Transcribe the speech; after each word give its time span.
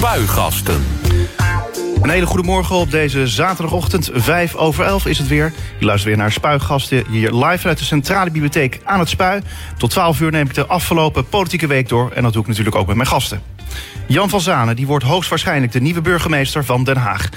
Spuigasten. 0.00 0.84
Een 2.02 2.10
hele 2.10 2.26
goede 2.26 2.42
morgen 2.42 2.76
op 2.76 2.90
deze 2.90 3.28
zaterdagochtend, 3.28 4.10
5 4.12 4.54
over 4.54 4.84
11 4.84 5.06
is 5.06 5.18
het 5.18 5.28
weer. 5.28 5.52
Je 5.78 5.84
luistert 5.84 6.08
weer 6.08 6.22
naar 6.22 6.32
Spuigasten 6.32 7.04
hier 7.10 7.32
live 7.32 7.58
vanuit 7.58 7.78
de 7.78 7.84
Centrale 7.84 8.30
Bibliotheek 8.30 8.80
aan 8.84 8.98
het 8.98 9.08
Spui. 9.08 9.42
Tot 9.76 9.90
12 9.90 10.20
uur 10.20 10.30
neem 10.30 10.46
ik 10.46 10.54
de 10.54 10.66
afgelopen 10.66 11.28
politieke 11.28 11.66
week 11.66 11.88
door 11.88 12.10
en 12.10 12.22
dat 12.22 12.32
doe 12.32 12.42
ik 12.42 12.48
natuurlijk 12.48 12.76
ook 12.76 12.86
met 12.86 12.96
mijn 12.96 13.08
gasten. 13.08 13.42
Jan 14.06 14.28
van 14.28 14.40
Zanen 14.40 14.76
die 14.76 14.86
wordt 14.86 15.04
hoogstwaarschijnlijk 15.04 15.72
de 15.72 15.80
nieuwe 15.80 16.00
burgemeester 16.00 16.64
van 16.64 16.84
Den 16.84 16.96
Haag. 16.96 17.28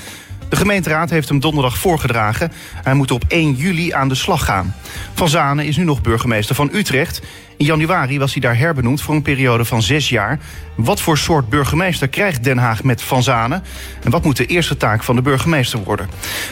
De 0.50 0.56
gemeenteraad 0.56 1.10
heeft 1.10 1.30
hem 1.30 1.40
donderdag 1.40 1.78
voorgedragen. 1.78 2.52
Hij 2.84 2.94
moet 2.94 3.12
op 3.12 3.24
1 3.28 3.54
juli 3.54 3.92
aan 3.92 4.08
de 4.08 4.16
slag 4.16 4.46
gaan. 4.46 4.76
Van 5.14 5.30
Zanen 5.30 5.66
is 5.66 5.78
nu 5.78 5.84
nog 5.84 6.02
burgemeester 6.02 6.56
van 6.56 6.70
Utrecht. 6.74 7.22
In 7.64 7.70
januari 7.70 8.20
was 8.20 8.32
hij 8.32 8.42
daar 8.42 8.58
herbenoemd 8.58 9.02
voor 9.02 9.16
een 9.16 9.22
periode 9.22 9.66
van 9.66 9.82
zes 9.82 10.10
jaar. 10.10 10.40
Wat 10.76 11.02
voor 11.02 11.18
soort 11.18 11.50
burgemeester 11.50 12.08
krijgt 12.08 12.44
Den 12.44 12.58
Haag 12.58 12.84
met 12.84 13.02
Van 13.02 13.24
Zanen? 13.24 13.64
En 14.04 14.12
wat 14.12 14.24
moet 14.24 14.38
de 14.38 14.46
eerste 14.46 14.78
taak 14.78 15.04
van 15.04 15.16
de 15.16 15.22
burgemeester 15.22 15.80
worden? 15.84 16.10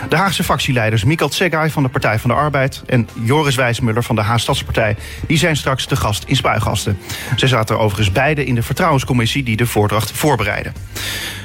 De 0.10 0.16
Haagse 0.16 0.44
fractieleiders 0.44 1.04
Mikal 1.04 1.30
Tsegay 1.30 1.70
van 1.70 1.84
de 1.84 1.90
Partij 1.90 2.20
van 2.20 2.30
de 2.30 2.36
Arbeid... 2.36 2.84
en 2.86 3.08
Joris 3.24 3.56
Wijsmuller 3.56 4.04
van 4.04 4.16
de 4.16 4.22
Haagstadspartij... 4.22 4.96
die 5.28 5.38
zijn 5.38 5.56
straks 5.56 5.86
te 5.86 5.96
gast 5.96 6.24
in 6.28 6.36
Spuigasten. 6.36 6.98
Zij 7.36 7.48
zaten 7.48 7.80
overigens 7.80 8.12
beide 8.12 8.46
in 8.46 8.56
de 8.56 8.64
vertrouwenscommissie... 8.64 9.44
die 9.44 9.58
de 9.58 9.66
voordracht 9.66 10.12
voorbereidde. 10.12 10.72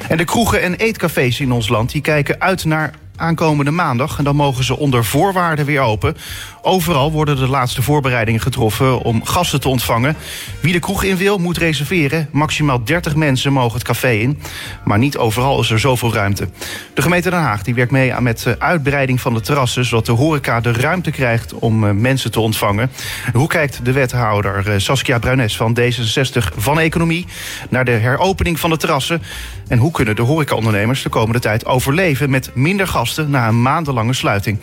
En 0.08 0.16
de 0.16 0.24
kroegen 0.24 0.62
en 0.62 0.74
eetcafés 0.74 1.41
in 1.41 1.52
ons 1.52 1.69
land 1.69 1.92
die 1.92 2.02
kijken 2.02 2.41
uit 2.41 2.64
naar 2.64 2.92
aankomende 3.16 3.70
maandag. 3.70 4.19
En 4.19 4.25
dan 4.25 4.37
mogen 4.37 4.65
ze 4.65 4.77
onder 4.77 5.05
voorwaarden 5.05 5.65
weer 5.65 5.80
open. 5.80 6.16
Overal 6.62 7.12
worden 7.12 7.37
de 7.37 7.48
laatste 7.48 7.83
voorbereidingen 7.83 8.41
getroffen 8.41 9.01
om 9.01 9.25
gasten 9.25 9.61
te 9.61 9.69
ontvangen. 9.69 10.16
Wie 10.61 10.73
de 10.73 10.79
kroeg 10.79 11.02
in 11.02 11.16
wil, 11.16 11.39
moet 11.39 11.59
reserveren. 11.59 12.29
Maximaal 12.33 12.84
30 12.84 13.15
mensen 13.15 13.52
mogen 13.52 13.75
het 13.75 13.87
café 13.87 14.11
in. 14.11 14.39
Maar 14.84 14.98
niet 14.98 15.16
overal 15.16 15.61
is 15.61 15.70
er 15.70 15.79
zoveel 15.79 16.12
ruimte. 16.12 16.48
De 16.95 17.02
gemeente 17.02 17.30
Den 17.30 17.39
Haag 17.39 17.62
die 17.62 17.75
werkt 17.75 17.91
mee 17.91 18.15
aan 18.15 18.23
met 18.23 18.39
de 18.39 18.61
uitbreiding 18.61 19.20
van 19.20 19.34
de 19.34 19.41
terrassen... 19.41 19.84
zodat 19.84 20.06
de 20.06 20.12
horeca 20.12 20.61
de 20.61 20.73
ruimte 20.73 21.11
krijgt 21.11 21.55
om 21.55 21.84
eh, 21.84 21.92
mensen 21.92 22.30
te 22.30 22.41
ontvangen. 22.41 22.91
Hoe 23.33 23.48
kijkt 23.48 23.84
de 23.84 23.92
wethouder 23.92 24.70
eh, 24.70 24.78
Saskia 24.78 25.19
Bruines 25.19 25.56
van 25.56 25.78
D66 25.80 26.56
van 26.56 26.80
Economie... 26.80 27.27
naar 27.69 27.84
de 27.84 27.91
heropening 27.91 28.61
van 28.61 28.70
de 28.70 28.77
terrassen? 28.77 29.23
En 29.69 29.78
hoe 29.78 29.91
kunnen 29.91 30.17
de 30.17 30.23
horecaondernemers 30.23 31.03
de 31.03 31.08
komende 31.08 31.41
tijd 31.41 31.67
overleven... 31.67 32.30
met 32.30 32.51
minder 32.55 32.86
gasten 32.86 33.05
na 33.28 33.48
een 33.48 33.62
maandenlange 33.62 34.12
sluiting? 34.12 34.58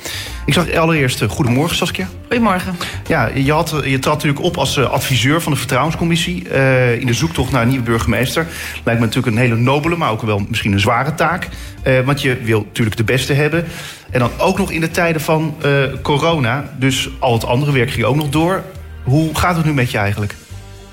Ik 0.45 0.53
zag 0.53 0.73
allereerst 0.73 1.22
uh, 1.22 1.30
goedemorgen, 1.30 1.75
Saskia. 1.75 2.08
Goedemorgen. 2.27 2.75
Ja, 3.08 3.30
je, 3.33 3.52
had, 3.52 3.75
je 3.83 3.99
trad 3.99 4.13
natuurlijk 4.13 4.44
op 4.44 4.58
als 4.58 4.77
uh, 4.77 4.89
adviseur 4.89 5.41
van 5.41 5.52
de 5.52 5.58
Vertrouwenscommissie... 5.58 6.47
Uh, 6.49 6.99
in 6.99 7.05
de 7.05 7.14
zoektocht 7.14 7.52
naar 7.52 7.61
een 7.61 7.67
nieuwe 7.67 7.83
burgemeester. 7.83 8.47
Lijkt 8.83 8.99
me 8.99 9.05
natuurlijk 9.05 9.36
een 9.36 9.41
hele 9.41 9.55
nobele, 9.55 9.95
maar 9.95 10.11
ook 10.11 10.21
wel 10.21 10.45
misschien 10.49 10.71
een 10.71 10.80
zware 10.80 11.16
taak. 11.16 11.47
Uh, 11.83 11.99
want 11.99 12.21
je 12.21 12.38
wil 12.44 12.59
natuurlijk 12.59 12.97
de 12.97 13.03
beste 13.03 13.33
hebben. 13.33 13.66
En 14.11 14.19
dan 14.19 14.31
ook 14.38 14.58
nog 14.58 14.71
in 14.71 14.81
de 14.81 14.91
tijden 14.91 15.21
van 15.21 15.55
corona. 16.02 16.69
Dus 16.80 17.09
al 17.19 17.33
het 17.33 17.45
andere 17.45 17.71
werk 17.71 17.91
ging 17.91 18.05
ook 18.05 18.16
nog 18.16 18.30
door. 18.30 18.64
Hoe 19.03 19.36
gaat 19.36 19.55
het 19.55 19.66
nu 19.66 19.73
met 19.73 19.91
je 19.91 19.97
eigenlijk? 19.97 20.36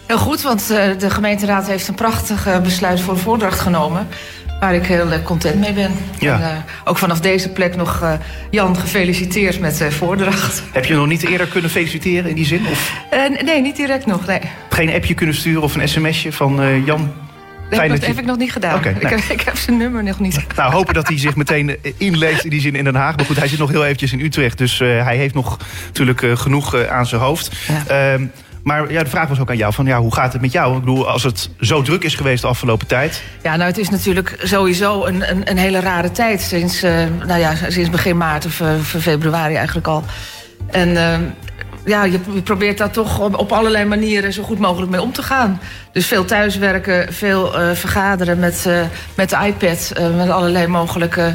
Heel 0.06 0.18
goed, 0.18 0.42
want 0.42 0.66
de 0.98 1.10
gemeenteraad 1.10 1.66
heeft 1.66 1.88
een 1.88 1.94
prachtig 1.94 2.60
besluit 2.62 3.00
voor 3.00 3.14
de 3.14 3.20
voordracht 3.20 3.60
genomen 3.60 4.06
waar 4.61 4.75
ik 4.75 4.86
heel 4.86 5.12
uh, 5.12 5.22
content 5.25 5.61
mee 5.61 5.72
ben. 5.72 5.92
Ja. 6.19 6.34
En, 6.34 6.41
uh, 6.41 6.48
ook 6.84 6.98
vanaf 6.98 7.20
deze 7.20 7.48
plek 7.48 7.77
nog 7.77 8.03
uh, 8.03 8.12
Jan 8.50 8.77
gefeliciteerd 8.77 9.61
met 9.61 9.78
de 9.78 9.91
voordracht. 9.91 10.62
Heb 10.72 10.84
je 10.84 10.94
nog 10.94 11.06
niet 11.06 11.27
eerder 11.27 11.47
kunnen 11.47 11.70
feliciteren 11.70 12.30
in 12.30 12.36
die 12.36 12.44
zin? 12.44 12.67
Of? 12.67 12.92
nee, 13.44 13.61
niet 13.61 13.77
direct 13.77 14.06
nog. 14.06 14.27
Nee. 14.27 14.41
Geen 14.69 14.92
appje 14.92 15.14
kunnen 15.14 15.34
sturen 15.34 15.62
of 15.62 15.75
een 15.75 15.89
sms'je 15.89 16.33
van 16.33 16.83
Jan? 16.84 17.12
Dat 17.70 17.80
heb, 17.80 17.91
dat 17.91 18.06
heb 18.06 18.19
ik 18.19 18.25
nog 18.25 18.36
niet 18.36 18.52
gedaan. 18.52 18.75
Okay, 18.75 18.92
ik, 18.92 19.08
heb, 19.08 19.19
ik, 19.19 19.41
heb, 19.41 19.56
zijn 19.56 19.77
nummer 19.77 20.02
nog 20.02 20.20
niet. 20.20 20.41
Nou, 20.56 20.72
hopen 20.72 20.95
dat 20.95 21.08
hij 21.08 21.19
zich 21.19 21.36
meteen 21.36 21.77
inleest 21.97 22.45
in 22.45 22.50
die 22.50 22.61
zin 22.61 22.74
in 22.74 22.84
Den 22.84 22.95
Haag. 22.95 23.17
Maar 23.17 23.24
goed, 23.24 23.36
hij 23.36 23.48
zit 23.48 23.58
nog 23.58 23.70
heel 23.70 23.84
eventjes 23.84 24.12
in 24.12 24.20
Utrecht. 24.20 24.58
Dus 24.58 24.78
hij 24.78 25.17
heeft 25.17 25.34
nog 25.34 25.58
natuurlijk 25.86 26.20
genoeg 26.34 26.86
aan 26.86 27.07
zijn 27.07 27.20
hoofd. 27.20 27.51
Ja. 27.86 28.18
Maar 28.62 28.92
ja, 28.92 29.02
de 29.02 29.10
vraag 29.10 29.28
was 29.28 29.40
ook 29.40 29.50
aan 29.50 29.56
jou: 29.56 29.72
van, 29.72 29.86
ja, 29.86 30.00
hoe 30.00 30.14
gaat 30.14 30.32
het 30.32 30.42
met 30.42 30.52
jou? 30.52 30.74
Ik 30.74 30.80
bedoel, 30.80 31.08
als 31.08 31.22
het 31.22 31.50
zo 31.60 31.82
druk 31.82 32.04
is 32.04 32.14
geweest 32.14 32.42
de 32.42 32.48
afgelopen 32.48 32.86
tijd. 32.86 33.22
Ja, 33.42 33.56
nou, 33.56 33.68
het 33.68 33.78
is 33.78 33.88
natuurlijk 33.88 34.38
sowieso 34.42 35.04
een, 35.04 35.30
een, 35.30 35.50
een 35.50 35.58
hele 35.58 35.80
rare 35.80 36.10
tijd. 36.10 36.40
Sinds, 36.40 36.84
uh, 36.84 37.04
nou 37.26 37.40
ja, 37.40 37.54
sinds 37.68 37.90
begin 37.90 38.16
maart 38.16 38.46
of 38.46 38.60
uh, 38.60 38.68
februari 38.80 39.54
eigenlijk 39.54 39.86
al. 39.86 40.04
En 40.66 40.88
uh, 40.88 41.14
ja, 41.84 42.04
je, 42.04 42.18
je, 42.32 42.42
probeert 42.42 42.78
daar 42.78 42.90
toch 42.90 43.18
op, 43.20 43.38
op, 43.38 43.52
allerlei 43.52 43.84
manieren 43.84 44.32
zo 44.32 44.42
goed 44.42 44.58
mogelijk 44.58 44.90
mee 44.90 45.02
om 45.02 45.12
te 45.12 45.22
gaan. 45.22 45.60
Dus 45.92 46.06
veel 46.06 46.24
thuiswerken, 46.24 47.12
veel 47.12 47.52
vergaderen 47.74 48.38
met, 48.38 48.68
met 49.14 49.30
de 49.30 49.36
iPad, 49.46 49.92
met 50.16 50.30
allerlei 50.30 50.66
mogelijke 50.66 51.34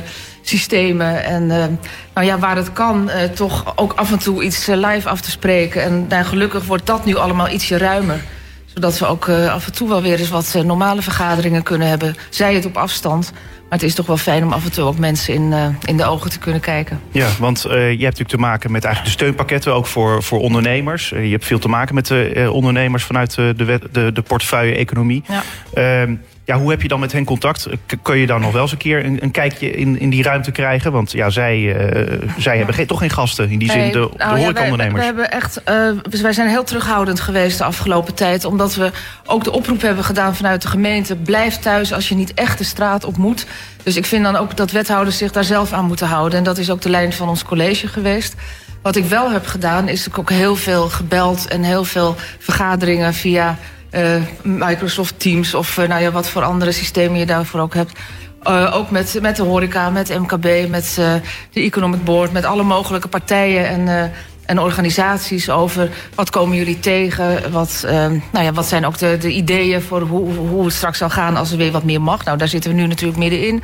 systemen. 0.50 1.24
En 1.24 1.44
uh, 1.44 1.66
nou 2.14 2.28
ja, 2.28 2.40
waar 2.40 2.56
het 2.56 2.74
kan, 2.74 3.10
uh, 3.10 3.24
toch 3.24 3.74
ook 3.76 3.94
af 3.94 4.12
en 4.12 4.20
toe 4.20 4.44
iets 4.44 4.70
uh, 4.70 4.76
live 4.76 5.10
af 5.10 5.22
te 5.22 5.32
spreken. 5.32 5.84
En 5.84 6.06
nou, 6.10 6.24
gelukkig 6.24 6.66
wordt 6.66 6.86
dat 6.86 7.06
nu 7.06 7.16
allemaal 7.16 7.50
ietsje 7.50 7.78
ruimer. 7.78 8.24
Zodat 8.66 9.00
we 9.00 9.06
ook 9.06 9.30
af 9.30 9.66
en 9.66 9.74
toe 9.74 9.90
wel 9.90 10.02
weer 10.02 10.20
eens 10.20 10.30
wat 10.30 10.56
normale 10.64 11.02
vergaderingen 11.02 11.64
kunnen 11.64 11.88
hebben. 11.88 12.16
Zij 12.30 12.54
het 12.54 12.66
op 12.66 12.78
afstand. 12.78 13.32
Maar 13.34 13.80
het 13.80 13.84
is 13.84 13.96
toch 13.96 14.06
wel 14.06 14.18
fijn 14.18 14.44
om 14.44 14.54
af 14.54 14.66
en 14.66 14.72
toe 14.72 14.84
ook 14.84 14.98
mensen 14.98 15.34
in, 15.34 15.54
in 15.86 15.98
de 15.98 16.06
ogen 16.06 16.30
te 16.30 16.40
kunnen 16.40 16.62
kijken. 16.62 17.00
Ja, 17.12 17.28
want 17.40 17.62
je 17.62 17.70
hebt 17.70 18.00
natuurlijk 18.00 18.30
te 18.30 18.38
maken 18.38 18.72
met 18.72 18.84
eigenlijk 18.84 19.16
de 19.16 19.24
steunpakketten 19.24 19.74
ook 19.74 19.86
voor, 19.86 20.24
voor 20.24 20.40
ondernemers. 20.40 21.10
je 21.10 21.16
hebt 21.16 21.46
veel 21.46 21.60
te 21.60 21.68
maken 21.68 21.96
met 21.96 22.08
de 22.08 22.50
ondernemers 22.52 23.04
vanuit 23.04 23.36
de, 23.36 23.80
de, 23.92 24.12
de 24.12 24.22
portefeuille-economie. 24.22 25.24
Ja. 25.28 26.08
Ja, 26.46 26.58
hoe 26.58 26.70
heb 26.70 26.82
je 26.82 26.88
dan 26.88 27.00
met 27.00 27.12
hen 27.12 27.26
contact? 27.26 27.68
Kun 28.02 28.18
je 28.18 28.28
dan 28.28 28.42
nog 28.42 28.52
wel 28.52 28.62
eens 28.62 28.72
een 28.72 28.78
keer 28.78 29.06
een, 29.06 29.24
een 29.24 29.32
kijkje 29.32 29.72
in, 29.72 30.00
in 30.00 30.10
die 30.10 30.24
ruimte 30.24 30.52
krijgen? 30.52 30.92
Want 30.92 31.12
ja, 31.12 31.30
zij, 31.30 31.60
uh, 31.60 32.30
zij 32.38 32.58
hebben 32.58 32.76
geen, 32.76 32.88
toch 32.88 33.00
geen 33.00 33.10
gasten, 33.10 33.50
in 33.50 33.60
die 33.60 33.68
nee, 33.68 33.82
zin 33.82 33.92
de, 33.92 34.10
de 34.12 34.18
nou, 34.18 34.40
horecaondernemers. 34.40 35.06
Ja, 35.06 35.14
wij, 35.14 35.30
wij, 35.30 35.30
hebben 35.30 35.32
echt, 35.32 35.62
uh, 35.70 36.12
dus 36.12 36.22
wij 36.22 36.34
zijn 36.34 36.48
heel 36.48 36.64
terughoudend 36.64 37.20
geweest 37.20 37.58
de 37.58 37.64
afgelopen 37.64 38.14
tijd. 38.14 38.46
Omdat 38.46 38.76
we 38.76 38.92
ook 39.26 39.44
de 39.44 39.52
oproep 39.52 39.82
hebben 39.82 40.04
gedaan 40.04 40.36
vanuit 40.36 40.62
de 40.62 40.68
gemeente. 40.68 41.16
Blijf 41.16 41.58
thuis 41.58 41.94
als 41.94 42.10
je 42.10 42.16
niet 42.16 42.34
echt 42.34 42.58
de 42.58 42.64
straat 42.64 43.04
op 43.04 43.18
moet. 43.18 43.46
Dus 43.84 43.96
ik 43.96 44.06
vind 44.06 44.24
dan 44.24 44.36
ook 44.36 44.58
dat 44.58 44.72
wethouders 44.72 45.18
zich 45.18 45.32
daar 45.32 45.44
zelf 45.44 45.72
aan 45.72 45.86
moeten 45.86 46.08
houden. 46.08 46.38
En 46.38 46.44
dat 46.44 46.58
is 46.58 46.70
ook 46.70 46.82
de 46.82 46.90
lijn 46.90 47.14
van 47.14 47.30
ons 47.30 47.44
college 47.44 47.88
geweest. 47.88 48.36
Wat 48.82 48.96
ik 48.96 49.06
wel 49.06 49.32
heb 49.32 49.46
gedaan, 49.46 49.88
is 49.88 50.08
ook 50.18 50.30
heel 50.30 50.56
veel 50.56 50.90
gebeld 50.90 51.48
en 51.48 51.64
heel 51.64 51.84
veel 51.84 52.16
vergaderingen 52.40 53.14
via 53.14 53.58
uh, 53.96 54.22
Microsoft 54.44 55.20
Teams 55.20 55.54
of 55.54 55.78
uh, 55.78 55.88
nou 55.88 56.02
ja, 56.02 56.12
wat 56.12 56.30
voor 56.30 56.44
andere 56.44 56.72
systemen 56.72 57.20
je 57.20 57.26
daarvoor 57.26 57.60
ook 57.60 57.74
hebt. 57.74 58.00
Uh, 58.48 58.76
ook 58.76 58.92
met, 58.92 59.18
met 59.22 59.36
de 59.36 59.44
horeca, 59.44 59.90
met 59.90 60.20
MKB, 60.20 60.70
met 60.70 60.94
de 60.96 61.22
Economic 61.62 62.04
Board, 62.04 62.32
met 62.32 62.46
alle 62.46 62.64
mogelijke 62.64 63.08
partijen 63.08 63.68
en, 63.68 64.12
en 64.46 64.60
organisaties 64.60 65.50
over 65.50 65.90
wat 66.16 66.30
komen 66.30 66.58
jullie 66.58 66.80
tegen. 66.80 67.52
Wat, 67.52 67.86
nou 68.32 68.46
ja, 68.46 68.52
wat 68.54 68.68
zijn 68.68 68.86
ook 68.86 68.98
de, 68.98 69.18
de 69.18 69.32
ideeën 69.32 69.82
voor 69.82 70.02
hoe, 70.02 70.34
hoe 70.34 70.66
het 70.66 70.74
straks 70.74 70.98
zal 70.98 71.10
gaan 71.10 71.36
als 71.36 71.52
er 71.52 71.58
weer 71.58 71.72
wat 71.72 71.84
meer 71.84 72.02
mag. 72.02 72.26
Nou, 72.26 72.38
daar 72.38 72.48
zitten 72.48 72.72
we 72.72 72.78
nu 72.78 72.88
natuurlijk 72.88 73.20
middenin. 73.20 73.64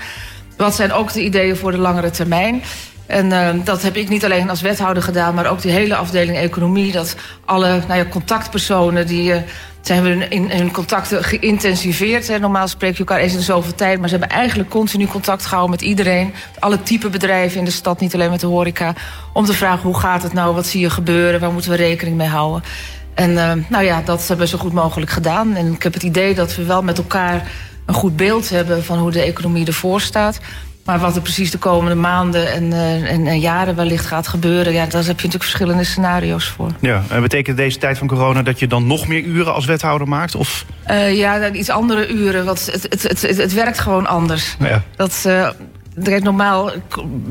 Wat 0.58 0.76
zijn 0.76 0.94
ook 0.94 1.14
de 1.14 1.24
ideeën 1.24 1.58
voor 1.58 1.72
de 1.72 1.78
langere 1.78 2.10
termijn? 2.10 2.62
En 3.12 3.26
uh, 3.32 3.66
dat 3.66 3.82
heb 3.82 3.96
ik 3.96 4.10
niet 4.10 4.26
alleen 4.26 4.50
als 4.50 4.62
wethouder 4.62 5.04
gedaan, 5.04 5.34
maar 5.34 5.50
ook 5.50 5.62
die 5.62 5.72
hele 5.72 5.96
afdeling 5.96 6.38
economie. 6.38 6.92
Dat 6.92 7.16
alle 7.46 7.82
nou 7.88 8.00
ja, 8.00 8.06
contactpersonen 8.06 9.08
die. 9.08 9.34
Uh, 9.34 9.38
ze 9.82 9.94
hebben 9.94 10.32
in 10.32 10.52
hun 10.52 10.72
contacten 10.72 11.24
geïntensiveerd. 11.24 12.28
Hè. 12.28 12.40
Normaal 12.40 12.68
spreek 12.68 12.92
je 12.92 13.00
elkaar 13.00 13.20
eens 13.20 13.34
in 13.34 13.42
zoveel 13.42 13.76
tijd. 13.76 14.00
Maar 14.00 14.10
ze 14.10 14.18
hebben 14.18 14.38
eigenlijk 14.38 14.70
continu 14.70 15.08
contact 15.08 15.46
gehouden 15.46 15.72
met 15.72 15.82
iedereen. 15.82 16.34
Alle 16.60 16.84
type 16.84 17.10
bedrijven 17.10 17.60
in 17.60 17.66
de 17.66 17.72
stad, 17.72 18.00
niet 18.00 18.14
alleen 18.14 18.30
met 18.30 18.40
de 18.40 18.48
horeca. 18.48 18.94
Om 19.34 19.46
te 19.46 19.54
vragen 19.54 19.84
hoe 19.84 20.00
gaat 20.00 20.24
het 20.24 20.34
nou, 20.34 20.56
wat 20.56 20.66
zie 20.66 20.82
je 20.82 20.90
gebeuren, 20.90 21.40
waar 21.40 21.52
moeten 21.52 21.72
we 21.72 21.78
rekening 21.78 22.18
mee 22.18 22.28
houden. 22.28 22.64
En 23.14 23.32
uh, 23.32 23.52
nou 23.70 23.84
ja, 23.84 24.02
dat 24.06 24.28
hebben 24.28 24.46
we 24.46 24.52
zo 24.52 24.58
goed 24.58 24.74
mogelijk 24.74 25.12
gedaan. 25.12 25.56
En 25.56 25.74
ik 25.74 25.84
heb 25.84 25.94
het 25.94 26.04
idee 26.04 26.36
dat 26.36 26.56
we 26.56 26.64
wel 26.64 26.82
met 26.82 26.98
elkaar 26.98 27.52
een 27.86 27.94
goed 27.94 28.16
beeld 28.16 28.50
hebben 28.50 28.84
van 28.84 28.98
hoe 28.98 29.12
de 29.12 29.22
economie 29.22 29.66
ervoor 29.66 30.02
staat. 30.02 30.40
Maar 30.86 31.00
wat 31.00 31.16
er 31.16 31.22
precies 31.22 31.52
de 31.52 31.58
komende 31.58 31.96
maanden 31.96 32.52
en, 32.52 32.64
uh, 32.64 33.12
en, 33.12 33.28
en, 33.28 33.40
jaren 33.40 33.76
wellicht 33.76 34.06
gaat 34.06 34.28
gebeuren... 34.28 34.74
Ja, 34.74 34.86
daar 34.86 35.06
heb 35.06 35.06
je 35.06 35.26
natuurlijk 35.26 35.44
verschillende 35.44 35.84
scenario's 35.84 36.46
voor. 36.46 36.72
Ja, 36.80 37.04
en 37.10 37.22
betekent 37.22 37.58
deze 37.58 37.78
tijd 37.78 37.98
van 37.98 38.08
corona 38.08 38.42
dat 38.42 38.60
je 38.60 38.68
dan 38.68 38.88
nog 38.88 39.08
meer 39.08 39.24
uren 39.24 39.54
als 39.54 39.66
wethouder 39.66 40.08
maakt? 40.08 40.36
Of? 40.36 40.66
Uh, 40.90 41.18
ja, 41.18 41.52
iets 41.52 41.70
andere 41.70 42.08
uren. 42.08 42.46
Want 42.46 42.66
het, 42.72 42.84
het, 42.90 43.04
het, 43.04 43.22
het, 43.22 43.38
het 43.38 43.54
werkt 43.54 43.80
gewoon 43.80 44.08
anders. 44.08 44.56
Ja. 44.60 44.84
Dat... 44.96 45.28
Normaal 45.96 46.72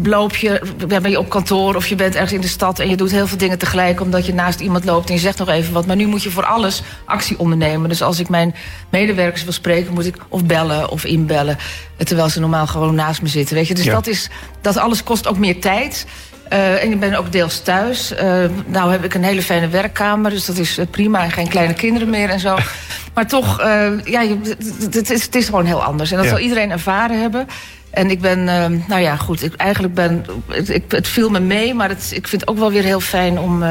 loop 0.03 0.37
je, 0.37 0.61
ben 0.87 1.11
je 1.11 1.19
op 1.19 1.29
kantoor 1.29 1.75
of 1.75 1.87
je 1.87 1.95
bent 1.95 2.15
ergens 2.15 2.33
in 2.33 2.41
de 2.41 2.49
stad 2.49 2.79
en 2.79 2.89
je 2.89 2.97
doet 2.97 3.11
heel 3.11 3.27
veel 3.27 3.39
dingen 3.39 3.59
tegelijk 3.59 4.01
omdat 4.01 4.27
je 4.27 4.35
naast 4.35 4.61
iemand 4.61 4.85
loopt 4.85 5.09
en 5.09 5.15
je 5.15 5.21
zegt 5.21 5.39
nog 5.39 5.49
even 5.49 5.73
wat. 5.73 5.87
Maar 5.87 5.97
nu 5.97 6.07
moet 6.07 6.23
je 6.23 6.31
voor 6.31 6.45
alles 6.45 6.83
actie 7.05 7.39
ondernemen. 7.39 7.89
Dus 7.89 8.03
als 8.03 8.19
ik 8.19 8.29
mijn 8.29 8.55
medewerkers 8.91 9.45
wil 9.45 9.53
spreken, 9.53 9.93
moet 9.93 10.07
ik 10.07 10.17
of 10.29 10.45
bellen 10.45 10.91
of 10.91 11.05
inbellen. 11.05 11.59
Terwijl 11.97 12.29
ze 12.29 12.41
normaal 12.41 12.67
gewoon 12.67 12.95
naast 12.95 13.23
me 13.23 13.29
zitten. 13.29 13.55
Weet 13.55 13.69
je? 13.69 13.75
Dus 13.75 13.85
Ja. 13.85 13.93
dat, 13.93 14.07
is, 14.07 14.29
dat 14.61 14.77
alles 14.77 15.03
kost 15.03 15.27
ook 15.27 15.39
meer 15.39 15.61
tijd. 15.61 16.07
Uh, 16.53 16.83
en 16.83 16.93
ik 16.93 17.01
ben 17.01 17.15
ook 17.15 17.33
deels 17.33 17.61
thuis. 17.61 18.13
Uh, 18.13 18.45
nou 18.67 18.91
heb 18.91 19.05
ik 19.05 19.15
een 19.15 19.25
hele 19.25 19.43
fijne 19.43 19.69
werkkamer, 19.69 20.31
dus 20.31 20.45
dat 20.45 20.59
is 20.59 20.79
prima. 20.91 21.23
En 21.23 21.31
geen 21.31 21.49
kleine 21.49 21.75
kinderen 21.75 22.11
meer 22.11 22.29
en 22.29 22.41
zo. 22.41 22.57
Maar 23.15 23.27
toch, 23.27 23.59
ja, 24.05 24.23
het 24.91 25.11
is, 25.11 25.25
het 25.25 25.35
is 25.35 25.47
gewoon 25.47 25.65
heel 25.65 25.83
anders. 25.83 26.11
En 26.11 26.17
dat 26.17 26.25
ja. 26.25 26.31
zal 26.31 26.41
iedereen 26.41 26.71
ervaren 26.71 27.21
hebben. 27.21 27.47
En 27.91 28.11
ik 28.11 28.21
ben, 28.21 28.45
nou 28.89 29.01
ja, 29.01 29.17
goed, 29.17 29.43
ik, 29.43 29.55
eigenlijk 29.55 29.95
ben, 29.95 30.25
het, 30.47 30.83
het 30.89 31.09
viel 31.09 31.31
me 31.31 31.41
mee, 31.41 31.75
maar 31.75 31.89
het, 31.89 32.13
ik 32.15 32.29
vind 32.29 32.41
het 32.41 32.51
ook 32.51 32.59
wel 32.59 32.71
weer 32.71 32.85
heel 32.85 33.01
fijn 33.01 33.39
om 33.39 33.63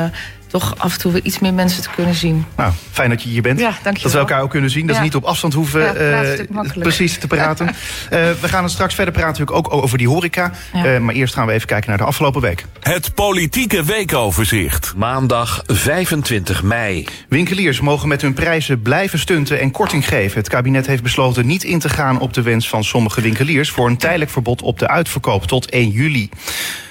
toch 0.50 0.74
af 0.78 0.94
en 0.94 1.00
toe 1.00 1.12
weer 1.12 1.24
iets 1.24 1.40
meer 1.40 1.54
mensen 1.54 1.81
te 1.81 1.90
kunnen 1.96 2.16
zien. 2.16 2.46
Nou, 2.56 2.74
fijn 2.92 3.10
dat 3.10 3.24
je 3.24 3.30
hier 3.30 3.42
bent. 3.42 3.60
Ja, 3.60 3.74
dank 3.84 3.98
je 3.98 4.04
dat 4.04 4.12
we 4.12 4.18
elkaar 4.18 4.42
ook 4.42 4.50
kunnen 4.50 4.69
zien. 4.69 4.86
Dat 4.86 4.96
ja. 4.96 5.01
we 5.01 5.07
niet 5.07 5.16
op 5.16 5.24
afstand 5.24 5.54
hoeven 5.54 5.81
ja, 5.81 6.24
uh, 6.24 6.72
precies 6.80 7.18
te 7.18 7.28
praten. 7.28 7.68
uh, 7.68 7.72
we 8.42 8.48
gaan 8.48 8.63
er 8.63 8.69
straks 8.69 8.96
verder 8.96 9.13
praten 9.13 9.40
natuurlijk 9.40 9.57
ook 9.57 9.84
over 9.84 9.98
die 9.98 10.07
horeca. 10.07 10.51
Ja. 10.74 10.94
Uh, 10.94 11.00
maar 11.00 11.16
eerst 11.16 11.34
gaan 11.34 11.48
we 11.48 11.54
even 11.54 11.68
kijken 11.68 11.90
naar 11.90 11.98
de 11.98 12.04
afgelopen 12.04 12.42
week. 12.42 12.66
Het 12.80 13.13
politieke 13.13 13.84
weekoverzicht. 13.84 14.94
Maandag 14.96 15.63
25 15.66 16.63
mei. 16.63 17.07
Winkeliers 17.30 17.80
mogen 17.80 18.07
met 18.07 18.22
hun 18.22 18.34
prijzen 18.34 18.81
blijven 18.81 19.19
stunten 19.19 19.60
en 19.60 19.72
korting 19.72 20.07
geven. 20.07 20.38
Het 20.38 20.50
kabinet 20.50 20.88
heeft 20.88 21.04
besloten 21.04 21.46
niet 21.46 21.63
in 21.63 21.80
te 21.80 21.90
gaan 21.90 22.19
op 22.19 22.34
de 22.34 22.42
wens 22.42 22.69
van 22.69 22.84
sommige 22.84 23.22
winkeliers... 23.22 23.69
voor 23.69 23.88
een 23.88 23.98
tijdelijk 23.98 24.31
verbod 24.31 24.62
op 24.62 24.80
de 24.80 24.88
uitverkoop 24.88 25.46
tot 25.46 25.69
1 25.69 25.90
juli. 25.90 26.30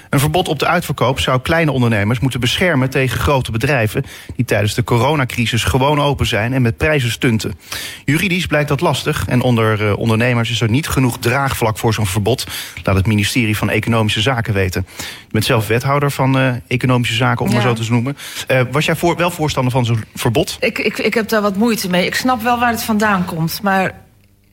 Een 0.09 0.19
verbod 0.19 0.47
op 0.47 0.59
de 0.59 0.67
uitverkoop 0.67 1.19
zou 1.19 1.41
kleine 1.41 1.71
ondernemers 1.71 2.19
moeten 2.19 2.39
beschermen 2.39 2.89
tegen 2.89 3.19
grote 3.19 3.51
bedrijven 3.51 4.03
die 4.35 4.45
tijdens 4.45 4.73
de 4.73 4.83
coronacrisis 4.83 5.63
gewoon 5.63 6.01
open 6.01 6.25
zijn 6.25 6.53
en 6.53 6.61
met 6.61 6.77
prijzen 6.77 7.11
stunten. 7.11 7.59
Juridisch 8.05 8.45
blijkt 8.45 8.69
dat 8.69 8.81
lastig 8.81 9.25
en 9.27 9.41
onder 9.41 9.81
uh, 9.81 9.97
ondernemers 9.97 10.49
is 10.51 10.61
er 10.61 10.69
niet 10.69 10.87
genoeg 10.87 11.19
draagvlak 11.19 11.77
voor 11.77 11.93
zo'n 11.93 12.05
verbod, 12.05 12.47
laat 12.83 12.95
het 12.95 13.05
ministerie 13.05 13.57
van 13.57 13.69
Economische 13.69 14.21
Zaken 14.21 14.53
weten. 14.53 14.85
Je 14.97 15.05
bent 15.31 15.45
zelf 15.45 15.67
wethouder 15.67 16.11
van 16.11 16.37
uh, 16.37 16.53
Economische 16.67 17.15
Zaken, 17.15 17.45
om 17.45 17.51
ja. 17.51 17.57
maar 17.57 17.67
zo 17.67 17.83
te 17.83 17.91
noemen. 17.91 18.17
Uh, 18.51 18.61
was 18.71 18.85
jij 18.85 18.95
voor, 18.95 19.15
wel 19.15 19.31
voorstander 19.31 19.71
van 19.71 19.85
zo'n 19.85 20.03
verbod? 20.15 20.57
Ik, 20.59 20.79
ik, 20.79 20.97
ik 20.97 21.13
heb 21.13 21.29
daar 21.29 21.41
wat 21.41 21.55
moeite 21.55 21.89
mee. 21.89 22.05
Ik 22.05 22.15
snap 22.15 22.41
wel 22.41 22.59
waar 22.59 22.71
het 22.71 22.83
vandaan 22.83 23.25
komt, 23.25 23.61
maar 23.61 24.01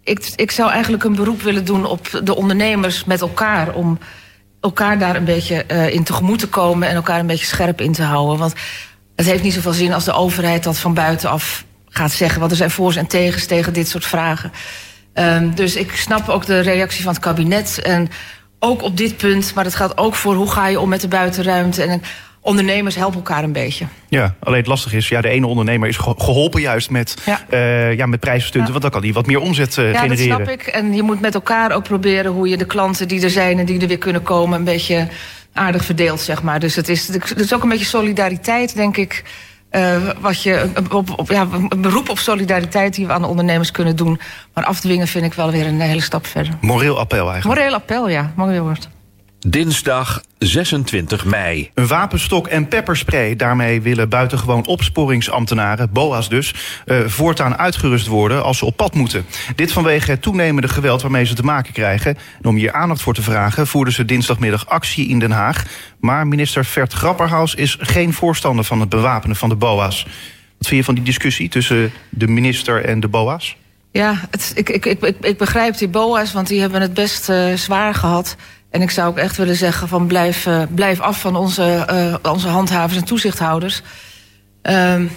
ik, 0.04 0.32
ik 0.36 0.50
zou 0.50 0.70
eigenlijk 0.70 1.04
een 1.04 1.14
beroep 1.14 1.42
willen 1.42 1.64
doen 1.64 1.84
op 1.84 2.20
de 2.24 2.36
ondernemers 2.36 3.04
met 3.04 3.20
elkaar 3.20 3.74
om 3.74 3.98
elkaar 4.66 4.98
daar 4.98 5.16
een 5.16 5.24
beetje 5.24 5.64
uh, 5.72 5.92
in 5.92 6.04
tegemoet 6.04 6.38
te 6.38 6.48
komen... 6.48 6.88
en 6.88 6.94
elkaar 6.94 7.18
een 7.18 7.26
beetje 7.26 7.46
scherp 7.46 7.80
in 7.80 7.92
te 7.92 8.02
houden. 8.02 8.38
Want 8.38 8.54
het 9.16 9.26
heeft 9.26 9.42
niet 9.42 9.52
zoveel 9.52 9.72
zin 9.72 9.92
als 9.92 10.04
de 10.04 10.12
overheid 10.12 10.64
dat 10.64 10.78
van 10.78 10.94
buitenaf 10.94 11.64
gaat 11.88 12.12
zeggen... 12.12 12.38
want 12.38 12.50
er 12.50 12.56
zijn 12.56 12.70
voor's 12.70 12.96
en 12.96 13.06
tegens 13.06 13.46
tegen 13.46 13.72
dit 13.72 13.88
soort 13.88 14.04
vragen. 14.04 14.52
Um, 15.14 15.54
dus 15.54 15.76
ik 15.76 15.96
snap 15.96 16.28
ook 16.28 16.46
de 16.46 16.60
reactie 16.60 17.02
van 17.02 17.12
het 17.12 17.22
kabinet... 17.22 17.80
en 17.82 18.08
ook 18.58 18.82
op 18.82 18.96
dit 18.96 19.16
punt, 19.16 19.54
maar 19.54 19.64
dat 19.64 19.74
gaat 19.74 19.98
ook 19.98 20.14
voor 20.14 20.34
hoe 20.34 20.50
ga 20.50 20.66
je 20.66 20.80
om 20.80 20.88
met 20.88 21.00
de 21.00 21.08
buitenruimte... 21.08 21.82
en 21.82 22.02
ondernemers 22.46 22.94
helpen 22.94 23.16
elkaar 23.16 23.44
een 23.44 23.52
beetje. 23.52 23.86
Ja, 24.08 24.34
alleen 24.40 24.58
het 24.58 24.66
lastig 24.66 24.92
is, 24.92 25.08
ja, 25.08 25.20
de 25.20 25.28
ene 25.28 25.46
ondernemer 25.46 25.88
is 25.88 25.96
geholpen 25.96 26.60
juist 26.60 26.90
met, 26.90 27.16
ja. 27.24 27.40
Uh, 27.50 27.96
ja, 27.96 28.06
met 28.06 28.20
prijsstunten. 28.20 28.60
Ja. 28.60 28.70
Want 28.70 28.82
dan 28.82 28.90
kan 28.90 29.00
die 29.00 29.12
wat 29.12 29.26
meer 29.26 29.40
omzet 29.40 29.76
uh, 29.76 29.92
ja, 29.92 30.00
genereren. 30.00 30.26
Ja, 30.26 30.36
dat 30.38 30.46
snap 30.46 30.60
ik. 30.60 30.66
En 30.66 30.94
je 30.94 31.02
moet 31.02 31.20
met 31.20 31.34
elkaar 31.34 31.72
ook 31.72 31.82
proberen 31.82 32.32
hoe 32.32 32.48
je 32.48 32.56
de 32.56 32.64
klanten 32.66 33.08
die 33.08 33.22
er 33.22 33.30
zijn 33.30 33.58
en 33.58 33.66
die 33.66 33.80
er 33.80 33.88
weer 33.88 33.98
kunnen 33.98 34.22
komen, 34.22 34.58
een 34.58 34.64
beetje 34.64 35.08
aardig 35.52 35.84
verdeelt, 35.84 36.20
zeg 36.20 36.42
maar. 36.42 36.60
Dus 36.60 36.76
het 36.76 36.88
is, 36.88 37.08
het 37.08 37.40
is 37.40 37.54
ook 37.54 37.62
een 37.62 37.68
beetje 37.68 37.84
solidariteit, 37.84 38.74
denk 38.74 38.96
ik. 38.96 39.24
Uh, 39.70 39.96
wat 40.20 40.42
je, 40.42 40.70
op, 40.90 41.18
op, 41.18 41.30
ja, 41.30 41.46
een 41.68 41.80
beroep 41.80 42.08
op 42.08 42.18
solidariteit 42.18 42.94
die 42.94 43.06
we 43.06 43.12
aan 43.12 43.22
de 43.22 43.28
ondernemers 43.28 43.70
kunnen 43.70 43.96
doen. 43.96 44.20
Maar 44.54 44.64
afdwingen 44.64 45.06
vind 45.06 45.24
ik 45.24 45.34
wel 45.34 45.50
weer 45.50 45.66
een 45.66 45.80
hele 45.80 46.00
stap 46.00 46.26
verder. 46.26 46.52
Moreel 46.60 46.98
appel 46.98 47.30
eigenlijk. 47.30 47.58
Moreel 47.58 47.74
appel, 47.74 48.08
ja. 48.08 48.32
Mooi 48.36 48.60
woord. 48.60 48.88
Dinsdag 49.48 50.22
26 50.38 51.24
mei. 51.24 51.70
Een 51.74 51.86
wapenstok 51.86 52.46
en 52.46 52.68
pepperspray. 52.68 53.36
Daarmee 53.36 53.82
willen 53.82 54.08
buitengewoon 54.08 54.66
opsporingsambtenaren, 54.66 55.92
BOA's 55.92 56.28
dus, 56.28 56.54
uh, 56.86 57.00
voortaan 57.06 57.56
uitgerust 57.56 58.06
worden 58.06 58.42
als 58.42 58.58
ze 58.58 58.64
op 58.64 58.76
pad 58.76 58.94
moeten. 58.94 59.24
Dit 59.56 59.72
vanwege 59.72 60.10
het 60.10 60.22
toenemende 60.22 60.68
geweld 60.68 61.02
waarmee 61.02 61.24
ze 61.24 61.34
te 61.34 61.42
maken 61.42 61.72
krijgen. 61.72 62.16
En 62.42 62.48
om 62.48 62.56
hier 62.56 62.72
aandacht 62.72 63.02
voor 63.02 63.14
te 63.14 63.22
vragen, 63.22 63.66
voerden 63.66 63.94
ze 63.94 64.04
dinsdagmiddag 64.04 64.66
actie 64.66 65.08
in 65.08 65.18
Den 65.18 65.30
Haag. 65.30 65.64
Maar 66.00 66.26
minister 66.26 66.64
Vert 66.64 66.92
Grapperhaus 66.92 67.54
is 67.54 67.76
geen 67.80 68.12
voorstander 68.12 68.64
van 68.64 68.80
het 68.80 68.88
bewapenen 68.88 69.36
van 69.36 69.48
de 69.48 69.56
BOA's. 69.56 70.02
Wat 70.58 70.68
vind 70.68 70.80
je 70.80 70.84
van 70.84 70.94
die 70.94 71.04
discussie 71.04 71.48
tussen 71.48 71.92
de 72.08 72.26
minister 72.26 72.84
en 72.84 73.00
de 73.00 73.08
BOA's? 73.08 73.56
Ja, 73.90 74.20
het, 74.30 74.52
ik, 74.54 74.68
ik, 74.68 74.86
ik, 74.86 75.16
ik 75.20 75.38
begrijp 75.38 75.78
die 75.78 75.88
BOA's, 75.88 76.32
want 76.32 76.46
die 76.46 76.60
hebben 76.60 76.80
het 76.80 76.94
best 76.94 77.28
uh, 77.28 77.54
zwaar 77.54 77.94
gehad. 77.94 78.36
En 78.70 78.82
ik 78.82 78.90
zou 78.90 79.08
ook 79.08 79.16
echt 79.16 79.36
willen 79.36 79.56
zeggen 79.56 79.88
van 79.88 80.06
blijf, 80.06 80.46
uh, 80.46 80.62
blijf 80.74 81.00
af 81.00 81.20
van 81.20 81.36
onze, 81.36 81.86
uh, 81.90 82.32
onze 82.32 82.48
handhavers 82.48 82.98
en 82.98 83.04
toezichthouders. 83.04 83.82
Um, 84.62 85.10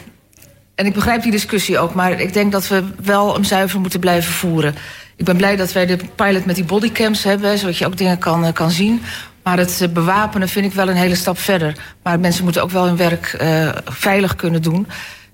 en 0.76 0.86
ik 0.86 0.94
begrijp 0.94 1.22
die 1.22 1.32
discussie 1.32 1.80
ook, 1.80 1.94
maar 1.94 2.20
ik 2.20 2.34
denk 2.34 2.52
dat 2.52 2.68
we 2.68 2.84
wel 3.04 3.34
hem 3.34 3.44
zuiver 3.44 3.80
moeten 3.80 4.00
blijven 4.00 4.34
voeren. 4.34 4.76
Ik 5.16 5.26
ben 5.26 5.38
blij 5.38 5.56
dat 5.56 5.72
wij 5.72 5.86
de 5.86 5.98
pilot 6.16 6.46
met 6.46 6.56
die 6.56 6.64
bodycams 6.64 7.24
hebben, 7.24 7.58
zodat 7.58 7.78
je 7.78 7.86
ook 7.86 7.98
dingen 7.98 8.18
kan, 8.18 8.46
uh, 8.46 8.54
kan 8.54 8.72
zien. 8.72 9.02
Maar 9.44 9.58
het 9.58 9.88
bewapenen 9.94 10.50
vind 10.50 10.66
ik 10.66 10.74
wel 10.74 10.90
een 10.90 10.96
hele 10.96 11.16
stap 11.16 11.40
verder. 11.40 11.76
Maar 12.04 12.20
mensen 12.20 12.44
moeten 12.44 12.64
ook 12.64 12.72
wel 12.72 12.86
hun 12.86 12.98
werk 12.98 13.38
veilig 13.86 14.36
kunnen 14.36 14.62
doen. 14.62 14.88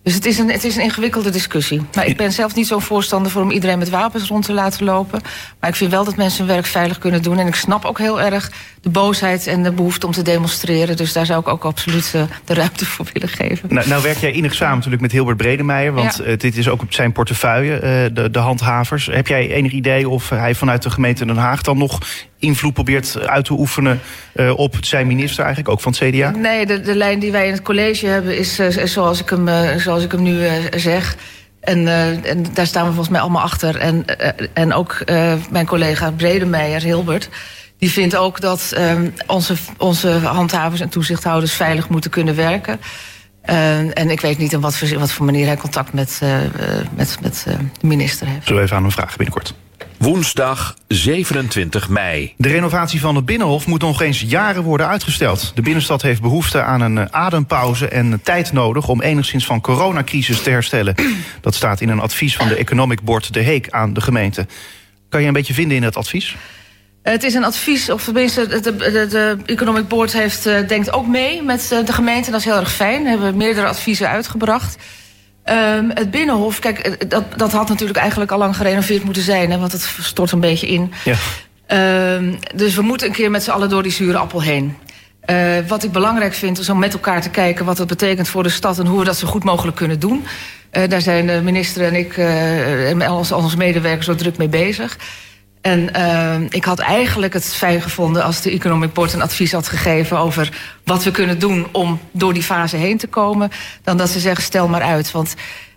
Dus 0.05 0.13
het 0.13 0.25
is, 0.25 0.37
een, 0.37 0.51
het 0.51 0.63
is 0.63 0.75
een 0.75 0.83
ingewikkelde 0.83 1.29
discussie. 1.29 1.81
Maar 1.95 2.05
ik 2.05 2.17
ben 2.17 2.31
zelf 2.31 2.55
niet 2.55 2.67
zo'n 2.67 2.81
voorstander 2.81 3.31
voor 3.31 3.41
om 3.41 3.51
iedereen 3.51 3.77
met 3.77 3.89
wapens 3.89 4.27
rond 4.27 4.45
te 4.45 4.53
laten 4.53 4.85
lopen. 4.85 5.21
Maar 5.59 5.69
ik 5.69 5.75
vind 5.75 5.91
wel 5.91 6.03
dat 6.03 6.15
mensen 6.15 6.45
hun 6.45 6.53
werk 6.53 6.65
veilig 6.65 6.97
kunnen 6.97 7.21
doen. 7.21 7.39
En 7.39 7.47
ik 7.47 7.55
snap 7.55 7.85
ook 7.85 7.97
heel 7.97 8.21
erg 8.21 8.51
de 8.81 8.89
boosheid 8.89 9.47
en 9.47 9.63
de 9.63 9.71
behoefte 9.71 10.05
om 10.05 10.11
te 10.11 10.21
demonstreren. 10.21 10.97
Dus 10.97 11.13
daar 11.13 11.25
zou 11.25 11.39
ik 11.39 11.47
ook 11.47 11.63
absoluut 11.63 12.13
uh, 12.15 12.21
de 12.43 12.53
ruimte 12.53 12.85
voor 12.91 13.05
willen 13.13 13.29
geven. 13.29 13.73
Nou, 13.73 13.87
nou 13.87 14.03
werk 14.03 14.17
jij 14.17 14.31
innig 14.31 14.53
samen 14.53 14.75
natuurlijk 14.75 15.01
met 15.01 15.11
Hilbert 15.11 15.37
Bredemeijer. 15.37 15.93
Want 15.93 16.17
ja. 16.17 16.31
uh, 16.31 16.37
dit 16.37 16.57
is 16.57 16.69
ook 16.69 16.81
op 16.81 16.93
zijn 16.93 17.11
portefeuille, 17.11 17.75
uh, 17.75 18.15
de, 18.15 18.29
de 18.31 18.39
handhavers. 18.39 19.05
Heb 19.05 19.27
jij 19.27 19.51
enig 19.51 19.71
idee 19.71 20.09
of 20.09 20.29
hij 20.29 20.55
vanuit 20.55 20.83
de 20.83 20.89
gemeente 20.89 21.25
Den 21.25 21.37
Haag 21.37 21.61
dan 21.61 21.77
nog 21.77 21.99
invloed 22.39 22.73
probeert 22.73 23.27
uit 23.27 23.45
te 23.45 23.53
oefenen 23.53 24.01
uh, 24.35 24.57
op 24.57 24.75
zijn 24.81 25.07
minister 25.07 25.43
eigenlijk, 25.43 25.73
ook 25.73 25.81
van 25.81 25.93
het 25.97 26.15
CDA? 26.15 26.29
Nee, 26.29 26.65
de, 26.65 26.81
de 26.81 26.95
lijn 26.95 27.19
die 27.19 27.31
wij 27.31 27.45
in 27.45 27.53
het 27.53 27.61
college 27.61 28.07
hebben 28.07 28.37
is 28.37 28.59
uh, 28.59 28.85
zoals, 28.85 29.21
ik 29.21 29.29
hem, 29.29 29.47
uh, 29.47 29.75
zoals 29.75 30.03
ik 30.03 30.11
hem 30.11 30.21
nu 30.21 30.47
zeg. 30.75 31.15
En, 31.59 31.87
en, 32.23 32.45
daar 32.53 32.67
staan 32.67 32.81
we 32.81 32.87
volgens 32.87 33.09
mij 33.09 33.21
allemaal 33.21 33.41
achter. 33.41 33.77
En, 33.77 34.05
en 34.53 34.73
ook 34.73 35.03
mijn 35.49 35.65
collega 35.65 36.11
Bredemeijer, 36.11 36.81
Hilbert... 36.81 37.29
die 37.77 37.91
vindt 37.91 38.15
ook 38.15 38.41
dat 38.41 38.71
ehm, 38.75 39.09
onze, 39.27 39.55
onze 39.77 40.09
handhavers 40.09 40.81
en 40.81 40.89
toezichthouders 40.89 41.53
veilig 41.53 41.89
moeten 41.89 42.11
kunnen 42.11 42.35
werken... 42.35 42.79
en 43.41 44.09
ik 44.09 44.21
weet 44.21 44.37
niet 44.37 44.53
in 44.53 44.59
wat 44.59 44.77
voor, 44.77 44.99
wat 44.99 45.11
voor 45.11 45.25
manier 45.25 45.45
hij 45.45 45.57
contact 45.57 45.93
met, 45.93 46.21
met, 46.95 47.17
met 47.21 47.45
de 47.79 47.87
minister 47.87 48.27
heeft. 48.27 48.43
Zullen 48.43 48.57
we 48.57 48.65
even 48.65 48.77
aan 48.77 48.83
hem 48.83 48.91
vragen 48.91 49.17
binnenkort? 49.17 49.53
Woensdag 50.05 50.75
27 50.87 51.89
mei. 51.89 52.33
De 52.37 52.47
renovatie 52.47 52.99
van 52.99 53.15
het 53.15 53.25
Binnenhof 53.25 53.67
moet 53.67 53.81
nog 53.81 54.01
eens 54.01 54.21
jaren 54.21 54.63
worden 54.63 54.87
uitgesteld. 54.87 55.51
De 55.55 55.61
binnenstad 55.61 56.01
heeft 56.01 56.21
behoefte 56.21 56.61
aan 56.61 56.81
een 56.81 57.13
adempauze 57.13 57.87
en 57.87 58.19
tijd 58.23 58.51
nodig... 58.53 58.87
om 58.87 59.01
enigszins 59.01 59.45
van 59.45 59.61
coronacrisis 59.61 60.41
te 60.41 60.49
herstellen. 60.49 60.95
Dat 61.41 61.55
staat 61.55 61.81
in 61.81 61.89
een 61.89 61.99
advies 61.99 62.35
van 62.35 62.47
de 62.47 62.55
Economic 62.55 63.01
Board 63.01 63.33
De 63.33 63.39
Heek 63.39 63.69
aan 63.69 63.93
de 63.93 64.01
gemeente. 64.01 64.45
Kan 65.09 65.21
je 65.21 65.27
een 65.27 65.33
beetje 65.33 65.53
vinden 65.53 65.77
in 65.77 65.83
het 65.83 65.97
advies? 65.97 66.35
Het 67.03 67.23
is 67.23 67.33
een 67.33 67.45
advies, 67.45 67.89
of 67.89 68.03
tenminste, 68.03 68.47
de, 68.47 68.61
de, 68.61 69.07
de 69.09 69.37
Economic 69.45 69.87
Board 69.87 70.13
heeft, 70.13 70.47
uh, 70.47 70.67
denkt 70.67 70.91
ook 70.91 71.07
mee 71.07 71.43
met 71.43 71.67
de 71.85 71.93
gemeente. 71.93 72.31
Dat 72.31 72.39
is 72.39 72.45
heel 72.45 72.59
erg 72.59 72.71
fijn. 72.71 73.03
We 73.03 73.09
hebben 73.09 73.37
meerdere 73.37 73.67
adviezen 73.67 74.09
uitgebracht. 74.09 74.77
Um, 75.49 75.91
het 75.93 76.11
Binnenhof, 76.11 76.59
kijk, 76.59 77.09
dat, 77.09 77.23
dat 77.35 77.51
had 77.51 77.69
natuurlijk 77.69 77.99
eigenlijk 77.99 78.31
al 78.31 78.37
lang 78.37 78.55
gerenoveerd 78.55 79.03
moeten 79.03 79.23
zijn, 79.23 79.51
hè, 79.51 79.57
want 79.57 79.71
het 79.71 79.89
stort 80.01 80.31
een 80.31 80.39
beetje 80.39 80.67
in. 80.67 80.93
Ja. 81.03 81.15
Um, 82.15 82.39
dus 82.55 82.75
we 82.75 82.81
moeten 82.81 83.07
een 83.07 83.13
keer 83.13 83.31
met 83.31 83.43
z'n 83.43 83.51
allen 83.51 83.69
door 83.69 83.83
die 83.83 83.91
zure 83.91 84.17
appel 84.17 84.41
heen. 84.41 84.77
Uh, 85.29 85.57
wat 85.67 85.83
ik 85.83 85.91
belangrijk 85.91 86.33
vind 86.33 86.59
is 86.59 86.69
om 86.69 86.79
met 86.79 86.93
elkaar 86.93 87.21
te 87.21 87.29
kijken 87.29 87.65
wat 87.65 87.77
dat 87.77 87.87
betekent 87.87 88.27
voor 88.27 88.43
de 88.43 88.49
stad 88.49 88.79
en 88.79 88.85
hoe 88.85 88.99
we 88.99 89.05
dat 89.05 89.17
zo 89.17 89.27
goed 89.27 89.43
mogelijk 89.43 89.77
kunnen 89.77 89.99
doen. 89.99 90.25
Uh, 90.71 90.83
daar 90.89 91.01
zijn 91.01 91.27
de 91.27 91.41
minister 91.43 91.85
en 91.85 91.95
ik 91.95 92.17
uh, 92.17 92.89
en 92.89 93.09
onze, 93.09 93.35
onze 93.35 93.57
medewerkers 93.57 94.05
zo 94.05 94.15
druk 94.15 94.37
mee 94.37 94.47
bezig. 94.47 94.97
En 95.65 95.89
uh, 95.95 96.47
ik 96.49 96.65
had 96.65 96.79
eigenlijk 96.79 97.33
het 97.33 97.53
fijn 97.53 97.81
gevonden 97.81 98.23
als 98.23 98.41
de 98.41 98.51
Economic 98.51 98.93
Board 98.93 99.13
een 99.13 99.21
advies 99.21 99.51
had 99.51 99.67
gegeven 99.67 100.17
over 100.17 100.49
wat 100.83 101.03
we 101.03 101.11
kunnen 101.11 101.39
doen 101.39 101.67
om 101.71 101.99
door 102.11 102.33
die 102.33 102.43
fase 102.43 102.77
heen 102.77 102.97
te 102.97 103.07
komen. 103.07 103.51
Dan 103.83 103.97
dat 103.97 104.09
ze 104.09 104.19
zeggen, 104.19 104.43
stel 104.43 104.67
maar 104.67 104.81
uit. 104.81 105.11
Want 105.11 105.35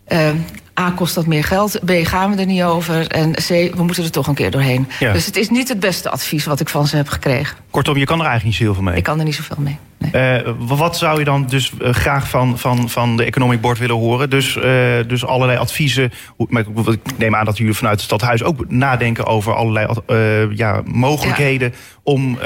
uh, 0.09 0.30
A, 0.78 0.90
kost 0.90 1.14
dat 1.14 1.26
meer 1.26 1.44
geld. 1.44 1.80
B, 1.85 1.90
gaan 2.02 2.35
we 2.35 2.40
er 2.40 2.47
niet 2.47 2.62
over. 2.62 3.06
En 3.06 3.32
C, 3.32 3.49
we 3.49 3.82
moeten 3.82 4.04
er 4.04 4.11
toch 4.11 4.26
een 4.26 4.35
keer 4.35 4.50
doorheen. 4.50 4.88
Ja. 4.99 5.12
Dus 5.12 5.26
het 5.26 5.37
is 5.37 5.49
niet 5.49 5.68
het 5.68 5.80
beste 5.80 6.11
advies 6.11 6.44
wat 6.44 6.61
ik 6.61 6.68
van 6.68 6.87
ze 6.87 6.97
heb 6.97 7.08
gekregen. 7.08 7.56
Kortom, 7.70 7.97
je 7.97 8.04
kan 8.04 8.20
er 8.20 8.26
eigenlijk 8.26 8.58
niet 8.58 8.68
zoveel 8.68 8.82
mee. 8.82 8.97
Ik 8.97 9.02
kan 9.02 9.18
er 9.18 9.25
niet 9.25 9.35
zoveel 9.35 9.56
mee. 9.58 9.78
Nee. 9.99 10.11
Eh, 10.38 10.52
wat 10.58 10.97
zou 10.97 11.18
je 11.18 11.25
dan 11.25 11.47
dus 11.47 11.73
eh, 11.80 11.92
graag 11.92 12.28
van, 12.28 12.58
van, 12.58 12.88
van 12.88 13.16
de 13.16 13.25
Economic 13.25 13.61
Board 13.61 13.78
willen 13.78 13.97
horen? 13.97 14.30
Dus, 14.30 14.56
eh, 14.56 14.62
dus 15.06 15.26
allerlei 15.26 15.58
adviezen. 15.58 16.12
Maar 16.37 16.64
ik- 16.87 16.99
neem 17.18 17.35
aan 17.35 17.44
dat 17.44 17.56
jullie 17.58 17.75
vanuit 17.75 17.94
het 17.97 18.04
stadhuis 18.04 18.42
ook 18.42 18.70
nadenken 18.70 19.26
over 19.26 19.54
allerlei 19.54 19.87
ja, 20.54 20.82
mogelijkheden 20.85 21.75
om 22.02 22.38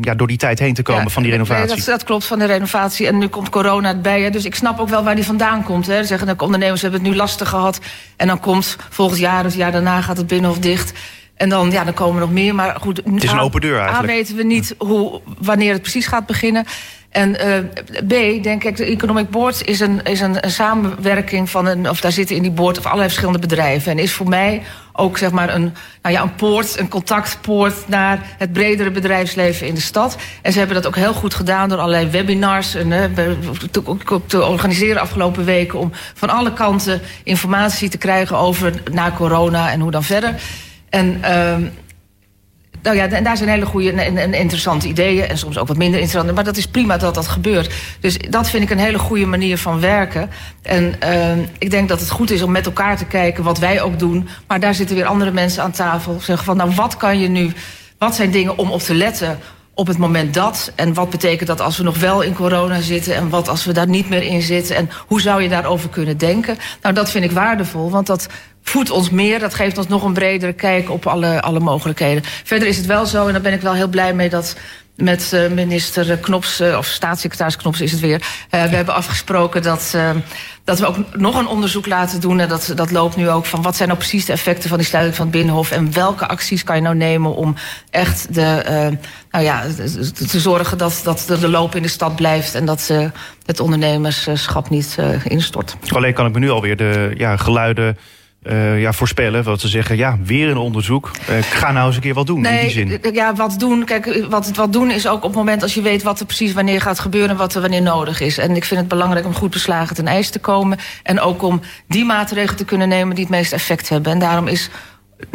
ja, 0.00 0.14
door 0.16 0.26
die 0.26 0.36
tijd 0.36 0.58
heen 0.58 0.74
te 0.74 0.82
komen 0.82 1.02
Ja, 1.02 1.08
van 1.08 1.22
die 1.22 1.32
renovatie. 1.32 1.66
nee, 1.66 1.76
dat, 1.76 1.84
dat 1.84 2.04
klopt 2.04 2.24
van 2.26 2.38
de 2.38 2.44
renovatie. 2.44 3.06
En 3.06 3.18
nu 3.18 3.26
komt 3.28 3.48
corona 3.48 3.88
erbij. 3.88 4.20
Hè, 4.22 4.30
dus 4.30 4.44
ik 4.44 4.54
snap 4.54 4.78
ook 4.78 4.88
wel 4.88 5.04
waar 5.04 5.14
die 5.14 5.24
vandaan 5.24 5.62
komt. 5.62 5.86
Hè. 5.86 6.04
Zeggen 6.04 6.26
de 6.26 6.34
ondernemers 6.44 6.82
hebben 6.82 7.00
het 7.00 7.08
nu 7.10 7.16
lastig 7.16 7.48
gehad. 7.48 7.79
En 8.16 8.26
dan 8.26 8.40
komt 8.40 8.76
volgend 8.88 9.20
jaar 9.20 9.38
of 9.38 9.44
het 9.44 9.54
jaar 9.54 9.72
daarna 9.72 10.00
gaat 10.00 10.16
het 10.16 10.26
binnenhof 10.26 10.58
dicht. 10.58 10.92
En 11.34 11.48
dan, 11.48 11.70
ja, 11.70 11.84
dan 11.84 11.94
komen 11.94 12.14
er 12.14 12.20
nog 12.20 12.32
meer. 12.32 12.54
Maar 12.54 12.76
goed, 12.80 12.96
Het 12.96 13.24
is 13.24 13.30
een 13.30 13.38
open 13.38 13.60
deur 13.60 13.78
eigenlijk. 13.78 14.08
A 14.12 14.12
weten 14.12 14.36
we 14.36 14.42
niet 14.42 14.74
hoe, 14.78 15.20
wanneer 15.38 15.72
het 15.72 15.82
precies 15.82 16.06
gaat 16.06 16.26
beginnen. 16.26 16.64
En 17.10 17.38
eh, 17.38 17.58
B, 18.06 18.42
denk 18.42 18.64
ik, 18.64 18.76
de 18.76 18.84
Economic 18.84 19.30
Board 19.30 19.66
is 19.66 19.80
een, 19.80 20.02
is 20.02 20.20
een, 20.20 20.36
samenwerking 20.46 21.50
van 21.50 21.66
een, 21.66 21.88
of 21.88 22.00
daar 22.00 22.12
zitten 22.12 22.36
in 22.36 22.42
die 22.42 22.50
board 22.50 22.78
of 22.78 22.84
allerlei 22.84 23.08
verschillende 23.08 23.46
bedrijven. 23.46 23.92
En 23.92 23.98
is 23.98 24.12
voor 24.12 24.28
mij 24.28 24.62
ook 24.92 25.18
zeg 25.18 25.30
maar 25.30 25.54
een, 25.54 25.74
nou 26.02 26.14
ja, 26.14 26.22
een 26.22 26.34
poort, 26.34 26.78
een 26.78 26.88
contactpoort 26.88 27.88
naar 27.88 28.18
het 28.38 28.52
bredere 28.52 28.90
bedrijfsleven 28.90 29.66
in 29.66 29.74
de 29.74 29.80
stad. 29.80 30.16
En 30.42 30.52
ze 30.52 30.58
hebben 30.58 30.76
dat 30.76 30.86
ook 30.86 30.96
heel 30.96 31.12
goed 31.12 31.34
gedaan 31.34 31.68
door 31.68 31.78
allerlei 31.78 32.10
webinars 32.10 32.74
en, 32.74 32.92
eh, 32.92 33.04
te, 33.70 33.82
te 34.26 34.44
organiseren 34.44 35.00
afgelopen 35.00 35.44
weken 35.44 35.78
om 35.78 35.90
van 36.14 36.30
alle 36.30 36.52
kanten 36.52 37.00
informatie 37.24 37.88
te 37.88 37.98
krijgen 37.98 38.36
over 38.36 38.72
na 38.92 39.12
corona 39.12 39.70
en 39.70 39.80
hoe 39.80 39.90
dan 39.90 40.04
verder. 40.04 40.34
En 40.88 41.18
ehm, 41.22 41.62
nou 42.82 42.96
ja, 42.96 43.08
en 43.08 43.24
daar 43.24 43.36
zijn 43.36 43.48
hele 43.48 43.66
goede 43.66 43.92
en, 43.92 44.16
en 44.16 44.34
interessante 44.34 44.88
ideeën. 44.88 45.28
En 45.28 45.38
soms 45.38 45.58
ook 45.58 45.68
wat 45.68 45.76
minder 45.76 46.00
interessante. 46.00 46.34
Maar 46.34 46.44
dat 46.44 46.56
is 46.56 46.66
prima 46.66 46.96
dat 46.96 47.14
dat 47.14 47.28
gebeurt. 47.28 47.74
Dus 48.00 48.18
dat 48.18 48.50
vind 48.50 48.62
ik 48.62 48.70
een 48.70 48.78
hele 48.78 48.98
goede 48.98 49.26
manier 49.26 49.58
van 49.58 49.80
werken. 49.80 50.30
En 50.62 50.94
uh, 51.04 51.44
ik 51.58 51.70
denk 51.70 51.88
dat 51.88 52.00
het 52.00 52.10
goed 52.10 52.30
is 52.30 52.42
om 52.42 52.50
met 52.50 52.66
elkaar 52.66 52.96
te 52.96 53.04
kijken 53.04 53.44
wat 53.44 53.58
wij 53.58 53.82
ook 53.82 53.98
doen. 53.98 54.28
Maar 54.46 54.60
daar 54.60 54.74
zitten 54.74 54.96
weer 54.96 55.04
andere 55.04 55.30
mensen 55.30 55.62
aan 55.62 55.70
tafel. 55.70 56.20
Zeggen 56.20 56.44
van, 56.44 56.56
nou 56.56 56.70
wat 56.74 56.96
kan 56.96 57.20
je 57.20 57.28
nu... 57.28 57.52
Wat 57.98 58.14
zijn 58.14 58.30
dingen 58.30 58.58
om 58.58 58.70
op 58.70 58.80
te 58.80 58.94
letten 58.94 59.38
op 59.80 59.86
het 59.86 59.98
moment 59.98 60.34
dat? 60.34 60.72
En 60.74 60.94
wat 60.94 61.10
betekent 61.10 61.48
dat 61.48 61.60
als 61.60 61.76
we 61.76 61.82
nog 61.82 61.98
wel 61.98 62.20
in 62.20 62.34
corona 62.34 62.80
zitten? 62.80 63.14
En 63.14 63.28
wat 63.28 63.48
als 63.48 63.64
we 63.64 63.72
daar 63.72 63.88
niet 63.88 64.08
meer 64.08 64.22
in 64.22 64.42
zitten? 64.42 64.76
En 64.76 64.90
hoe 65.06 65.20
zou 65.20 65.42
je 65.42 65.48
daarover 65.48 65.88
kunnen 65.88 66.18
denken? 66.18 66.56
Nou, 66.82 66.94
dat 66.94 67.10
vind 67.10 67.24
ik 67.24 67.30
waardevol, 67.30 67.90
want 67.90 68.06
dat 68.06 68.28
voedt 68.62 68.90
ons 68.90 69.10
meer. 69.10 69.38
Dat 69.38 69.54
geeft 69.54 69.78
ons 69.78 69.86
nog 69.86 70.02
een 70.02 70.12
bredere 70.12 70.52
kijk 70.52 70.90
op 70.90 71.06
alle, 71.06 71.40
alle 71.42 71.60
mogelijkheden. 71.60 72.22
Verder 72.24 72.68
is 72.68 72.76
het 72.76 72.86
wel 72.86 73.06
zo, 73.06 73.26
en 73.26 73.32
daar 73.32 73.42
ben 73.42 73.52
ik 73.52 73.60
wel 73.60 73.74
heel 73.74 73.88
blij 73.88 74.14
mee... 74.14 74.28
dat 74.28 74.56
met 75.00 75.30
uh, 75.34 75.48
minister 75.50 76.18
Knops, 76.18 76.60
uh, 76.60 76.76
of 76.76 76.86
staatssecretaris 76.86 77.56
Knops 77.56 77.80
is 77.80 77.92
het 77.92 78.00
weer... 78.00 78.20
Uh, 78.20 78.62
we 78.62 78.76
hebben 78.76 78.94
afgesproken 78.94 79.62
dat, 79.62 79.96
dat 80.64 80.78
we 80.78 80.86
ook 80.86 81.16
nog 81.16 81.38
een 81.38 81.46
onderzoek 81.46 81.86
laten 81.86 82.20
doen... 82.20 82.40
en 82.40 82.48
dat, 82.48 82.72
dat 82.74 82.90
loopt 82.90 83.16
nu 83.16 83.30
ook 83.30 83.46
van 83.46 83.62
wat 83.62 83.76
zijn 83.76 83.88
nou 83.88 84.00
precies 84.00 84.24
de 84.24 84.32
effecten 84.32 84.68
van 84.68 84.78
die 84.78 84.86
sluiting 84.86 85.16
van 85.16 85.26
het 85.26 85.34
Binnenhof... 85.34 85.70
en 85.70 85.92
welke 85.92 86.26
acties 86.26 86.64
kan 86.64 86.76
je 86.76 86.82
nou 86.82 86.96
nemen 86.96 87.34
om 87.34 87.54
echt 87.90 88.34
de, 88.34 88.62
nou 89.30 89.44
ja, 89.44 89.62
te 90.28 90.40
zorgen 90.40 90.78
dat, 90.78 91.00
dat 91.04 91.24
de 91.40 91.48
loop 91.48 91.74
in 91.74 91.82
de 91.82 91.88
stad 91.88 92.16
blijft... 92.16 92.54
en 92.54 92.64
dat 92.64 92.92
het 93.44 93.60
ondernemerschap 93.60 94.70
niet 94.70 94.96
instort. 95.24 95.76
Alleen 95.88 96.14
kan 96.14 96.26
ik 96.26 96.32
me 96.32 96.38
nu 96.38 96.50
alweer 96.50 96.76
de 96.76 97.12
ja, 97.16 97.36
geluiden... 97.36 97.96
Uh, 98.42 98.80
ja, 98.80 98.92
voorspellen. 98.92 99.44
Wat 99.44 99.60
ze 99.60 99.68
zeggen, 99.68 99.96
ja, 99.96 100.18
weer 100.24 100.48
een 100.48 100.56
onderzoek. 100.56 101.10
Uh, 101.30 101.38
ik 101.38 101.44
ga 101.44 101.72
nou 101.72 101.86
eens 101.86 101.96
een 101.96 102.02
keer 102.02 102.14
wat 102.14 102.26
doen 102.26 102.40
nee, 102.40 102.58
in 102.58 102.86
die 102.86 102.98
zin. 103.00 103.14
Ja, 103.14 103.34
wat 103.34 103.58
doen. 103.58 103.84
Kijk, 103.84 104.26
wat, 104.28 104.50
wat 104.56 104.72
doen 104.72 104.90
is 104.90 105.06
ook 105.06 105.16
op 105.16 105.22
het 105.22 105.34
moment 105.34 105.62
als 105.62 105.74
je 105.74 105.82
weet 105.82 106.02
wat 106.02 106.20
er 106.20 106.26
precies 106.26 106.52
wanneer 106.52 106.80
gaat 106.80 106.98
gebeuren... 106.98 107.30
en 107.30 107.36
wat 107.36 107.54
er 107.54 107.60
wanneer 107.60 107.82
nodig 107.82 108.20
is. 108.20 108.38
En 108.38 108.56
ik 108.56 108.64
vind 108.64 108.80
het 108.80 108.88
belangrijk 108.88 109.26
om 109.26 109.34
goed 109.34 109.50
beslagen 109.50 109.96
ten 109.96 110.06
ijs 110.06 110.30
te 110.30 110.38
komen. 110.38 110.78
En 111.02 111.20
ook 111.20 111.42
om 111.42 111.60
die 111.86 112.04
maatregelen 112.04 112.56
te 112.56 112.64
kunnen 112.64 112.88
nemen 112.88 113.14
die 113.14 113.24
het 113.24 113.34
meest 113.34 113.52
effect 113.52 113.88
hebben. 113.88 114.12
En 114.12 114.18
daarom 114.18 114.46
is 114.46 114.70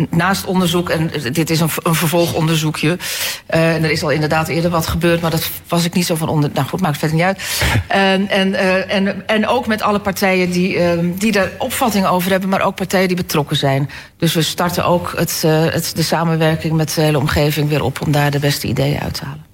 naast 0.10 0.46
onderzoek, 0.46 0.89
en 0.89 1.12
dit 1.32 1.50
is 1.50 1.60
een, 1.60 1.70
een 1.84 1.96
vervolgonderzoekje... 1.96 2.88
Uh, 3.56 3.75
en 3.75 3.84
er 3.84 3.92
is 3.92 4.04
al 4.04 4.10
inderdaad 4.10 4.48
eerder 4.48 4.72
wat 4.72 4.88
gebeurd... 4.88 5.22
maar 5.22 5.32
dat 5.32 5.50
was 5.68 5.86
ik 5.86 5.94
niet 5.94 6.06
zo 6.06 6.15
van 6.15 6.30
onder... 6.30 6.50
Nou 6.54 6.68
goed, 6.68 6.82
maakt 6.82 6.98
verder 6.98 7.18
niet 7.18 7.25
uit. 7.25 7.42
en, 7.88 8.30
en, 8.30 8.48
uh, 8.50 8.94
en, 8.94 9.27
en 9.27 9.48
ook 9.48 9.68
met 9.68 9.82
alle 9.82 10.00
partijen 10.00 10.51
die, 10.51 10.75
uh, 10.75 10.92
die 11.04 11.32
daar 11.32 11.51
opvatting 11.58 12.06
over 12.06 12.32
hebben... 12.32 12.50
maar 12.50 12.62
ook 12.62 12.75
partijen 12.75 13.08
die 13.08 13.18
betrokken 13.18 13.58
zijn. 13.58 13.89
Dus 14.18 14.34
we 14.34 14.42
starten 14.42 14.86
ook 14.86 15.13
het, 15.15 15.42
het, 15.48 15.92
de 15.96 16.04
samenwerking 16.04 16.74
met 16.74 16.94
de 16.94 17.01
hele 17.01 17.20
omgeving 17.20 17.70
weer 17.70 17.84
op... 17.84 18.01
om 18.01 18.12
daar 18.12 18.32
de 18.32 18.39
beste 18.39 18.68
ideeën 18.68 19.00
uit 19.00 19.13
te 19.13 19.25
halen. 19.25 19.46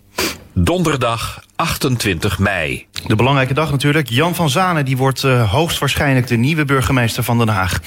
Donderdag 0.53 1.43
28 1.55 2.39
mei. 2.39 2.87
De 3.05 3.15
belangrijke 3.15 3.53
dag 3.53 3.71
natuurlijk. 3.71 4.09
Jan 4.09 4.35
van 4.35 4.49
Zanen 4.49 4.85
die 4.85 4.97
wordt 4.97 5.23
uh, 5.23 5.51
hoogstwaarschijnlijk 5.51 6.27
de 6.27 6.35
nieuwe 6.35 6.65
burgemeester 6.65 7.23
van 7.23 7.37
Den 7.37 7.47
Haag. 7.47 7.79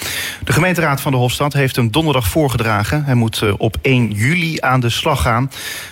De 0.44 0.52
gemeenteraad 0.52 1.00
van 1.00 1.12
de 1.12 1.18
Hofstad 1.18 1.52
heeft 1.52 1.76
hem 1.76 1.90
donderdag 1.90 2.28
voorgedragen. 2.28 3.04
Hij 3.04 3.14
moet 3.14 3.40
uh, 3.40 3.54
op 3.59 3.76
1 3.83 4.11
juli 4.11 4.56
aan 4.61 4.80
de 4.80 4.88
slag 4.88 5.23
gaan. 5.23 5.50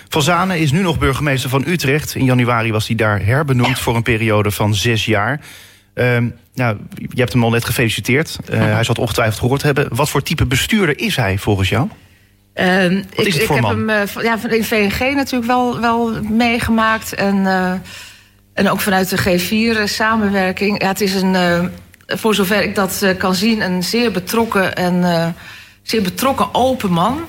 Van 0.09 0.21
Zanen 0.21 0.59
is 0.59 0.71
nu 0.71 0.81
nog 0.81 0.97
burgemeester 0.97 1.49
van 1.49 1.63
Utrecht. 1.67 2.15
In 2.15 2.25
januari 2.25 2.71
was 2.71 2.87
hij 2.87 2.95
daar 2.95 3.25
herbenoemd 3.25 3.79
voor 3.79 3.95
een 3.95 4.03
periode 4.03 4.51
van 4.51 4.75
zes 4.75 5.05
jaar. 5.05 5.39
Uh, 5.95 6.17
nou, 6.53 6.77
je 6.95 7.19
hebt 7.19 7.33
hem 7.33 7.43
al 7.43 7.49
net 7.49 7.65
gefeliciteerd. 7.65 8.37
Uh, 8.51 8.59
hij 8.75 8.83
zal 8.83 8.93
het 8.93 9.03
ongetwijfeld 9.03 9.39
gehoord 9.39 9.61
hebben. 9.61 9.87
Wat 9.95 10.09
voor 10.09 10.23
type 10.23 10.45
bestuurder 10.45 10.99
is 10.99 11.15
hij 11.15 11.37
volgens 11.37 11.69
jou? 11.69 11.89
Uh, 12.55 12.91
ik, 12.91 13.07
ik 13.15 13.47
heb 13.47 13.63
hem 13.63 13.89
uh, 13.89 14.01
ja, 14.21 14.37
in 14.49 14.63
VNG 14.63 15.15
natuurlijk 15.15 15.45
wel, 15.45 15.79
wel 15.79 16.21
meegemaakt. 16.21 17.13
En, 17.13 17.35
uh, 17.35 17.73
en 18.53 18.69
ook 18.69 18.79
vanuit 18.79 19.09
de 19.09 19.39
G4 19.39 19.83
samenwerking. 19.83 20.81
Ja, 20.81 20.87
het 20.87 21.01
is 21.01 21.13
een, 21.13 21.71
voor 22.07 22.35
zover 22.35 22.63
ik 22.63 22.75
dat 22.75 23.05
kan 23.17 23.35
zien, 23.35 23.61
een 23.61 23.83
zeer 23.83 24.11
betrokken 24.11 24.75
en 24.75 25.35
zeer 25.81 26.01
betrokken 26.01 26.53
open 26.53 26.91
man. 26.91 27.21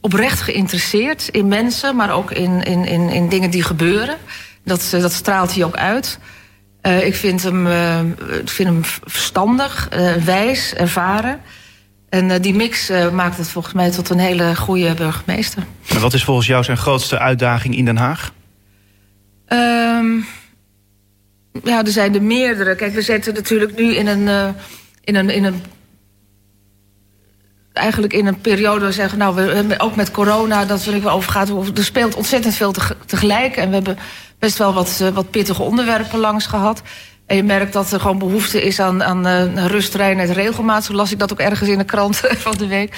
oprecht 0.00 0.40
geïnteresseerd 0.40 1.28
in 1.28 1.48
mensen, 1.48 1.96
maar 1.96 2.10
ook 2.10 2.30
in, 2.30 2.62
in, 2.62 2.84
in, 2.84 3.08
in 3.08 3.28
dingen 3.28 3.50
die 3.50 3.62
gebeuren. 3.62 4.16
Dat, 4.64 4.88
dat 4.90 5.12
straalt 5.12 5.54
hij 5.54 5.64
ook 5.64 5.76
uit. 5.76 6.18
ik 6.82 7.14
vind 7.14 7.42
hem, 7.42 7.66
ik 8.40 8.48
vind 8.48 8.68
hem 8.68 8.80
verstandig, 9.04 9.88
wijs, 10.24 10.74
ervaren. 10.74 11.40
En 12.08 12.42
die 12.42 12.54
mix 12.54 12.90
maakt 13.12 13.36
het 13.36 13.48
volgens 13.48 13.74
mij 13.74 13.90
tot 13.90 14.08
een 14.08 14.18
hele 14.18 14.56
goede 14.56 14.94
burgemeester. 14.94 15.62
En 15.88 16.00
wat 16.00 16.14
is 16.14 16.24
volgens 16.24 16.46
jou 16.46 16.64
zijn 16.64 16.76
grootste 16.76 17.18
uitdaging 17.18 17.76
in 17.76 17.84
Den 17.84 17.96
Haag? 17.96 18.32
Um, 19.52 20.26
ja, 21.64 21.84
er 21.84 21.90
zijn 21.90 22.14
er 22.14 22.22
meerdere. 22.22 22.74
Kijk, 22.74 22.94
we 22.94 23.02
zitten 23.02 23.34
natuurlijk 23.34 23.76
nu 23.76 23.94
in 23.94 24.06
een, 24.06 24.22
uh, 24.22 24.48
in 25.04 25.14
een, 25.14 25.30
in 25.30 25.44
een 25.44 25.62
eigenlijk 27.72 28.12
in 28.12 28.26
een 28.26 28.40
periode 28.40 28.84
we 28.84 28.92
zeggen, 28.92 29.18
nou, 29.18 29.34
we, 29.34 29.74
ook 29.78 29.96
met 29.96 30.10
corona, 30.10 30.64
dat 30.64 30.86
er 30.86 31.02
wel 31.02 31.12
over 31.12 31.30
gaat. 31.30 31.48
Er 31.48 31.84
speelt 31.84 32.14
ontzettend 32.14 32.54
veel 32.54 32.74
tegelijk. 33.06 33.56
En 33.56 33.68
we 33.68 33.74
hebben 33.74 33.98
best 34.38 34.58
wel 34.58 34.72
wat, 34.72 34.98
wat 35.14 35.30
pittige 35.30 35.62
onderwerpen 35.62 36.18
langs 36.18 36.46
gehad. 36.46 36.82
En 37.30 37.36
je 37.36 37.42
merkt 37.42 37.72
dat 37.72 37.92
er 37.92 38.00
gewoon 38.00 38.18
behoefte 38.18 38.62
is 38.62 38.80
aan, 38.80 39.02
aan 39.02 39.26
uh, 39.26 39.66
rust, 39.66 39.94
reinheid, 39.94 40.30
regelmaat. 40.30 40.84
Zo 40.84 40.92
las 40.92 41.12
ik 41.12 41.18
dat 41.18 41.32
ook 41.32 41.38
ergens 41.38 41.68
in 41.68 41.78
de 41.78 41.84
krant 41.84 42.16
van 42.46 42.56
de 42.56 42.66
week. 42.66 42.94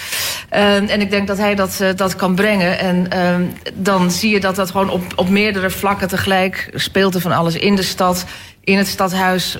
Uh, 0.52 0.90
en 0.90 1.00
ik 1.00 1.10
denk 1.10 1.26
dat 1.26 1.38
hij 1.38 1.54
dat, 1.54 1.78
uh, 1.82 1.88
dat 1.96 2.16
kan 2.16 2.34
brengen. 2.34 2.78
En 2.78 3.06
uh, 3.14 3.34
dan 3.74 4.10
zie 4.10 4.30
je 4.30 4.40
dat 4.40 4.56
dat 4.56 4.70
gewoon 4.70 4.90
op, 4.90 5.02
op 5.16 5.28
meerdere 5.28 5.70
vlakken 5.70 6.08
tegelijk 6.08 6.70
speelt 6.74 7.14
er 7.14 7.20
van 7.20 7.32
alles. 7.32 7.54
In 7.54 7.76
de 7.76 7.82
stad, 7.82 8.24
in 8.60 8.78
het 8.78 8.86
stadhuis, 8.86 9.56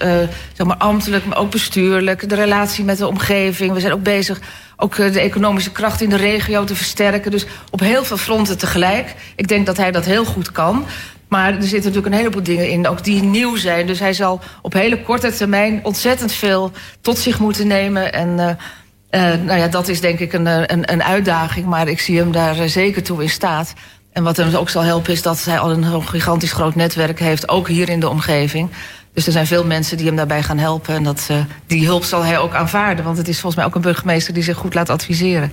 zeg 0.52 0.66
maar 0.66 0.76
ambtelijk, 0.76 1.26
maar 1.26 1.38
ook 1.38 1.50
bestuurlijk. 1.50 2.28
De 2.28 2.34
relatie 2.34 2.84
met 2.84 2.98
de 2.98 3.06
omgeving. 3.06 3.72
We 3.72 3.80
zijn 3.80 3.92
ook 3.92 4.02
bezig 4.02 4.40
ook 4.76 4.96
de 4.96 5.20
economische 5.20 5.72
kracht 5.72 6.00
in 6.00 6.08
de 6.08 6.16
regio 6.16 6.64
te 6.64 6.74
versterken. 6.74 7.30
Dus 7.30 7.46
op 7.70 7.80
heel 7.80 8.04
veel 8.04 8.16
fronten 8.16 8.58
tegelijk. 8.58 9.14
Ik 9.36 9.48
denk 9.48 9.66
dat 9.66 9.76
hij 9.76 9.90
dat 9.90 10.04
heel 10.04 10.24
goed 10.24 10.52
kan. 10.52 10.86
Maar 11.32 11.54
er 11.54 11.62
zitten 11.62 11.78
natuurlijk 11.78 12.06
een 12.06 12.20
heleboel 12.20 12.42
dingen 12.42 12.68
in, 12.68 12.88
ook 12.88 13.04
die 13.04 13.22
nieuw 13.22 13.56
zijn. 13.56 13.86
Dus 13.86 13.98
hij 13.98 14.12
zal 14.12 14.40
op 14.62 14.72
hele 14.72 15.02
korte 15.02 15.32
termijn 15.32 15.80
ontzettend 15.82 16.32
veel 16.32 16.72
tot 17.00 17.18
zich 17.18 17.38
moeten 17.38 17.66
nemen. 17.66 18.12
En 18.12 18.28
uh, 18.28 18.46
uh, 18.46 19.40
nou 19.44 19.58
ja, 19.58 19.68
dat 19.68 19.88
is 19.88 20.00
denk 20.00 20.18
ik 20.18 20.32
een, 20.32 20.46
een, 20.46 20.92
een 20.92 21.02
uitdaging. 21.02 21.66
Maar 21.66 21.88
ik 21.88 22.00
zie 22.00 22.18
hem 22.18 22.32
daar 22.32 22.68
zeker 22.68 23.02
toe 23.02 23.22
in 23.22 23.30
staat. 23.30 23.72
En 24.12 24.22
wat 24.22 24.36
hem 24.36 24.54
ook 24.54 24.70
zal 24.70 24.82
helpen 24.82 25.12
is 25.12 25.22
dat 25.22 25.44
hij 25.44 25.58
al 25.58 25.70
een 25.70 26.02
gigantisch 26.02 26.52
groot 26.52 26.74
netwerk 26.74 27.18
heeft. 27.18 27.48
Ook 27.48 27.68
hier 27.68 27.88
in 27.88 28.00
de 28.00 28.08
omgeving. 28.08 28.70
Dus 29.14 29.26
er 29.26 29.32
zijn 29.32 29.46
veel 29.46 29.64
mensen 29.64 29.96
die 29.96 30.06
hem 30.06 30.16
daarbij 30.16 30.42
gaan 30.42 30.58
helpen. 30.58 30.94
En 30.94 31.02
dat, 31.02 31.30
die 31.66 31.86
hulp 31.86 32.04
zal 32.04 32.24
hij 32.24 32.38
ook 32.38 32.54
aanvaarden. 32.54 33.04
Want 33.04 33.16
het 33.16 33.28
is 33.28 33.40
volgens 33.40 33.56
mij 33.56 33.64
ook 33.64 33.74
een 33.74 33.80
burgemeester 33.80 34.34
die 34.34 34.42
zich 34.42 34.56
goed 34.56 34.74
laat 34.74 34.90
adviseren. 34.90 35.52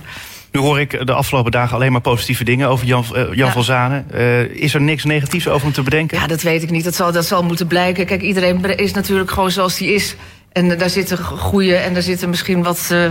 Nu 0.52 0.60
hoor 0.60 0.80
ik 0.80 1.06
de 1.06 1.12
afgelopen 1.12 1.52
dagen 1.52 1.76
alleen 1.76 1.92
maar 1.92 2.00
positieve 2.00 2.44
dingen 2.44 2.68
over 2.68 2.86
Jan, 2.86 3.04
uh, 3.12 3.16
Jan 3.16 3.34
ja. 3.34 3.52
van 3.52 3.64
Zanen. 3.64 4.06
Uh, 4.14 4.40
is 4.40 4.74
er 4.74 4.80
niks 4.80 5.04
negatiefs 5.04 5.48
over 5.48 5.62
hem 5.62 5.72
te 5.72 5.82
bedenken? 5.82 6.18
Ja, 6.18 6.26
dat 6.26 6.42
weet 6.42 6.62
ik 6.62 6.70
niet. 6.70 6.84
Dat 6.84 6.94
zal, 6.94 7.12
dat 7.12 7.26
zal 7.26 7.42
moeten 7.42 7.66
blijken. 7.66 8.06
Kijk, 8.06 8.22
iedereen 8.22 8.76
is 8.78 8.92
natuurlijk 8.92 9.30
gewoon 9.30 9.50
zoals 9.50 9.78
hij 9.78 9.88
is. 9.88 10.14
En 10.52 10.78
daar 10.78 10.90
zitten 10.90 11.18
goede 11.18 11.74
en 11.74 11.92
daar 11.92 12.02
zitten 12.02 12.28
misschien 12.28 12.62
wat 12.62 12.88
uh, 12.92 13.06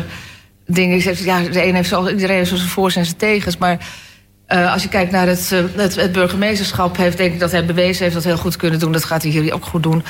dingen. 0.68 1.16
Ja, 1.24 1.42
de 1.42 1.66
een 1.66 1.76
heeft 1.76 1.90
zo, 1.90 2.08
iedereen 2.08 2.36
heeft 2.36 2.50
zo 2.50 2.56
zijn 2.56 2.70
voor's 2.70 2.96
en 2.96 3.06
zijn 3.06 3.18
tegens. 3.18 3.58
Maar 3.58 3.78
uh, 4.48 4.74
als 4.74 4.84
je 4.84 4.90
kijkt 4.90 5.12
naar 5.12 5.28
het, 5.28 5.50
het, 5.76 5.96
het, 5.96 6.12
burgemeesterschap, 6.12 6.98
heeft 6.98 7.18
denk 7.18 7.34
ik 7.34 7.40
dat 7.40 7.52
hij 7.52 7.66
bewezen 7.66 8.04
heeft 8.04 8.16
dat 8.16 8.24
heel 8.24 8.38
goed 8.38 8.56
kunnen 8.56 8.80
doen. 8.80 8.92
Dat 8.92 9.04
gaat 9.04 9.22
hij 9.22 9.32
hier 9.32 9.54
ook 9.54 9.66
goed 9.66 9.84
doen. 9.84 10.04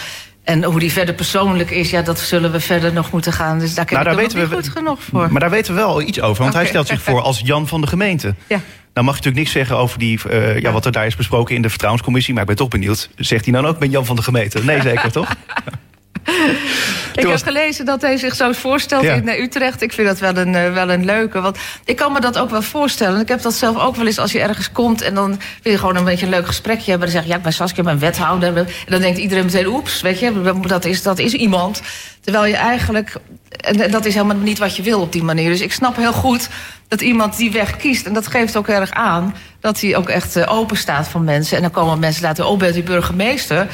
En 0.50 0.64
hoe 0.64 0.80
die 0.80 0.92
verder 0.92 1.16
persoonlijk 1.16 1.72
is, 1.72 1.90
ja, 1.90 2.02
dat 2.02 2.20
zullen 2.20 2.52
we 2.52 2.60
verder 2.60 2.94
nog 2.94 3.12
moeten 3.12 3.34
gaan. 3.34 3.60
Dus 3.60 3.74
daar 3.74 3.86
ken 3.86 3.98
nou, 3.98 4.10
ik 4.10 4.16
daar 4.16 4.24
weten 4.24 4.50
we, 4.50 4.56
goed 4.56 4.70
genoeg 4.70 5.04
voor. 5.04 5.32
Maar 5.32 5.40
daar 5.40 5.50
weten 5.50 5.74
we 5.74 5.80
wel 5.80 6.02
iets 6.02 6.22
over, 6.22 6.44
want 6.44 6.56
hij 6.56 6.66
stelt 6.66 6.88
zich 6.88 7.02
voor 7.02 7.22
als 7.22 7.42
Jan 7.44 7.68
van 7.68 7.82
de 7.82 7.88
gemeente. 7.88 8.36
Ja. 8.48 8.62
Nou 8.94 9.06
mag 9.06 9.18
je 9.18 9.24
natuurlijk 9.24 9.36
niks 9.36 9.52
zeggen 9.52 9.78
over 9.78 10.00
die, 10.00 10.20
uh, 10.32 10.60
ja, 10.60 10.72
wat 10.72 10.86
er 10.86 10.92
daar 10.92 11.06
is 11.06 11.16
besproken 11.16 11.56
in 11.56 11.62
de 11.62 11.70
vertrouwenscommissie. 11.70 12.34
Maar 12.34 12.42
ik 12.42 12.48
ben 12.48 12.58
toch 12.58 12.68
benieuwd. 12.68 13.10
Zegt 13.16 13.46
hij 13.46 13.54
dan 13.54 13.66
ook, 13.66 13.80
ben 13.80 13.90
Jan 13.90 14.06
van 14.06 14.16
de 14.16 14.22
gemeente? 14.22 14.64
Nee, 14.64 14.82
zeker 14.82 15.12
toch? 15.12 15.30
ik 17.16 17.28
heb 17.28 17.44
gelezen 17.44 17.86
dat 17.86 18.02
hij 18.02 18.18
zich 18.18 18.36
zo 18.36 18.52
voorstelt 18.52 19.04
in 19.04 19.28
Utrecht. 19.28 19.82
Ik 19.82 19.94
vind 19.94 20.08
dat 20.08 20.20
wel 20.20 20.38
een, 20.38 20.54
uh, 20.54 20.74
wel 20.74 20.90
een 20.90 21.06
leuke. 21.06 21.42
Want 21.42 21.58
ik 21.86 21.96
kan 21.96 22.12
me 22.12 22.20
dat 22.20 22.38
ook 22.38 22.50
wel 22.50 22.62
voorstellen. 22.62 23.22
Ik 23.22 23.28
heb 23.28 23.42
dat 23.42 23.54
zelf 23.54 23.78
ook 23.78 23.96
wel 23.96 24.06
eens 24.06 24.20
als 24.20 24.32
je 24.32 24.40
ergens 24.40 24.72
komt... 24.72 25.02
en 25.02 25.14
dan 25.14 25.40
wil 25.64 25.72
je 25.72 25.78
gewoon 25.78 25.96
een 25.96 26.04
beetje 26.04 26.26
een 26.26 26.32
leuk 26.32 26.48
gesprekje 26.48 26.90
hebben. 26.90 27.08
Dan 27.08 27.18
zeg 27.18 27.26
je, 27.26 27.30
ja, 27.30 27.36
ik 27.36 27.44
ben 27.44 27.54
Saskia, 27.54 27.78
ik 27.82 27.90
ben 27.90 28.00
wethouder. 28.00 28.58
En 28.58 28.68
dan 28.88 29.02
denkt 29.02 29.18
iedereen 29.18 29.46
meteen, 29.46 29.68
oeps, 29.68 30.02
weet 30.02 30.20
je, 30.20 30.62
dat 30.68 30.86
is, 30.86 31.04
dat 31.04 31.20
is 31.20 31.34
iemand. 31.34 31.82
Terwijl 32.22 32.46
je 32.46 32.56
eigenlijk... 32.56 33.16
En 33.50 33.92
dat 33.92 34.06
is 34.06 34.14
helemaal 34.14 34.36
niet 34.36 34.58
wat 34.58 34.76
je 34.76 34.84
wil 34.84 35.02
op 35.02 35.12
die 35.12 35.24
manier. 35.24 35.50
Dus 35.50 35.62
ik 35.62 35.74
snap 35.74 35.96
heel 35.96 36.14
goed 36.14 36.50
dat 36.88 37.02
iemand 37.02 37.38
die 37.38 37.52
weg 37.52 37.78
kiest. 37.78 38.06
En 38.06 38.14
dat 38.14 38.28
geeft 38.28 38.58
ook 38.58 38.68
erg 38.68 38.92
aan 38.92 39.36
dat 39.60 39.82
hij 39.82 39.96
ook 39.96 40.10
echt 40.10 40.38
uh, 40.38 40.54
open 40.54 40.78
staat 40.78 41.08
voor 41.08 41.22
mensen. 41.22 41.56
En 41.56 41.62
dan 41.62 41.72
komen 41.72 42.00
mensen 42.00 42.24
laten, 42.24 42.48
oh, 42.48 42.58
bent 42.58 42.78
u 42.78 42.84
burgemeester... 42.84 43.68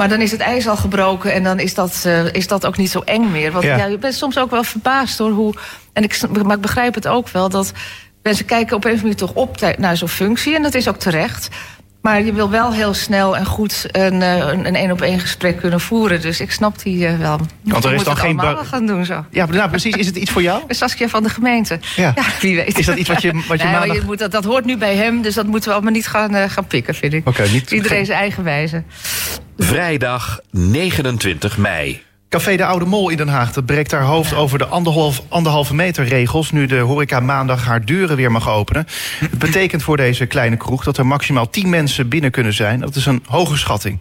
Maar 0.00 0.08
dan 0.08 0.20
is 0.20 0.30
het 0.30 0.40
ijs 0.40 0.68
al 0.68 0.76
gebroken 0.76 1.32
en 1.32 1.42
dan 1.42 1.58
is 1.58 1.74
dat, 1.74 2.02
uh, 2.06 2.32
is 2.32 2.46
dat 2.46 2.66
ook 2.66 2.76
niet 2.76 2.90
zo 2.90 3.00
eng 3.00 3.30
meer. 3.30 3.52
Want 3.52 3.64
ja. 3.64 3.76
ja. 3.76 3.84
je 3.84 3.98
bent 3.98 4.14
soms 4.14 4.38
ook 4.38 4.50
wel 4.50 4.64
verbaasd 4.64 5.18
door 5.18 5.30
hoe. 5.30 5.54
En 5.92 6.02
ik, 6.02 6.20
maar 6.42 6.56
ik 6.56 6.60
begrijp 6.60 6.94
het 6.94 7.08
ook 7.08 7.28
wel 7.28 7.48
dat 7.48 7.72
mensen 8.22 8.44
kijken 8.44 8.76
op 8.76 8.84
een 8.84 8.90
of 8.90 9.02
andere 9.02 9.16
manier 9.16 9.34
toch 9.34 9.42
op 9.42 9.76
naar 9.78 9.96
zo'n 9.96 10.08
functie. 10.08 10.54
En 10.54 10.62
dat 10.62 10.74
is 10.74 10.88
ook 10.88 10.96
terecht. 10.96 11.48
Maar 12.02 12.22
je 12.22 12.32
wil 12.32 12.50
wel 12.50 12.72
heel 12.72 12.94
snel 12.94 13.36
en 13.36 13.46
goed 13.46 13.86
een 13.92 14.20
een 14.66 14.74
één 14.74 14.90
op 14.90 15.00
één 15.00 15.20
gesprek 15.20 15.56
kunnen 15.56 15.80
voeren. 15.80 16.20
Dus 16.20 16.40
ik 16.40 16.50
snap 16.50 16.82
die 16.82 16.96
uh, 16.96 17.18
wel. 17.18 17.40
Want 17.62 17.84
er 17.84 17.94
is 17.94 18.04
dan 18.04 18.16
geen 18.16 18.40
gaan 18.40 18.86
doen 18.86 19.04
zo. 19.04 19.24
Ja, 19.30 19.46
nou, 19.46 19.68
precies. 19.68 19.94
Is 19.94 20.06
het 20.06 20.16
iets 20.16 20.30
voor 20.30 20.42
jou? 20.42 20.62
Saskia 20.68 21.08
van 21.08 21.22
de 21.22 21.28
gemeente. 21.28 21.78
Ja. 21.96 22.12
ja. 22.14 22.24
wie 22.40 22.56
weet. 22.56 22.78
Is 22.78 22.86
dat 22.86 22.96
iets 22.96 23.08
wat 23.08 23.22
je, 23.22 23.32
wat 23.48 23.58
je, 23.58 23.64
nee, 23.64 23.72
maandag... 23.72 23.96
je 23.96 24.02
moet, 24.04 24.18
dat, 24.18 24.30
dat 24.30 24.44
hoort 24.44 24.64
nu 24.64 24.76
bij 24.76 24.94
hem, 24.94 25.22
dus 25.22 25.34
dat 25.34 25.46
moeten 25.46 25.68
we 25.68 25.74
allemaal 25.74 25.92
niet 25.92 26.06
gaan, 26.06 26.34
uh, 26.34 26.44
gaan 26.48 26.66
pikken, 26.66 26.94
vind 26.94 27.12
ik. 27.12 27.28
Oké, 27.28 27.48
niet. 27.48 27.70
Iedereen 27.70 28.06
zijn 28.06 28.18
eigen 28.18 28.44
wijze. 28.44 28.82
Vrijdag 29.58 30.40
29 30.50 31.58
mei. 31.58 32.02
Café 32.30 32.56
de 32.56 32.64
Oude 32.64 32.84
Mol 32.84 33.08
in 33.08 33.16
Den 33.16 33.28
Haag 33.28 33.52
dat 33.52 33.66
breekt 33.66 33.90
haar 33.90 34.02
hoofd 34.02 34.34
over 34.34 34.58
de 34.58 34.66
anderhalf, 34.66 35.22
anderhalve 35.28 35.74
meter 35.74 36.04
regels... 36.04 36.50
nu 36.50 36.66
de 36.66 36.78
horeca 36.78 37.20
maandag 37.20 37.64
haar 37.64 37.84
deuren 37.84 38.16
weer 38.16 38.32
mag 38.32 38.48
openen. 38.48 38.86
Het 39.18 39.38
betekent 39.38 39.82
voor 39.82 39.96
deze 39.96 40.26
kleine 40.26 40.56
kroeg 40.56 40.84
dat 40.84 40.98
er 40.98 41.06
maximaal 41.06 41.50
10 41.50 41.68
mensen 41.68 42.08
binnen 42.08 42.30
kunnen 42.30 42.52
zijn. 42.52 42.80
Dat 42.80 42.96
is 42.96 43.06
een 43.06 43.22
hoge 43.26 43.56
schatting. 43.56 43.98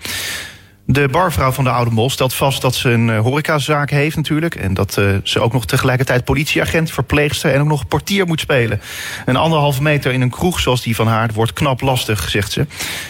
De 0.91 1.07
barvrouw 1.07 1.51
van 1.51 1.63
de 1.63 1.69
Oude 1.69 1.91
Mol 1.91 2.09
stelt 2.09 2.33
vast 2.33 2.61
dat 2.61 2.75
ze 2.75 2.89
een 2.89 3.07
uh, 3.07 3.19
horecazaak 3.19 3.89
heeft 3.89 4.15
natuurlijk... 4.15 4.55
en 4.55 4.73
dat 4.73 4.95
uh, 4.99 5.15
ze 5.23 5.39
ook 5.39 5.53
nog 5.53 5.65
tegelijkertijd 5.65 6.23
politieagent, 6.23 6.91
verpleegster... 6.91 7.53
en 7.53 7.61
ook 7.61 7.67
nog 7.67 7.87
portier 7.87 8.25
moet 8.25 8.39
spelen. 8.39 8.81
Een 9.25 9.35
anderhalve 9.35 9.81
meter 9.81 10.11
in 10.11 10.21
een 10.21 10.29
kroeg 10.29 10.59
zoals 10.59 10.81
die 10.81 10.95
van 10.95 11.07
haar 11.07 11.29
wordt 11.33 11.53
knap 11.53 11.81
lastig, 11.81 12.29
zegt 12.29 12.51
ze. 12.51 12.65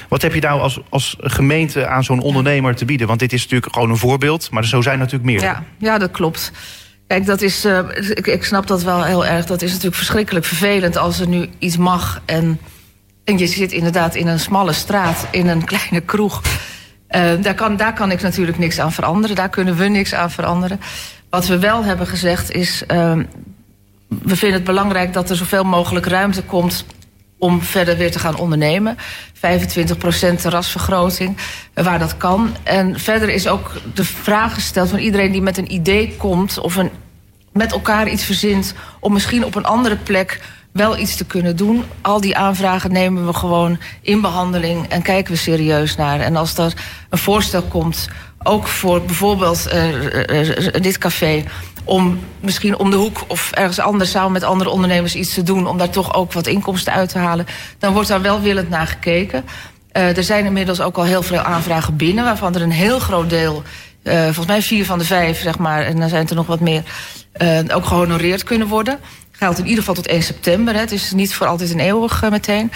Wat 0.07 0.21
heb 0.21 0.33
je 0.33 0.41
nou 0.41 0.61
als, 0.61 0.79
als 0.89 1.15
gemeente 1.19 1.87
aan 1.87 2.03
zo'n 2.03 2.21
ondernemer 2.21 2.75
te 2.75 2.85
bieden? 2.85 3.07
Want 3.07 3.19
dit 3.19 3.33
is 3.33 3.41
natuurlijk 3.41 3.73
gewoon 3.73 3.89
een 3.89 3.97
voorbeeld, 3.97 4.51
maar 4.51 4.65
zo 4.65 4.81
zijn 4.81 4.99
natuurlijk 4.99 5.25
meer. 5.25 5.41
Ja, 5.41 5.63
ja 5.77 5.97
dat 5.97 6.11
klopt. 6.11 6.51
Kijk, 7.07 7.25
dat 7.25 7.41
is, 7.41 7.65
uh, 7.65 7.79
ik, 8.09 8.27
ik 8.27 8.43
snap 8.43 8.67
dat 8.67 8.83
wel 8.83 9.03
heel 9.03 9.25
erg. 9.25 9.45
Dat 9.45 9.61
is 9.61 9.69
natuurlijk 9.69 9.97
verschrikkelijk 9.97 10.45
vervelend 10.45 10.97
als 10.97 11.19
er 11.19 11.27
nu 11.27 11.49
iets 11.59 11.77
mag... 11.77 12.21
en, 12.25 12.59
en 13.23 13.37
je 13.37 13.47
zit 13.47 13.71
inderdaad 13.71 14.15
in 14.15 14.27
een 14.27 14.39
smalle 14.39 14.73
straat, 14.73 15.27
in 15.31 15.47
een 15.47 15.65
kleine 15.73 16.01
kroeg... 16.01 16.41
Uh, 17.15 17.31
daar, 17.41 17.53
kan, 17.53 17.77
daar 17.77 17.93
kan 17.93 18.11
ik 18.11 18.21
natuurlijk 18.21 18.57
niks 18.57 18.79
aan 18.79 18.91
veranderen. 18.91 19.35
Daar 19.35 19.49
kunnen 19.49 19.75
we 19.75 19.87
niks 19.87 20.13
aan 20.13 20.31
veranderen. 20.31 20.79
Wat 21.29 21.47
we 21.47 21.59
wel 21.59 21.83
hebben 21.83 22.07
gezegd 22.07 22.51
is... 22.51 22.83
Uh, 22.91 23.17
we 24.07 24.35
vinden 24.35 24.57
het 24.57 24.63
belangrijk 24.63 25.13
dat 25.13 25.29
er 25.29 25.35
zoveel 25.35 25.63
mogelijk 25.63 26.05
ruimte 26.05 26.43
komt 26.43 26.85
om 27.37 27.61
verder 27.61 27.97
weer 27.97 28.11
te 28.11 28.19
gaan 28.19 28.37
ondernemen. 28.37 28.97
25% 28.97 29.39
terrasvergroting, 30.41 31.37
uh, 31.75 31.83
waar 31.83 31.99
dat 31.99 32.17
kan. 32.17 32.55
En 32.63 32.99
verder 32.99 33.29
is 33.29 33.47
ook 33.47 33.71
de 33.93 34.05
vraag 34.05 34.53
gesteld 34.53 34.89
van 34.89 34.99
iedereen 34.99 35.31
die 35.31 35.41
met 35.41 35.57
een 35.57 35.73
idee 35.73 36.15
komt... 36.17 36.59
of 36.59 36.75
een, 36.75 36.89
met 37.53 37.71
elkaar 37.71 38.09
iets 38.09 38.23
verzint 38.23 38.73
om 38.99 39.13
misschien 39.13 39.45
op 39.45 39.55
een 39.55 39.65
andere 39.65 39.95
plek 39.95 40.41
wel 40.79 40.97
iets 40.97 41.15
te 41.15 41.25
kunnen 41.25 41.55
doen. 41.55 41.83
Al 42.01 42.21
die 42.21 42.37
aanvragen 42.37 42.91
nemen 42.91 43.25
we 43.25 43.33
gewoon 43.33 43.79
in 44.01 44.21
behandeling 44.21 44.87
en 44.87 45.01
kijken 45.01 45.33
we 45.33 45.39
serieus 45.39 45.95
naar. 45.95 46.19
En 46.19 46.35
als 46.35 46.57
er 46.57 46.73
een 47.09 47.17
voorstel 47.17 47.61
komt, 47.61 48.07
ook 48.43 48.67
voor 48.67 49.01
bijvoorbeeld 49.01 49.67
uh, 49.73 50.81
dit 50.81 50.97
café 50.97 51.43
om 51.83 52.19
misschien 52.39 52.77
om 52.77 52.89
de 52.89 52.95
hoek 52.95 53.23
of 53.27 53.51
ergens 53.51 53.79
anders 53.79 54.11
samen 54.11 54.31
met 54.31 54.43
andere 54.43 54.69
ondernemers 54.69 55.15
iets 55.15 55.33
te 55.33 55.43
doen... 55.43 55.67
om 55.67 55.77
daar 55.77 55.89
toch 55.89 56.13
ook 56.13 56.33
wat 56.33 56.47
inkomsten 56.47 56.93
uit 56.93 57.09
te 57.09 57.17
halen... 57.17 57.45
dan 57.79 57.93
wordt 57.93 58.07
daar 58.07 58.21
welwillend 58.21 58.69
naar 58.69 58.87
gekeken. 58.87 59.43
Uh, 59.93 60.17
er 60.17 60.23
zijn 60.23 60.45
inmiddels 60.45 60.81
ook 60.81 60.97
al 60.97 61.03
heel 61.03 61.23
veel 61.23 61.39
aanvragen 61.39 61.95
binnen... 61.95 62.23
waarvan 62.23 62.55
er 62.55 62.61
een 62.61 62.71
heel 62.71 62.99
groot 62.99 63.29
deel, 63.29 63.63
uh, 64.03 64.23
volgens 64.23 64.47
mij 64.47 64.61
vier 64.61 64.85
van 64.85 64.99
de 64.99 65.05
vijf, 65.05 65.41
zeg 65.41 65.57
maar... 65.57 65.81
en 65.81 65.99
dan 65.99 66.09
zijn 66.09 66.29
er 66.29 66.35
nog 66.35 66.47
wat 66.47 66.59
meer, 66.59 66.83
ook 67.73 67.85
gehonoreerd 67.85 68.43
kunnen 68.43 68.67
worden 68.67 68.99
geldt 69.39 69.57
in 69.57 69.63
ieder 69.63 69.79
geval 69.79 69.95
tot 69.95 70.07
1 70.07 70.23
september. 70.23 70.73
Hè. 70.73 70.79
Het 70.79 70.91
is 70.91 71.11
niet 71.11 71.33
voor 71.33 71.47
altijd 71.47 71.71
en 71.71 71.79
eeuwig 71.79 72.23
uh, 72.23 72.29
meteen. 72.29 72.71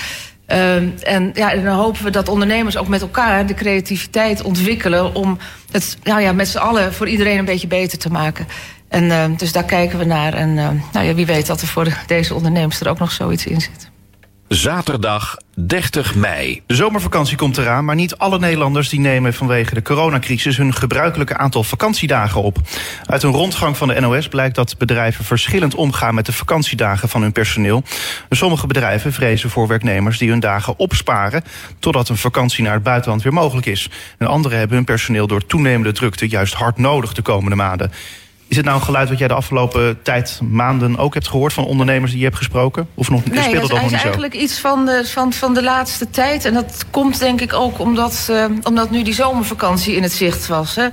Uh, 0.47 0.75
en, 1.07 1.31
ja, 1.33 1.55
dan 1.55 1.75
hopen 1.75 2.03
we 2.03 2.09
dat 2.09 2.29
ondernemers 2.29 2.77
ook 2.77 2.87
met 2.87 3.01
elkaar 3.01 3.45
de 3.45 3.53
creativiteit 3.53 4.41
ontwikkelen... 4.41 5.15
om 5.15 5.37
het 5.71 5.97
nou 6.03 6.21
ja, 6.21 6.31
met 6.31 6.47
z'n 6.47 6.57
allen 6.57 6.93
voor 6.93 7.07
iedereen 7.07 7.37
een 7.37 7.45
beetje 7.45 7.67
beter 7.67 7.97
te 7.97 8.09
maken. 8.09 8.47
En 8.87 9.03
uh, 9.03 9.37
dus 9.37 9.51
daar 9.51 9.63
kijken 9.63 9.99
we 9.99 10.05
naar. 10.05 10.33
En 10.33 10.49
uh, 10.49 10.69
nou 10.91 11.05
ja, 11.05 11.13
wie 11.13 11.25
weet 11.25 11.47
dat 11.47 11.61
er 11.61 11.67
voor 11.67 11.83
de, 11.83 11.93
deze 12.07 12.33
ondernemers 12.33 12.79
er 12.79 12.89
ook 12.89 12.99
nog 12.99 13.11
zoiets 13.11 13.45
in 13.45 13.61
zit. 13.61 13.89
Zaterdag 14.47 15.37
30 15.55 16.15
mei. 16.15 16.61
De 16.65 16.75
zomervakantie 16.75 17.37
komt 17.37 17.57
eraan, 17.57 17.85
maar 17.85 17.95
niet 17.95 18.15
alle 18.15 18.39
Nederlanders 18.39 18.89
die 18.89 18.99
nemen 18.99 19.33
vanwege 19.33 19.73
de 19.73 19.81
coronacrisis 19.81 20.57
hun 20.57 20.73
gebruikelijke 20.73 21.37
aantal 21.37 21.63
vakantiedagen 21.63 22.41
op. 22.41 22.57
Uit 23.05 23.23
een 23.23 23.31
rondgang 23.31 23.77
van 23.77 23.87
de 23.87 23.99
NOS 23.99 24.27
blijkt 24.27 24.55
dat 24.55 24.77
bedrijven 24.77 25.25
verschillend 25.25 25.75
omgaan 25.75 26.15
met 26.15 26.25
de 26.25 26.33
vakantiedagen 26.33 27.09
van 27.09 27.21
hun 27.21 27.31
personeel. 27.31 27.83
Sommige 28.29 28.67
bedrijven 28.67 29.13
vrezen 29.13 29.49
voor 29.49 29.67
werknemers 29.67 30.17
die 30.17 30.29
hun 30.29 30.39
dagen 30.39 30.77
opsparen 30.77 31.43
totdat 31.79 32.09
een 32.09 32.17
vakantie 32.17 32.63
naar 32.63 32.73
het 32.73 32.83
buitenland 32.83 33.23
weer 33.23 33.33
mogelijk 33.33 33.67
is. 33.67 33.89
En 34.17 34.27
anderen 34.27 34.57
hebben 34.57 34.75
hun 34.75 34.85
personeel 34.85 35.27
door 35.27 35.45
toenemende 35.45 35.91
drukte 35.91 36.27
juist 36.27 36.53
hard 36.53 36.77
nodig 36.77 37.13
de 37.13 37.21
komende 37.21 37.55
maanden. 37.55 37.91
Is 38.47 38.55
het 38.55 38.65
nou 38.65 38.77
een 38.77 38.85
geluid 38.85 39.09
wat 39.09 39.17
jij 39.17 39.27
de 39.27 39.33
afgelopen 39.33 40.01
tijd, 40.01 40.39
maanden 40.49 40.97
ook 40.97 41.13
hebt 41.13 41.27
gehoord 41.27 41.53
van 41.53 41.65
ondernemers 41.65 42.11
die 42.11 42.19
je 42.19 42.25
hebt 42.25 42.37
gesproken? 42.37 42.87
Of 42.93 43.09
nog, 43.09 43.25
nee, 43.25 43.43
speelt 43.43 43.61
dat, 43.61 43.69
nog 43.69 43.81
niet 43.81 43.89
zo? 43.89 43.95
is 43.95 44.03
eigenlijk 44.03 44.33
iets 44.33 44.59
van 44.59 44.85
de, 44.85 45.01
van, 45.05 45.33
van 45.33 45.53
de 45.53 45.63
laatste 45.63 46.09
tijd. 46.09 46.45
En 46.45 46.53
dat 46.53 46.85
komt 46.89 47.19
denk 47.19 47.41
ik 47.41 47.53
ook 47.53 47.79
omdat, 47.79 48.27
uh, 48.31 48.45
omdat 48.63 48.89
nu 48.89 49.03
die 49.03 49.13
zomervakantie 49.13 49.95
in 49.95 50.03
het 50.03 50.11
zicht 50.11 50.47
was. 50.47 50.75
Hè. 50.75 50.87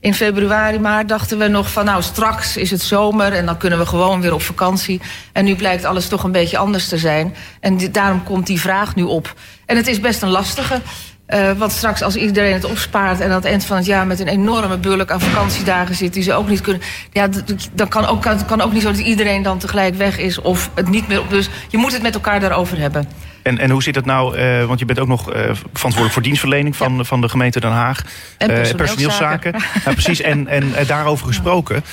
In 0.00 0.14
februari, 0.14 0.78
maart 0.78 1.08
dachten 1.08 1.38
we 1.38 1.48
nog 1.48 1.70
van 1.70 1.84
nou 1.84 2.02
straks 2.02 2.56
is 2.56 2.70
het 2.70 2.82
zomer 2.82 3.32
en 3.32 3.46
dan 3.46 3.56
kunnen 3.56 3.78
we 3.78 3.86
gewoon 3.86 4.20
weer 4.20 4.34
op 4.34 4.42
vakantie. 4.42 5.00
En 5.32 5.44
nu 5.44 5.56
blijkt 5.56 5.84
alles 5.84 6.08
toch 6.08 6.24
een 6.24 6.32
beetje 6.32 6.58
anders 6.58 6.88
te 6.88 6.98
zijn. 6.98 7.34
En 7.60 7.92
daarom 7.92 8.22
komt 8.22 8.46
die 8.46 8.60
vraag 8.60 8.94
nu 8.94 9.02
op. 9.02 9.34
En 9.66 9.76
het 9.76 9.86
is 9.86 10.00
best 10.00 10.22
een 10.22 10.28
lastige. 10.28 10.80
Uh, 11.28 11.52
want 11.52 11.72
straks 11.72 12.02
als 12.02 12.16
iedereen 12.16 12.52
het 12.52 12.64
opspaart 12.64 13.20
en 13.20 13.28
aan 13.28 13.34
het 13.34 13.44
eind 13.44 13.64
van 13.64 13.76
het 13.76 13.86
jaar 13.86 14.06
met 14.06 14.20
een 14.20 14.28
enorme 14.28 14.78
bulk 14.78 15.10
aan 15.10 15.20
vakantiedagen 15.20 15.94
zit 15.94 16.12
die 16.12 16.22
ze 16.22 16.32
ook 16.32 16.48
niet 16.48 16.60
kunnen. 16.60 16.82
Ja, 17.12 17.28
dan 17.72 17.88
kan 17.88 18.06
ook, 18.06 18.22
kan, 18.22 18.46
kan 18.46 18.60
ook 18.60 18.72
niet 18.72 18.82
zo 18.82 18.90
dat 18.90 19.00
iedereen 19.00 19.42
dan 19.42 19.58
tegelijk 19.58 19.94
weg 19.94 20.18
is 20.18 20.40
of 20.40 20.70
het 20.74 20.88
niet 20.88 21.08
meer 21.08 21.20
op. 21.20 21.30
Dus 21.30 21.48
je 21.68 21.78
moet 21.78 21.92
het 21.92 22.02
met 22.02 22.14
elkaar 22.14 22.40
daarover 22.40 22.78
hebben. 22.78 23.08
En, 23.42 23.58
en 23.58 23.70
hoe 23.70 23.82
zit 23.82 23.94
het 23.94 24.04
nou, 24.04 24.38
uh, 24.38 24.64
want 24.64 24.78
je 24.78 24.84
bent 24.84 24.98
ook 24.98 25.08
nog 25.08 25.28
uh, 25.28 25.34
verantwoordelijk 25.52 26.12
voor 26.12 26.22
dienstverlening 26.22 26.76
van, 26.76 26.96
ja. 26.96 27.04
van 27.04 27.20
de 27.20 27.28
gemeente 27.28 27.60
Den 27.60 27.70
Haag. 27.70 28.02
En 28.38 28.76
personeelszaken. 28.76 29.54
precies, 29.84 30.20
en, 30.20 30.48
en 30.48 30.72
daarover 30.86 31.26
gesproken. 31.26 31.84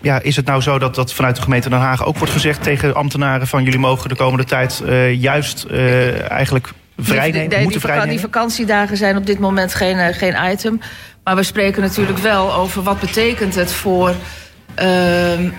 ja, 0.00 0.20
is 0.20 0.36
het 0.36 0.46
nou 0.46 0.60
zo 0.60 0.78
dat, 0.78 0.94
dat 0.94 1.12
vanuit 1.12 1.36
de 1.36 1.42
gemeente 1.42 1.68
Den 1.68 1.78
Haag 1.78 2.04
ook 2.04 2.18
wordt 2.18 2.32
gezegd 2.32 2.62
tegen 2.62 2.94
ambtenaren 2.94 3.46
van 3.46 3.64
jullie 3.64 3.78
mogen 3.78 4.08
de 4.08 4.16
komende 4.16 4.44
tijd 4.44 4.82
juist 5.12 5.66
eigenlijk 6.28 6.72
vrij 6.96 7.30
die, 7.30 7.40
nemen, 7.40 7.62
moeten 7.62 8.00
die, 8.00 8.08
die 8.08 8.20
vakantiedagen 8.20 8.96
zijn 8.96 9.16
op 9.16 9.26
dit 9.26 9.38
moment 9.38 9.74
geen, 9.74 9.96
uh, 9.96 10.06
geen 10.10 10.52
item. 10.52 10.80
Maar 11.24 11.36
we 11.36 11.42
spreken 11.42 11.82
natuurlijk 11.82 12.18
wel 12.18 12.54
over 12.54 12.82
wat 12.82 13.00
betekent 13.00 13.54
het 13.54 13.72
voor... 13.72 14.14
Uh, 14.82 15.50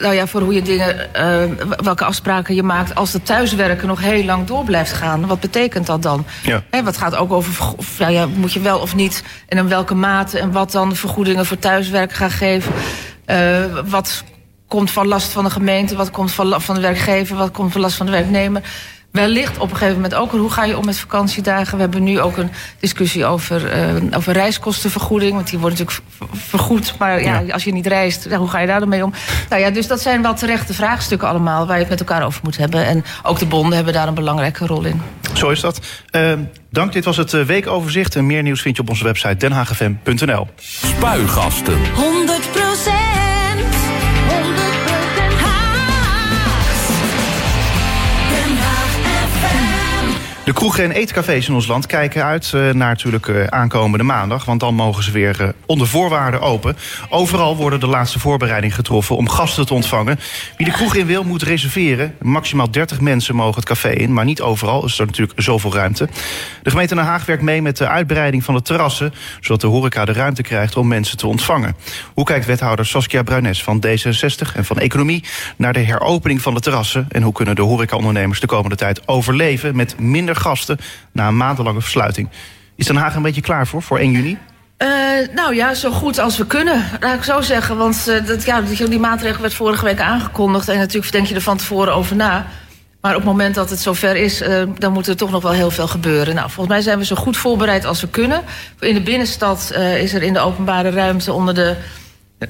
nou 0.00 0.14
ja, 0.14 0.26
voor 0.26 0.40
hoe 0.40 0.54
je 0.54 0.62
dingen, 0.62 1.14
eh, 1.14 1.66
welke 1.82 2.04
afspraken 2.04 2.54
je 2.54 2.62
maakt 2.62 2.94
als 2.94 3.12
het 3.12 3.26
thuiswerken 3.26 3.88
nog 3.88 4.00
heel 4.00 4.24
lang 4.24 4.46
door 4.46 4.64
blijft 4.64 4.92
gaan. 4.92 5.26
Wat 5.26 5.40
betekent 5.40 5.86
dat 5.86 6.02
dan? 6.02 6.24
Ja. 6.42 6.62
Hè, 6.70 6.82
wat 6.82 6.96
gaat 6.96 7.16
ook 7.16 7.32
over, 7.32 7.74
of, 7.76 7.98
ja, 7.98 8.08
ja, 8.08 8.26
moet 8.26 8.52
je 8.52 8.60
wel 8.60 8.78
of 8.78 8.94
niet 8.94 9.22
en 9.48 9.58
in 9.58 9.68
welke 9.68 9.94
mate 9.94 10.38
en 10.38 10.52
wat 10.52 10.72
dan 10.72 10.96
vergoedingen 10.96 11.46
voor 11.46 11.58
thuiswerk 11.58 12.12
gaan 12.12 12.30
geven. 12.30 12.72
Eh, 13.24 13.64
wat 13.84 14.24
komt 14.68 14.90
van 14.90 15.06
last 15.06 15.32
van 15.32 15.44
de 15.44 15.50
gemeente, 15.50 15.96
wat 15.96 16.10
komt 16.10 16.32
van, 16.32 16.60
van 16.62 16.74
de 16.74 16.80
werkgever, 16.80 17.36
wat 17.36 17.50
komt 17.50 17.72
van 17.72 17.80
last 17.80 17.96
van 17.96 18.06
de 18.06 18.12
werknemer. 18.12 18.62
Wellicht 19.12 19.58
op 19.58 19.70
een 19.70 19.76
gegeven 19.76 19.94
moment 19.94 20.14
ook 20.14 20.30
hoe 20.30 20.50
ga 20.50 20.64
je 20.64 20.78
om 20.78 20.84
met 20.84 20.98
vakantiedagen. 20.98 21.74
We 21.74 21.80
hebben 21.82 22.02
nu 22.02 22.20
ook 22.20 22.36
een 22.36 22.50
discussie 22.80 23.24
over, 23.26 23.66
eh, 23.70 23.94
over 24.16 24.32
reiskostenvergoeding. 24.32 25.32
Want 25.34 25.50
die 25.50 25.58
wordt 25.58 25.78
natuurlijk 25.78 26.06
vergoed. 26.32 26.94
Maar 26.98 27.22
ja, 27.22 27.38
Ja. 27.38 27.52
als 27.52 27.64
je 27.64 27.72
niet 27.72 27.86
reist, 27.86 28.26
ja, 28.28 28.36
hoe 28.36 28.48
ga 28.48 28.58
je 28.58 28.66
daar 28.66 28.80
dan 28.80 28.88
mee 28.88 29.04
om? 29.04 29.12
Nou 29.48 29.62
ja, 29.62 29.70
dus 29.70 29.86
dat 29.86 30.00
zijn 30.00 30.22
wel 30.22 30.34
terechte 30.34 30.74
vraagstukken 30.74 31.28
allemaal... 31.28 31.66
waar 31.66 31.74
je 31.76 31.80
het 31.80 31.90
met 31.90 32.00
elkaar 32.00 32.24
over 32.24 32.40
moet 32.44 32.56
hebben. 32.56 32.86
En 32.86 33.04
ook 33.22 33.38
de 33.38 33.46
bonden 33.46 33.74
hebben 33.74 33.92
daar 33.94 34.08
een 34.08 34.14
belangrijke 34.14 34.66
rol 34.66 34.84
in. 34.84 35.02
Zo 35.34 35.48
is 35.50 35.60
dat. 35.60 35.80
Eh, 36.10 36.32
dank, 36.70 36.92
dit 36.92 37.04
was 37.04 37.16
het 37.16 37.34
eh, 37.34 37.42
weekoverzicht. 37.42 38.16
En 38.16 38.26
meer 38.26 38.42
nieuws 38.42 38.60
vind 38.62 38.76
je 38.76 38.82
op 38.82 38.88
onze 38.88 39.04
website 39.04 39.36
denhagfm.nl. 39.36 40.48
Spuigasten. 40.56 41.78
100 41.94 42.48
De 50.50 50.56
kroegen 50.56 50.84
en 50.84 50.90
eetcafés 50.90 51.48
in 51.48 51.54
ons 51.54 51.66
land 51.66 51.86
kijken 51.86 52.24
uit 52.24 52.44
eh, 52.44 52.60
naar 52.60 52.72
natuurlijk 52.74 53.28
eh, 53.28 53.44
aankomende 53.44 54.04
maandag. 54.04 54.44
Want 54.44 54.60
dan 54.60 54.74
mogen 54.74 55.02
ze 55.02 55.10
weer 55.10 55.40
eh, 55.40 55.48
onder 55.66 55.86
voorwaarden 55.86 56.40
open. 56.40 56.76
Overal 57.08 57.56
worden 57.56 57.80
de 57.80 57.86
laatste 57.86 58.18
voorbereidingen 58.18 58.76
getroffen 58.76 59.16
om 59.16 59.28
gasten 59.28 59.66
te 59.66 59.74
ontvangen. 59.74 60.18
Wie 60.56 60.66
de 60.66 60.72
kroeg 60.72 60.94
in 60.94 61.06
wil, 61.06 61.24
moet 61.24 61.42
reserveren. 61.42 62.14
Maximaal 62.20 62.70
30 62.70 63.00
mensen 63.00 63.34
mogen 63.34 63.54
het 63.54 63.64
café 63.64 63.90
in, 63.90 64.12
maar 64.12 64.24
niet 64.24 64.40
overal. 64.40 64.84
Is 64.84 64.98
er 64.98 65.06
natuurlijk 65.06 65.40
zoveel 65.40 65.74
ruimte. 65.74 66.08
De 66.62 66.70
gemeente 66.70 66.94
Den 66.94 67.04
Haag 67.04 67.24
werkt 67.24 67.42
mee 67.42 67.62
met 67.62 67.76
de 67.76 67.88
uitbreiding 67.88 68.44
van 68.44 68.54
de 68.54 68.62
terrassen... 68.62 69.14
zodat 69.40 69.60
de 69.60 69.66
horeca 69.66 70.04
de 70.04 70.12
ruimte 70.12 70.42
krijgt 70.42 70.76
om 70.76 70.88
mensen 70.88 71.16
te 71.16 71.26
ontvangen. 71.26 71.76
Hoe 72.14 72.24
kijkt 72.24 72.46
wethouder 72.46 72.86
Saskia 72.86 73.22
Bruines 73.22 73.62
van 73.62 73.84
D66 73.86 74.54
en 74.54 74.64
van 74.64 74.78
Economie... 74.78 75.24
naar 75.56 75.72
de 75.72 75.80
heropening 75.80 76.42
van 76.42 76.54
de 76.54 76.60
terrassen? 76.60 77.06
En 77.08 77.22
hoe 77.22 77.32
kunnen 77.32 77.54
de 77.54 77.62
horecaondernemers 77.62 78.40
de 78.40 78.46
komende 78.46 78.76
tijd 78.76 79.08
overleven... 79.08 79.76
met 79.76 79.98
minder 79.98 80.38
gasten 80.40 80.78
na 81.12 81.28
een 81.28 81.36
maandenlange 81.36 81.80
versluiting? 81.80 82.28
Is 82.76 82.86
Den 82.86 82.96
Haag 82.96 83.14
een 83.14 83.22
beetje 83.22 83.40
klaar 83.40 83.66
voor, 83.66 83.82
voor 83.82 83.98
1 83.98 84.10
juni? 84.10 84.38
Eh, 84.80 84.88
nou 85.34 85.54
ja, 85.54 85.74
zo 85.74 85.90
goed 85.90 86.18
als 86.18 86.36
we 86.36 86.46
kunnen, 86.46 86.84
laat 87.00 87.16
ik 87.16 87.22
zo 87.22 87.40
zeggen. 87.40 87.76
Want 87.76 88.08
eh, 88.08 88.26
dat, 88.26 88.44
ja, 88.44 88.60
die, 88.60 88.88
die 88.88 88.98
maatregel 88.98 89.40
werd 89.40 89.54
vorige 89.54 89.84
week 89.84 90.00
aangekondigd. 90.00 90.68
En 90.68 90.78
natuurlijk 90.78 91.12
denk 91.12 91.26
je 91.26 91.34
er 91.34 91.40
van 91.40 91.56
tevoren 91.56 91.94
over 91.94 92.16
na. 92.16 92.46
Maar 93.00 93.10
op 93.10 93.16
het 93.16 93.26
moment 93.26 93.54
dat 93.54 93.70
het 93.70 93.80
zover 93.80 94.16
is, 94.16 94.40
eh, 94.40 94.62
dan 94.78 94.92
moet 94.92 95.06
er 95.06 95.16
toch 95.16 95.30
nog 95.30 95.42
wel 95.42 95.52
heel 95.52 95.70
veel 95.70 95.88
gebeuren. 95.88 96.34
Nou, 96.34 96.50
volgens 96.50 96.68
mij 96.68 96.80
zijn 96.80 96.98
we 96.98 97.04
zo 97.04 97.16
goed 97.16 97.36
voorbereid 97.36 97.84
als 97.84 98.00
we 98.00 98.08
kunnen. 98.08 98.42
In 98.78 98.94
de 98.94 99.02
binnenstad 99.02 99.72
is 99.98 100.14
er 100.14 100.22
in 100.22 100.32
de 100.32 100.40
openbare 100.40 100.90
ruimte 100.90 101.32
onder 101.32 101.54
de 101.54 101.76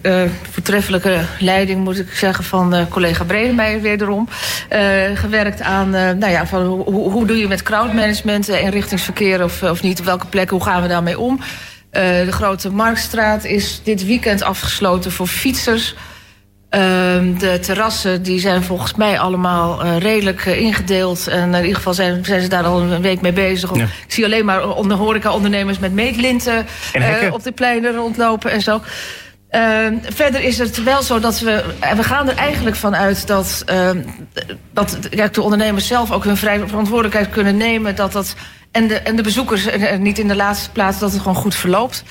eh, 0.02 0.22
voortreffelijke 0.50 1.18
leiding, 1.38 1.84
moet 1.84 1.98
ik 1.98 2.12
zeggen, 2.12 2.44
van 2.44 2.74
eh, 2.74 2.86
collega 2.88 3.24
Bredemeijer 3.24 3.80
wederom. 3.80 4.28
eh, 4.68 4.82
gewerkt 5.14 5.60
aan, 5.62 5.90
nou 5.90 6.28
ja, 6.28 6.46
van 6.46 6.62
hoe, 6.66 7.10
hoe- 7.10 7.26
doe 7.26 7.38
je 7.38 7.48
met 7.48 7.62
crowdmanagement, 7.62 8.48
eh, 8.48 8.62
inrichtingsverkeer 8.62 9.44
of, 9.44 9.62
of 9.62 9.82
niet, 9.82 9.98
op 10.00 10.04
welke 10.04 10.26
plekken, 10.26 10.56
hoe 10.56 10.66
gaan 10.66 10.82
we 10.82 10.88
daarmee 10.88 11.18
om? 11.18 11.40
De 11.90 12.26
grote 12.32 12.70
Marktstraat 12.70 13.44
is 13.44 13.80
dit 13.84 14.06
weekend 14.06 14.42
afgesloten 14.42 15.12
voor 15.12 15.26
fietsers. 15.26 15.94
Ehm, 16.68 17.38
de 17.38 17.58
terrassen 17.60 18.22
die 18.22 18.40
zijn 18.40 18.62
volgens 18.62 18.94
mij 18.94 19.18
allemaal 19.18 19.84
redelijk 19.98 20.44
ingedeeld. 20.44 21.26
En 21.28 21.54
in 21.54 21.60
ieder 21.60 21.76
geval 21.76 21.94
zijn, 21.94 22.24
zijn 22.24 22.40
ze 22.42 22.48
daar 22.48 22.64
al 22.64 22.80
een 22.80 23.02
week 23.02 23.20
mee 23.20 23.32
bezig. 23.32 23.74
Ja. 23.76 23.82
Ik 23.84 24.12
zie 24.12 24.24
alleen 24.24 24.44
maar 24.44 24.68
onder 24.76 24.96
horeca-ondernemers 24.96 25.78
met 25.78 25.92
meetlinten 25.92 26.66
En 26.92 27.32
op 27.32 27.42
de 27.42 27.52
pleinen 27.52 27.94
rondlopen 27.94 28.50
en 28.50 28.60
zo. 28.62 28.80
Ehm, 29.50 29.94
verder 30.02 30.40
is 30.40 30.58
het 30.58 30.82
wel 30.82 31.02
zo 31.02 31.20
dat 31.20 31.40
we... 31.40 31.64
En 31.80 31.96
we 31.96 32.02
gaan 32.02 32.28
er 32.28 32.36
eigenlijk 32.36 32.76
van 32.76 32.96
uit 32.96 33.26
dat, 33.26 33.62
ehm, 33.66 34.02
dat 34.72 34.98
kijk, 35.10 35.34
de 35.34 35.42
ondernemers 35.42 35.86
zelf 35.86 36.10
ook 36.10 36.24
hun 36.24 36.36
vrij 36.36 36.58
verantwoordelijkheid 36.66 37.30
kunnen 37.30 37.56
nemen. 37.56 37.96
Dat 37.96 38.12
dat, 38.12 38.34
en, 38.70 38.88
de, 38.88 38.94
en 38.94 39.16
de 39.16 39.22
bezoekers 39.22 39.66
en, 39.66 40.02
niet 40.02 40.18
in 40.18 40.28
de 40.28 40.36
laatste 40.36 40.70
plaats 40.70 40.98
dat 40.98 41.12
het 41.12 41.20
gewoon 41.20 41.36
goed 41.36 41.54
verloopt. 41.54 42.04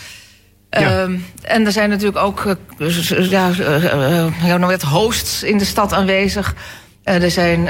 Ja. 0.69 0.80
Ehm, 0.80 1.17
en 1.41 1.65
er 1.65 1.71
zijn 1.71 1.89
natuurlijk 1.89 2.17
ook 2.17 2.45
eh, 2.78 3.30
ja, 3.30 3.49
eh, 3.49 3.86
eh, 3.86 4.54
eh, 4.54 4.69
het 4.69 4.82
hosts 4.82 5.43
in 5.43 5.58
de 5.58 5.65
stad 5.65 5.93
aanwezig. 5.93 6.56
Eh, 7.04 7.23
er 7.23 7.32
zijn 7.32 7.63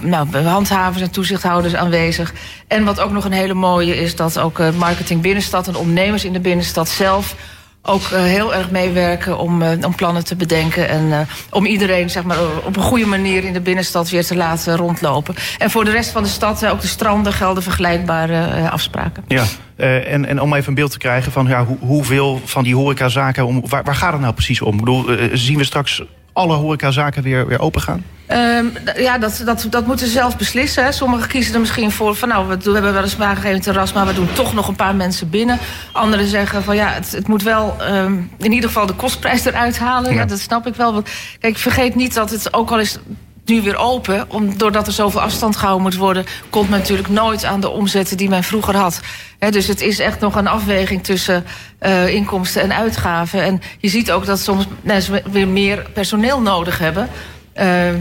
nou, 0.00 0.36
handhavers 0.36 1.02
en 1.02 1.10
toezichthouders 1.10 1.74
aanwezig. 1.74 2.32
En 2.68 2.84
wat 2.84 3.00
ook 3.00 3.10
nog 3.10 3.24
een 3.24 3.32
hele 3.32 3.54
mooie 3.54 3.96
is... 3.96 4.16
dat 4.16 4.38
ook 4.38 4.58
eh, 4.58 4.70
marketing 4.70 5.22
binnenstad 5.22 5.68
en 5.68 5.76
ondernemers 5.76 6.24
in 6.24 6.32
de 6.32 6.40
binnenstad 6.40 6.88
zelf... 6.88 7.34
ook 7.82 8.02
eh, 8.02 8.22
heel 8.22 8.54
erg 8.54 8.70
meewerken 8.70 9.38
om, 9.38 9.62
eh, 9.62 9.84
om 9.84 9.94
plannen 9.94 10.24
te 10.24 10.36
bedenken... 10.36 10.88
en 10.88 11.12
eh, 11.12 11.20
om 11.50 11.66
iedereen 11.66 12.10
zeg 12.10 12.24
maar, 12.24 12.38
op 12.64 12.76
een 12.76 12.82
goede 12.82 13.06
manier 13.06 13.44
in 13.44 13.52
de 13.52 13.60
binnenstad 13.60 14.10
weer 14.10 14.26
te 14.26 14.36
laten 14.36 14.76
rondlopen. 14.76 15.34
En 15.58 15.70
voor 15.70 15.84
de 15.84 15.90
rest 15.90 16.10
van 16.10 16.22
de 16.22 16.28
stad, 16.28 16.66
ook 16.66 16.80
de 16.80 16.86
stranden, 16.86 17.32
gelden 17.32 17.62
vergelijkbare 17.62 18.70
afspraken. 18.70 19.24
Ja. 19.28 19.44
En, 19.76 20.26
en 20.26 20.40
om 20.40 20.54
even 20.54 20.68
een 20.68 20.74
beeld 20.74 20.90
te 20.90 20.98
krijgen 20.98 21.32
van 21.32 21.46
ja, 21.46 21.64
hoe, 21.64 21.76
hoeveel 21.80 22.40
van 22.44 22.64
die 22.64 22.74
horecazaken... 22.74 23.46
Om, 23.46 23.62
waar, 23.68 23.84
waar 23.84 23.94
gaat 23.94 24.12
het 24.12 24.20
nou 24.20 24.34
precies 24.34 24.60
om? 24.60 24.72
Ik 24.72 24.78
bedoel, 24.80 25.06
zien 25.32 25.58
we 25.58 25.64
straks 25.64 26.02
alle 26.32 26.54
horecazaken 26.54 27.22
weer, 27.22 27.46
weer 27.46 27.60
open 27.60 27.80
gaan? 27.80 28.04
Ehm, 28.26 28.64
ja, 28.96 29.18
dat, 29.18 29.42
dat, 29.44 29.66
dat 29.70 29.86
moeten 29.86 30.06
ze 30.06 30.12
zelf 30.12 30.36
beslissen. 30.36 30.84
Hè. 30.84 30.92
Sommigen 30.92 31.28
kiezen 31.28 31.54
er 31.54 31.60
misschien 31.60 31.90
voor 31.90 32.14
van 32.16 32.28
nou, 32.28 32.48
we, 32.48 32.56
doen- 32.56 32.64
we 32.64 32.72
hebben 32.72 32.92
wel 32.92 33.02
eens 33.02 33.20
aangegeven 33.20 33.60
terras, 33.60 33.92
maar 33.92 34.06
we 34.06 34.14
doen 34.14 34.32
toch 34.32 34.54
nog 34.54 34.68
een 34.68 34.76
paar 34.76 34.94
mensen 34.94 35.30
binnen. 35.30 35.58
Anderen 35.92 36.26
zeggen 36.26 36.62
van 36.62 36.76
ja, 36.76 36.88
het, 36.88 37.12
het 37.12 37.28
moet 37.28 37.42
wel 37.42 37.76
ehm, 37.80 38.14
in 38.38 38.52
ieder 38.52 38.68
geval 38.68 38.86
de 38.86 38.92
kostprijs 38.92 39.44
eruit 39.44 39.78
halen. 39.78 40.12
Ja. 40.12 40.18
Ja. 40.20 40.24
dat 40.24 40.38
snap 40.38 40.66
ik 40.66 40.74
wel. 40.74 40.92
Want 40.92 41.08
kijk, 41.40 41.56
vergeet 41.56 41.94
niet 41.94 42.14
dat 42.14 42.30
het 42.30 42.54
ook 42.54 42.70
al 42.70 42.80
is 42.80 42.98
nu 43.50 43.62
weer 43.62 43.76
open, 43.76 44.24
om, 44.28 44.58
doordat 44.58 44.86
er 44.86 44.92
zoveel 44.92 45.20
afstand 45.20 45.56
gehouden 45.56 45.82
moet 45.82 45.96
worden, 45.96 46.24
komt 46.50 46.70
men 46.70 46.78
natuurlijk 46.78 47.08
nooit 47.08 47.44
aan 47.44 47.60
de 47.60 47.68
omzetten 47.68 48.16
die 48.16 48.28
men 48.28 48.44
vroeger 48.44 48.76
had. 48.76 49.00
Dus 49.50 49.66
het 49.66 49.80
is 49.80 49.98
echt 49.98 50.20
nog 50.20 50.34
een 50.34 50.46
afweging 50.46 51.04
tussen 51.04 51.44
eh, 51.78 52.14
inkomsten 52.14 52.62
en 52.62 52.72
uitgaven. 52.72 53.42
En 53.42 53.60
je 53.78 53.88
ziet 53.88 54.12
ook 54.12 54.26
dat 54.26 54.40
soms 54.40 54.66
mensen 54.80 55.22
weer 55.30 55.48
meer 55.48 55.86
personeel 55.92 56.40
nodig 56.40 56.78
hebben. 56.78 57.08
Ehm, 57.52 57.94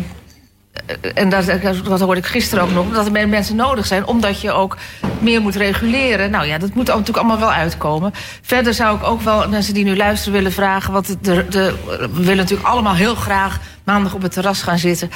en 1.13 1.29
dat, 1.29 1.45
dat 1.83 1.99
hoorde 1.99 2.19
ik 2.19 2.25
gisteren 2.25 2.63
ook 2.63 2.71
nog, 2.71 2.93
dat 2.93 3.05
er 3.05 3.11
meer 3.11 3.29
mensen 3.29 3.55
nodig 3.55 3.85
zijn, 3.85 4.05
omdat 4.05 4.41
je 4.41 4.51
ook 4.51 4.77
meer 5.19 5.41
moet 5.41 5.55
reguleren. 5.55 6.31
Nou 6.31 6.45
ja, 6.45 6.57
dat 6.57 6.73
moet 6.73 6.87
natuurlijk 6.87 7.17
allemaal 7.17 7.39
wel 7.39 7.51
uitkomen. 7.51 8.13
Verder 8.41 8.73
zou 8.73 8.97
ik 8.97 9.03
ook 9.03 9.21
wel 9.21 9.49
mensen 9.49 9.73
die 9.73 9.83
nu 9.83 9.95
luisteren 9.95 10.33
willen 10.33 10.51
vragen, 10.51 10.93
want 10.93 11.15
de, 11.21 11.45
we 11.49 12.09
willen 12.13 12.37
natuurlijk 12.37 12.69
allemaal 12.69 12.95
heel 12.95 13.15
graag 13.15 13.59
maandag 13.83 14.13
op 14.13 14.21
het 14.21 14.31
terras 14.31 14.61
gaan 14.61 14.79
zitten. 14.79 15.11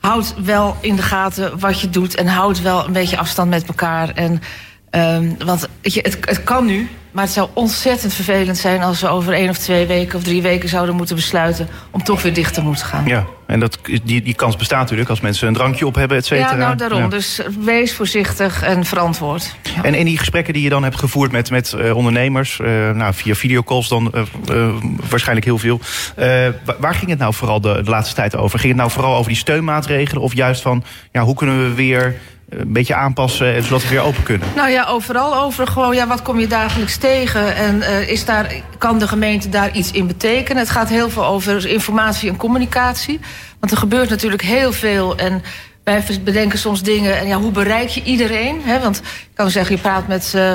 Houd 0.00 0.34
wel 0.44 0.76
in 0.80 0.96
de 0.96 1.02
gaten 1.02 1.58
wat 1.58 1.80
je 1.80 1.90
doet 1.90 2.14
en 2.14 2.26
houd 2.26 2.62
wel 2.62 2.84
een 2.84 2.92
beetje 2.92 3.18
afstand 3.18 3.50
met 3.50 3.66
elkaar. 3.66 4.10
En, 4.14 4.42
um, 4.90 5.36
want 5.44 5.68
je, 5.82 6.00
het, 6.02 6.18
het 6.20 6.44
kan 6.44 6.66
nu, 6.66 6.88
maar 7.10 7.24
het 7.24 7.32
zou 7.32 7.48
ontzettend 7.52 8.14
vervelend 8.14 8.58
zijn 8.58 8.82
als 8.82 9.00
we 9.00 9.08
over 9.08 9.32
één 9.32 9.48
of 9.48 9.58
twee 9.58 9.86
weken 9.86 10.18
of 10.18 10.24
drie 10.24 10.42
weken 10.42 10.68
zouden 10.68 10.96
moeten 10.96 11.16
besluiten 11.16 11.68
om 11.90 12.02
toch 12.02 12.22
weer 12.22 12.34
dicht 12.34 12.54
te 12.54 12.62
moeten 12.62 12.86
gaan. 12.86 13.06
Ja, 13.06 13.26
en 13.46 13.60
dat, 13.60 13.78
die, 14.04 14.22
die 14.22 14.34
kans 14.34 14.56
bestaat 14.56 14.80
natuurlijk 14.80 15.10
als 15.10 15.20
mensen 15.20 15.48
een 15.48 15.54
drankje 15.54 15.86
op 15.86 15.94
hebben, 15.94 16.16
et 16.16 16.26
cetera. 16.26 16.50
Ja, 16.50 16.56
nou 16.56 16.76
daarom. 16.76 17.00
Ja. 17.00 17.08
Dus 17.08 17.40
wees 17.64 17.94
voorzichtig 17.94 18.62
en 18.62 18.84
verantwoord. 18.84 19.54
Ja. 19.62 19.84
En 19.84 19.94
in 19.94 20.04
die 20.04 20.18
gesprekken 20.18 20.52
die 20.52 20.62
je 20.62 20.68
dan 20.68 20.82
hebt 20.82 20.98
gevoerd 20.98 21.32
met, 21.32 21.50
met 21.50 21.74
uh, 21.76 21.96
ondernemers, 21.96 22.58
uh, 22.58 22.90
nou, 22.90 23.14
via 23.14 23.34
videocalls 23.34 23.88
dan 23.88 24.12
uh, 24.50 24.68
waarschijnlijk 25.08 25.46
heel 25.46 25.58
veel. 25.58 25.80
Waar, 26.16 26.76
waar 26.78 26.94
ging 26.94 27.10
het 27.10 27.18
nou 27.18 27.34
vooral 27.34 27.60
de, 27.60 27.80
de, 27.84 27.90
laatste 27.90 28.14
tijd 28.14 28.36
over? 28.36 28.58
Ging 28.58 28.72
het 28.72 28.80
nou 28.80 28.90
vooral 28.90 29.16
over 29.16 29.28
die 29.28 29.40
steunmaatregelen 29.40 30.22
of 30.22 30.34
juist 30.34 30.62
van 30.62 30.84
ja, 31.12 31.22
hoe 31.22 31.34
kunnen 31.34 31.68
we 31.68 31.74
weer 31.74 32.16
een 32.50 32.72
beetje 32.72 32.94
aanpassen 32.94 33.62
zodat 33.62 33.82
we 33.82 33.88
weer 33.88 34.00
open 34.00 34.22
kunnen? 34.22 34.48
Nou 34.56 34.70
ja, 34.70 34.84
overal 34.84 35.36
over. 35.36 35.66
Gewoon, 35.66 35.94
ja, 35.94 36.06
wat 36.06 36.22
kom 36.22 36.38
je 36.38 36.46
dagelijks 36.46 36.96
tegen? 36.96 37.56
En 37.56 37.76
uh, 37.76 38.08
is 38.08 38.24
daar, 38.24 38.54
kan 38.78 38.98
de 38.98 39.08
gemeente 39.08 39.48
daar 39.48 39.72
iets 39.72 39.90
in 39.90 40.06
betekenen? 40.06 40.62
Het 40.62 40.70
gaat 40.70 40.88
heel 40.88 41.10
veel 41.10 41.24
over 41.24 41.66
informatie 41.66 42.30
en 42.30 42.36
communicatie. 42.36 43.20
Want 43.60 43.72
er 43.72 43.78
gebeurt 43.78 44.08
natuurlijk 44.08 44.42
heel 44.42 44.72
veel. 44.72 45.16
En 45.16 45.42
wij 45.84 46.04
bedenken 46.24 46.58
soms 46.58 46.82
dingen. 46.82 47.18
En 47.18 47.26
ja, 47.26 47.38
hoe 47.38 47.52
bereik 47.52 47.88
je 47.88 48.02
iedereen? 48.02 48.62
Want 48.82 48.96
ik 48.98 49.34
kan 49.34 49.50
zeggen, 49.50 49.74
je 49.74 49.80
praat 49.80 50.08
met. 50.08 50.32
Uh, 50.36 50.54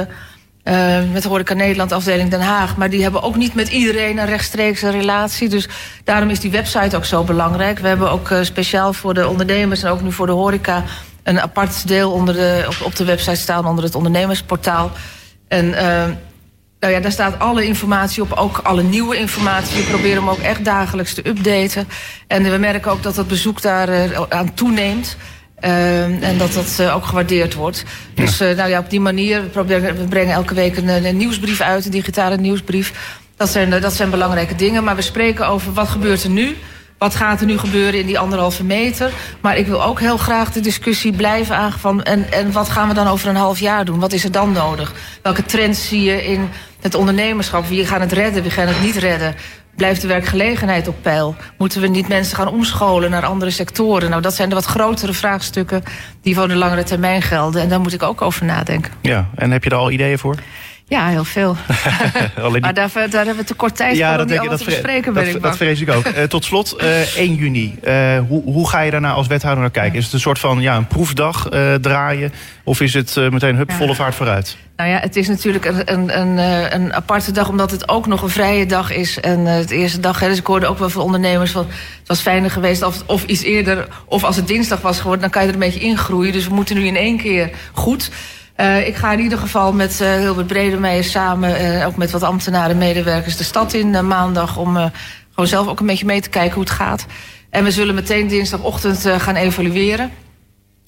met 1.14 1.24
Horeca 1.24 1.54
Nederland 1.54 1.92
afdeling 1.92 2.30
Den 2.30 2.42
Haag. 2.42 2.78
Maar 2.78 2.90
die 2.90 3.04
hebben 3.04 3.22
ook 3.22 3.36
niet 3.36 3.54
met 3.54 3.70
iedereen 3.70 4.18
een 4.18 4.26
rechtstreekse 4.26 4.90
relatie. 4.90 5.50
Dus 5.50 5.68
daarom 6.04 6.30
is 6.30 6.40
die 6.40 6.52
website 6.52 6.96
ook 6.96 7.06
zo 7.06 7.24
belangrijk. 7.24 7.80
We 7.80 7.88
hebben 7.88 8.12
ook 8.12 8.30
speciaal 8.42 8.94
voor 8.94 9.14
de 9.14 9.28
ondernemers 9.28 9.84
en 9.84 9.92
ook 9.92 10.02
nu 10.02 10.12
voor 10.12 10.26
de 10.26 10.32
horeca 10.32 10.84
een 11.26 11.42
apart 11.42 11.88
deel 11.88 12.12
onder 12.12 12.34
de, 12.34 12.66
op, 12.68 12.86
op 12.86 12.96
de 12.96 13.06
website 13.06 13.36
staan 13.36 13.66
onder 13.66 13.84
het 13.84 13.96
ondernemersportaal. 13.96 14.92
En 15.48 15.66
uh, 15.66 16.06
Nou 16.80 16.94
ja, 16.94 17.00
daar 17.00 17.12
staat 17.12 17.40
alle 17.40 17.66
informatie 17.66 18.24
op, 18.24 18.32
ook 18.32 18.58
alle 18.58 18.84
nieuwe 18.84 19.18
informatie. 19.18 19.78
We 19.78 19.90
proberen 19.90 20.18
hem 20.18 20.30
ook 20.30 20.40
echt 20.40 20.66
dagelijks 20.66 21.14
te 21.14 21.28
updaten. 21.28 21.88
En 22.28 22.44
we 22.44 22.58
merken 22.58 22.92
ook 22.92 23.04
dat 23.04 23.16
het 23.16 23.28
bezoek 23.28 23.62
daar 23.62 23.90
eh, 23.90 24.22
aan 24.30 24.54
toeneemt. 24.54 25.18
Uh, 25.62 26.24
en 26.24 26.38
dat 26.38 26.54
dat 26.54 26.78
uh, 26.82 26.96
ook 26.96 27.06
gewaardeerd 27.06 27.54
wordt. 27.54 27.84
Dus 28.14 28.42
uh, 28.42 28.56
nou 28.56 28.70
ja, 28.70 28.80
op 28.80 28.90
die 28.90 29.00
manier, 29.00 29.42
we, 29.42 29.48
proberen, 29.48 29.98
we 29.98 30.04
brengen 30.04 30.34
elke 30.34 30.54
week 30.54 30.78
een, 30.78 31.06
een, 31.06 31.18
nieuwsbrief 31.18 31.62
uit, 31.62 31.86
een 31.86 31.92
digitale 31.92 32.38
nieuwsbrief. 32.38 33.20
Dat 33.36 33.50
zijn, 33.50 33.82
dat 33.82 33.94
zijn 33.94 34.10
belangrijke 34.10 34.56
dingen. 34.56 34.84
Maar 34.84 34.96
we 34.96 35.02
spreken 35.02 35.48
over 35.48 35.74
wat 35.74 35.88
gebeurt 35.88 36.24
er 36.24 36.30
nu. 36.30 36.56
Wat 37.06 37.16
gaat 37.16 37.40
er 37.40 37.46
nu 37.46 37.58
gebeuren 37.58 38.00
in 38.00 38.06
die 38.06 38.20
anderhalve 38.20 38.64
meter? 38.64 39.12
Maar 39.42 39.58
ik 39.58 39.68
wil 39.68 39.84
ook 39.84 40.00
heel 40.00 40.18
graag 40.18 40.52
de 40.52 40.60
discussie 40.60 41.14
blijven 41.14 41.56
aangevan. 41.56 42.04
En, 42.04 42.32
en 42.32 42.52
wat 42.52 42.70
gaan 42.70 42.88
we 42.88 42.94
dan 42.94 43.08
over 43.08 43.30
een 43.30 43.36
half 43.36 43.60
jaar 43.60 43.86
doen? 43.86 44.00
Wat 44.00 44.14
is 44.14 44.24
er 44.24 44.32
dan 44.32 44.52
nodig? 44.52 44.94
Welke 45.22 45.44
trends 45.44 45.88
zie 45.88 46.04
je 46.04 46.26
in 46.26 46.50
het 46.82 46.96
ondernemerschap? 46.96 47.66
Wie 47.68 47.86
gaan 47.86 48.02
het 48.02 48.12
redden, 48.12 48.42
wie 48.42 48.52
gaan 48.52 48.68
het 48.68 48.82
niet 48.82 48.96
redden? 48.96 49.36
Blijft 49.76 50.02
de 50.02 50.08
werkgelegenheid 50.08 50.88
op 50.88 50.96
peil? 51.02 51.36
Moeten 51.58 51.82
we 51.82 51.88
niet 51.88 52.08
mensen 52.08 52.36
gaan 52.36 52.48
omscholen 52.48 53.10
naar 53.10 53.26
andere 53.26 53.52
sectoren? 53.52 54.10
Nou, 54.10 54.22
dat 54.22 54.36
zijn 54.36 54.50
de 54.50 54.56
wat 54.56 54.66
grotere 54.66 55.14
vraagstukken 55.14 55.84
die 56.22 56.36
voor 56.36 56.48
de 56.48 56.56
langere 56.56 56.84
termijn 56.84 57.22
gelden. 57.22 57.62
En 57.62 57.70
daar 57.70 57.82
moet 57.82 57.94
ik 57.94 58.04
ook 58.04 58.22
over 58.22 58.46
nadenken. 58.46 58.92
Ja, 59.02 59.30
en 59.36 59.52
heb 59.52 59.64
je 59.64 59.70
daar 59.70 59.80
al 59.80 59.92
ideeën 59.92 60.20
voor? 60.20 60.36
Ja, 60.88 61.08
heel 61.08 61.24
veel. 61.24 61.56
Maar 62.62 62.74
daar, 62.74 62.90
daar 62.94 63.10
hebben 63.12 63.36
we 63.36 63.44
te 63.44 63.54
kort 63.54 63.76
tijd 63.76 63.98
ja, 63.98 64.12
voor 64.14 64.22
om 64.22 64.28
die 64.28 64.40
allemaal 64.40 64.58
dat, 64.58 64.68
te 64.68 64.74
bespreken. 64.74 65.14
dat, 65.14 65.26
ik 65.26 65.42
dat 65.42 65.58
vrees 65.58 65.82
ik 65.82 65.90
ook. 65.90 66.06
Uh, 66.08 66.24
tot 66.24 66.46
slot, 66.46 66.76
uh, 66.84 67.18
1 67.18 67.36
juni. 67.36 67.80
Uh, 67.84 68.20
hoe, 68.28 68.44
hoe 68.44 68.70
ga 68.70 68.82
je 68.82 68.92
daarna 68.92 69.12
als 69.12 69.28
wethouder 69.28 69.62
naar 69.62 69.72
kijken? 69.72 69.98
Is 69.98 70.04
het 70.04 70.14
een 70.14 70.20
soort 70.20 70.40
van 70.40 70.62
ja, 70.62 70.76
een 70.76 70.88
proefdag 70.88 71.50
draaien? 71.82 72.32
Of 72.64 72.82
is 72.82 72.94
het 72.94 73.16
meteen 73.16 73.56
hup, 73.56 73.72
volle 73.72 73.96
vaart 73.96 74.16
vooruit? 74.16 74.58
Nou 74.76 74.90
ja, 74.90 75.00
het 75.00 75.16
is 75.16 75.28
natuurlijk 75.28 75.66
een, 75.66 75.94
een, 75.94 76.20
een, 76.20 76.38
eh, 76.38 76.72
een 76.72 76.94
aparte 76.94 77.32
dag, 77.32 77.50
omdat 77.50 77.72
het 77.72 77.90
ook 77.90 78.08
nog 78.08 78.22
een 78.22 78.30
vrije 78.30 78.66
dag 78.66 78.92
is. 78.92 79.20
En 79.20 79.46
het 79.46 79.72
eerste 79.72 80.00
dag, 80.00 80.20
hè, 80.20 80.28
dus 80.28 80.38
ik 80.38 80.46
hoorde 80.46 80.68
ook 80.68 80.80
wel 80.80 80.90
van 80.90 81.02
ondernemers 81.02 81.52
van... 81.52 81.66
het 82.00 82.08
was 82.08 82.22
fijner 82.22 82.52
geweest 82.52 82.84
of, 82.84 83.04
of 83.06 83.26
iets 83.26 83.44
eerder, 83.44 83.88
of 84.06 84.24
als 84.24 84.36
het 84.36 84.48
dinsdag 84.48 84.82
was 84.82 84.98
geworden... 84.98 85.22
dan 85.22 85.30
kan 85.30 85.42
je 85.42 85.48
er 85.48 85.54
een 85.54 85.60
beetje 85.60 85.80
ingroeien. 85.80 86.34
Dus 86.34 86.48
we 86.48 86.54
moeten 86.54 86.76
nu 86.76 86.86
in 86.86 86.96
één 86.96 87.18
keer 87.18 87.50
goed... 87.74 88.12
Uh, 88.58 88.88
ik 88.88 88.96
ga 88.96 89.14
in 89.14 89.20
ieder 89.20 89.38
geval 89.38 89.74
met 89.74 90.00
uh, 90.02 90.14
Hilbert 90.14 90.48
Bredemeijer 90.48 91.04
samen... 91.04 91.62
Uh, 91.62 91.88
ook 91.88 91.96
met 91.96 92.12
wat 92.12 92.24
ambtenaren 92.24 92.72
en 92.72 92.78
medewerkers 92.78 93.38
de 93.38 93.44
stad 93.44 93.74
in 93.74 94.08
maandag... 94.08 94.58
om 94.58 94.76
gewoon 95.30 95.50
zelf 95.50 95.68
ook 95.68 95.80
een 95.80 95.86
beetje 95.86 96.06
mee 96.06 96.22
te 96.22 96.30
kijken 96.30 96.54
hoe 96.54 96.64
het 96.64 96.72
gaat. 96.72 97.06
En 97.50 97.64
we 97.64 97.72
zullen 97.72 97.96
meteen 97.96 98.28
dinsdagochtend 98.28 99.08
gaan 99.18 99.36
evalueren. 99.36 100.12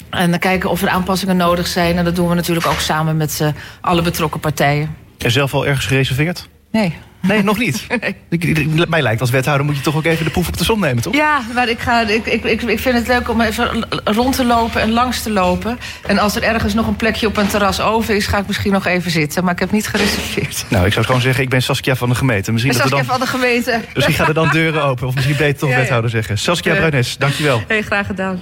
En 0.10 0.30
dan 0.30 0.40
kijken 0.40 0.70
of 0.70 0.82
er 0.82 0.90
aanpassingen 0.90 1.38
nodig 1.38 1.68
zijn. 1.68 1.98
En 1.98 2.04
dat 2.04 2.16
doen 2.16 2.30
we 2.30 2.36
natuurlijk 2.36 2.68
ook 2.68 2.80
samen 2.80 3.18
met 3.18 3.42
alle 3.82 4.02
betrokken 4.02 4.40
partijen. 4.40 4.96
En 5.18 5.32
zelf 5.32 5.54
al 5.54 5.66
ergens 5.68 5.86
gereserveerd? 5.86 6.48
Nee. 6.72 6.96
Nee, 7.22 7.44
nog 7.44 7.58
niet. 7.58 7.86
Nee. 8.02 8.16
Ik, 8.30 8.44
ik, 8.44 8.90
mij 8.90 9.02
lijkt 9.02 9.22
als 9.22 9.30
wethouder 9.30 9.66
moet 9.66 9.76
je 9.76 9.82
toch 9.82 9.96
ook 9.96 10.06
even 10.06 10.26
de 10.26 10.32
proef 10.32 10.48
op 10.48 10.58
de 10.58 10.64
som 10.64 10.80
nemen, 10.80 11.04
toch? 11.04 11.14
Ja, 11.16 11.42
maar 11.54 11.70
ik, 11.70 11.80
ga, 11.80 12.02
ik, 12.02 12.26
ik, 12.26 12.44
ik, 12.44 12.62
ik 12.62 12.80
vind 12.80 12.96
het 12.96 13.08
leuk 13.08 13.30
om 13.30 13.42
even 13.42 13.86
rond 14.04 14.36
te 14.36 14.46
lopen 14.46 14.82
en 14.82 14.92
langs 14.92 15.22
te 15.24 15.32
lopen. 15.32 15.80
En 16.08 16.18
als 16.18 16.36
er 16.36 16.44
ergens 16.44 16.74
nog 16.74 16.88
een 16.88 16.96
plekje 16.96 17.28
op 17.28 17.38
een 17.38 17.48
terras 17.48 17.82
over 17.82 18.16
is, 18.16 18.28
ga 18.28 18.38
ik 18.38 18.48
misschien 18.48 18.72
nog 18.72 18.86
even 18.86 19.12
zitten. 19.12 19.44
Maar 19.44 19.54
ik 19.54 19.60
heb 19.60 19.72
niet 19.72 19.88
gereserveerd. 19.88 20.66
Nou, 20.70 20.86
ik 20.86 20.94
zou 20.94 21.06
gewoon 21.06 21.22
zeggen, 21.22 21.44
ik 21.44 21.50
ben 21.50 21.62
Saskia 21.62 21.96
van 21.96 22.10
de 22.10 22.16
gemeente. 22.16 22.52
Misschien, 22.52 22.74
dat 22.74 22.82
Saskia 22.82 22.98
dan, 23.04 23.08
van 23.08 23.20
de 23.20 23.28
gemeente. 23.28 23.82
misschien 23.94 24.16
gaan 24.16 24.28
er 24.28 24.34
dan 24.34 24.50
deuren 24.50 24.84
open. 24.84 25.08
Of 25.08 25.16
misschien 25.16 25.38
beter 25.38 25.60
toch 25.60 25.70
Ja, 25.70 25.76
ja. 25.76 25.82
wethouder 25.82 26.10
zeggen. 26.10 26.38
Saskia 26.38 26.72
Ja. 26.74 26.78
Bruines, 26.78 27.18
dankjewel. 27.18 27.62
Hey, 27.68 27.82
graag 27.82 28.06
gedaan. 28.06 28.42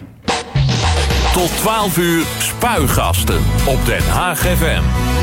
Tot 1.34 1.58
12 1.58 1.98
uur 1.98 2.24
spuigasten 2.38 3.40
op 3.66 3.86
Den 3.86 4.08
Haag 4.10 4.40
FM. 4.40 5.15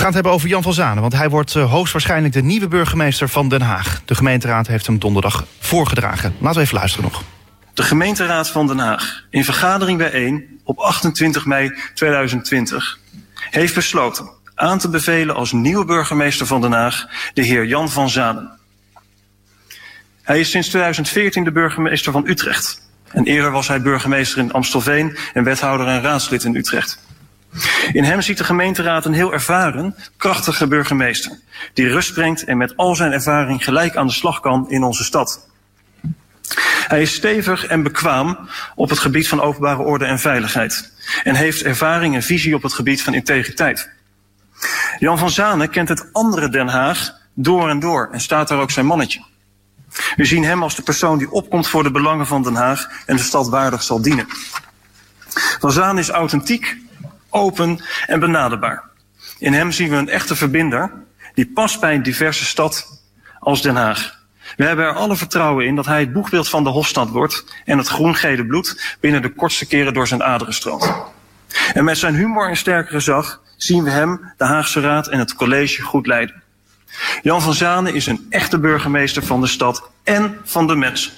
Gaan 0.00 0.08
het 0.08 0.14
hebben 0.14 0.32
over 0.32 0.48
Jan 0.48 0.62
van 0.62 0.72
Zanen, 0.72 1.00
want 1.00 1.12
hij 1.12 1.28
wordt 1.28 1.54
uh, 1.54 1.70
hoogstwaarschijnlijk 1.70 2.34
de 2.34 2.42
nieuwe 2.42 2.68
burgemeester 2.68 3.28
van 3.28 3.48
Den 3.48 3.62
Haag. 3.62 4.02
De 4.04 4.14
gemeenteraad 4.14 4.66
heeft 4.66 4.86
hem 4.86 4.98
donderdag 4.98 5.46
voorgedragen. 5.58 6.34
Laten 6.38 6.58
we 6.58 6.64
even 6.64 6.78
luisteren 6.78 7.10
nog. 7.12 7.22
De 7.74 7.82
gemeenteraad 7.82 8.50
van 8.50 8.66
Den 8.66 8.78
Haag, 8.78 9.24
in 9.30 9.44
vergadering 9.44 9.98
bijeen 9.98 10.60
op 10.64 10.78
28 10.78 11.46
mei 11.46 11.72
2020, 11.94 12.98
heeft 13.50 13.74
besloten 13.74 14.30
aan 14.54 14.78
te 14.78 14.88
bevelen 14.88 15.34
als 15.34 15.52
nieuwe 15.52 15.84
burgemeester 15.84 16.46
van 16.46 16.60
Den 16.60 16.72
Haag 16.72 17.06
de 17.34 17.42
heer 17.42 17.66
Jan 17.66 17.90
van 17.90 18.10
Zanen. 18.10 18.50
Hij 20.22 20.40
is 20.40 20.50
sinds 20.50 20.68
2014 20.68 21.44
de 21.44 21.52
burgemeester 21.52 22.12
van 22.12 22.26
Utrecht. 22.26 22.88
En 23.12 23.24
eerder 23.24 23.50
was 23.50 23.68
hij 23.68 23.82
burgemeester 23.82 24.38
in 24.38 24.52
Amstelveen 24.52 25.16
en 25.32 25.44
wethouder 25.44 25.86
en 25.86 26.02
raadslid 26.02 26.44
in 26.44 26.54
Utrecht. 26.54 26.98
In 27.92 28.04
hem 28.04 28.20
ziet 28.20 28.38
de 28.38 28.44
gemeenteraad 28.44 29.04
een 29.04 29.12
heel 29.12 29.32
ervaren, 29.32 29.94
krachtige 30.16 30.66
burgemeester. 30.66 31.38
Die 31.74 31.88
rust 31.88 32.14
brengt 32.14 32.44
en 32.44 32.56
met 32.56 32.76
al 32.76 32.94
zijn 32.94 33.12
ervaring 33.12 33.64
gelijk 33.64 33.96
aan 33.96 34.06
de 34.06 34.12
slag 34.12 34.40
kan 34.40 34.70
in 34.70 34.82
onze 34.82 35.04
stad. 35.04 35.48
Hij 36.86 37.02
is 37.02 37.14
stevig 37.14 37.66
en 37.66 37.82
bekwaam 37.82 38.38
op 38.74 38.88
het 38.88 38.98
gebied 38.98 39.28
van 39.28 39.40
openbare 39.40 39.82
orde 39.82 40.04
en 40.04 40.18
veiligheid. 40.18 40.92
En 41.24 41.34
heeft 41.34 41.62
ervaring 41.62 42.14
en 42.14 42.22
visie 42.22 42.54
op 42.54 42.62
het 42.62 42.72
gebied 42.72 43.02
van 43.02 43.14
integriteit. 43.14 43.90
Jan 44.98 45.18
van 45.18 45.30
Zanen 45.30 45.70
kent 45.70 45.88
het 45.88 46.08
andere 46.12 46.48
Den 46.48 46.68
Haag 46.68 47.18
door 47.34 47.68
en 47.68 47.80
door 47.80 48.08
en 48.12 48.20
staat 48.20 48.48
daar 48.48 48.60
ook 48.60 48.70
zijn 48.70 48.86
mannetje. 48.86 49.24
We 50.16 50.24
zien 50.24 50.44
hem 50.44 50.62
als 50.62 50.74
de 50.74 50.82
persoon 50.82 51.18
die 51.18 51.30
opkomt 51.30 51.68
voor 51.68 51.82
de 51.82 51.90
belangen 51.90 52.26
van 52.26 52.42
Den 52.42 52.54
Haag 52.54 52.88
en 53.06 53.16
de 53.16 53.22
stad 53.22 53.48
waardig 53.48 53.82
zal 53.82 54.02
dienen. 54.02 54.26
Van 55.60 55.72
Zaan 55.72 55.98
is 55.98 56.08
authentiek, 56.08 56.76
open 57.30 57.84
en 58.06 58.20
benaderbaar. 58.20 58.82
In 59.38 59.52
hem 59.52 59.72
zien 59.72 59.90
we 59.90 59.96
een 59.96 60.08
echte 60.08 60.36
verbinder 60.36 60.92
die 61.34 61.50
past 61.54 61.80
bij 61.80 61.94
een 61.94 62.02
diverse 62.02 62.44
stad 62.44 63.02
als 63.38 63.62
Den 63.62 63.76
Haag. 63.76 64.18
We 64.56 64.64
hebben 64.64 64.84
er 64.84 64.94
alle 64.94 65.16
vertrouwen 65.16 65.66
in 65.66 65.76
dat 65.76 65.86
hij 65.86 66.00
het 66.00 66.12
boegbeeld 66.12 66.48
van 66.48 66.64
de 66.64 66.70
Hofstad 66.70 67.08
wordt 67.08 67.44
en 67.64 67.78
het 67.78 67.88
groen-gele 67.88 68.46
bloed 68.46 68.96
binnen 69.00 69.22
de 69.22 69.32
kortste 69.32 69.66
keren 69.66 69.94
door 69.94 70.06
zijn 70.06 70.22
aderen 70.22 70.54
stroomt. 70.54 70.94
En 71.74 71.84
met 71.84 71.98
zijn 71.98 72.14
humor 72.14 72.48
en 72.48 72.56
sterke 72.56 72.90
gezag 72.90 73.40
zien 73.56 73.84
we 73.84 73.90
hem, 73.90 74.32
de 74.36 74.44
Haagse 74.44 74.80
Raad 74.80 75.08
en 75.08 75.18
het 75.18 75.34
college 75.34 75.82
goed 75.82 76.06
leiden. 76.06 76.42
Jan 77.22 77.42
van 77.42 77.54
Zanen 77.54 77.94
is 77.94 78.06
een 78.06 78.26
echte 78.30 78.58
burgemeester 78.58 79.22
van 79.22 79.40
de 79.40 79.46
stad 79.46 79.90
en 80.02 80.38
van 80.44 80.66
de 80.66 80.74
mensen. 80.74 81.12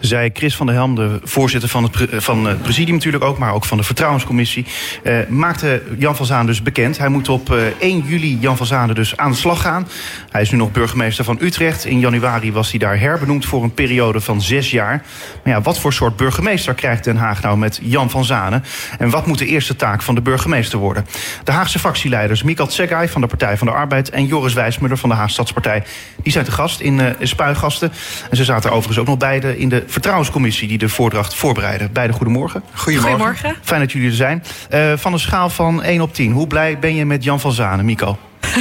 Zei 0.00 0.30
Chris 0.32 0.56
van 0.56 0.66
der 0.66 0.74
Helm, 0.74 0.94
de 0.94 1.20
voorzitter 1.22 1.68
van 1.68 1.82
het, 1.82 1.92
pre- 1.92 2.20
van 2.20 2.46
het 2.46 2.62
presidium 2.62 2.94
natuurlijk 2.94 3.24
ook, 3.24 3.38
maar 3.38 3.54
ook 3.54 3.64
van 3.64 3.76
de 3.76 3.84
vertrouwenscommissie, 3.84 4.66
eh, 5.02 5.16
maakte 5.28 5.82
Jan 5.98 6.16
van 6.16 6.26
Zanen 6.26 6.46
dus 6.46 6.62
bekend. 6.62 6.98
Hij 6.98 7.08
moet 7.08 7.28
op 7.28 7.52
eh, 7.52 7.58
1 7.78 8.04
juli 8.06 8.38
Jan 8.40 8.56
van 8.56 8.66
Zanen 8.66 8.94
dus 8.94 9.16
aan 9.16 9.30
de 9.30 9.36
slag 9.36 9.60
gaan. 9.60 9.88
Hij 10.30 10.42
is 10.42 10.50
nu 10.50 10.58
nog 10.58 10.72
burgemeester 10.72 11.24
van 11.24 11.38
Utrecht. 11.40 11.84
In 11.84 11.98
januari 11.98 12.52
was 12.52 12.70
hij 12.70 12.78
daar 12.78 13.00
herbenoemd 13.00 13.46
voor 13.46 13.62
een 13.62 13.74
periode 13.74 14.20
van 14.20 14.42
zes 14.42 14.70
jaar. 14.70 15.04
Maar 15.44 15.54
ja, 15.54 15.60
wat 15.60 15.78
voor 15.78 15.92
soort 15.92 16.16
burgemeester 16.16 16.74
krijgt 16.74 17.04
Den 17.04 17.16
Haag 17.16 17.42
nou 17.42 17.58
met 17.58 17.80
Jan 17.82 18.10
van 18.10 18.24
Zanen? 18.24 18.64
En 18.98 19.10
wat 19.10 19.26
moet 19.26 19.38
de 19.38 19.46
eerste 19.46 19.76
taak 19.76 20.02
van 20.02 20.14
de 20.14 20.20
burgemeester 20.20 20.78
worden? 20.78 21.06
De 21.44 21.52
Haagse 21.52 21.78
fractieleiders 21.78 22.42
Mikal 22.42 22.66
Tsegay 22.66 23.08
van 23.08 23.20
de 23.20 23.26
Partij 23.26 23.56
van 23.56 23.66
de 23.66 23.72
Arbeid 23.72 24.10
en 24.10 24.26
Joris 24.26 24.52
Wijsmuller 24.52 24.98
van 24.98 25.08
de 25.08 25.14
Haagstadspartij, 25.14 25.82
die 26.22 26.32
zijn 26.32 26.44
te 26.44 26.52
gast 26.52 26.80
in 26.80 26.98
uh, 26.98 27.06
Spuigasten. 27.20 27.92
En 28.30 28.36
ze 28.36 28.44
zaten 28.44 28.70
overigens 28.70 28.98
ook 28.98 29.06
nog 29.06 29.18
beide 29.18 29.58
in 29.58 29.68
de 29.68 29.73
vertrouwenscommissie 29.86 30.68
die 30.68 30.78
de 30.78 30.88
voordracht 30.88 31.34
voorbereidde. 31.34 31.88
Beide 31.92 32.12
goedemorgen. 32.12 32.62
Goedemorgen. 32.74 33.10
Goedemorgen. 33.10 33.54
Fijn 33.62 33.80
dat 33.80 33.92
jullie 33.92 34.08
er 34.08 34.14
zijn. 34.14 34.44
Uh, 34.74 34.92
van 34.96 35.12
een 35.12 35.18
schaal 35.18 35.50
van 35.50 35.82
1 35.82 36.00
op 36.00 36.14
10, 36.14 36.32
hoe 36.32 36.46
blij 36.46 36.78
ben 36.78 36.94
je 36.94 37.04
met 37.04 37.24
Jan 37.24 37.40
van 37.40 37.52
Zanen, 37.52 37.84
Mico? 37.84 38.18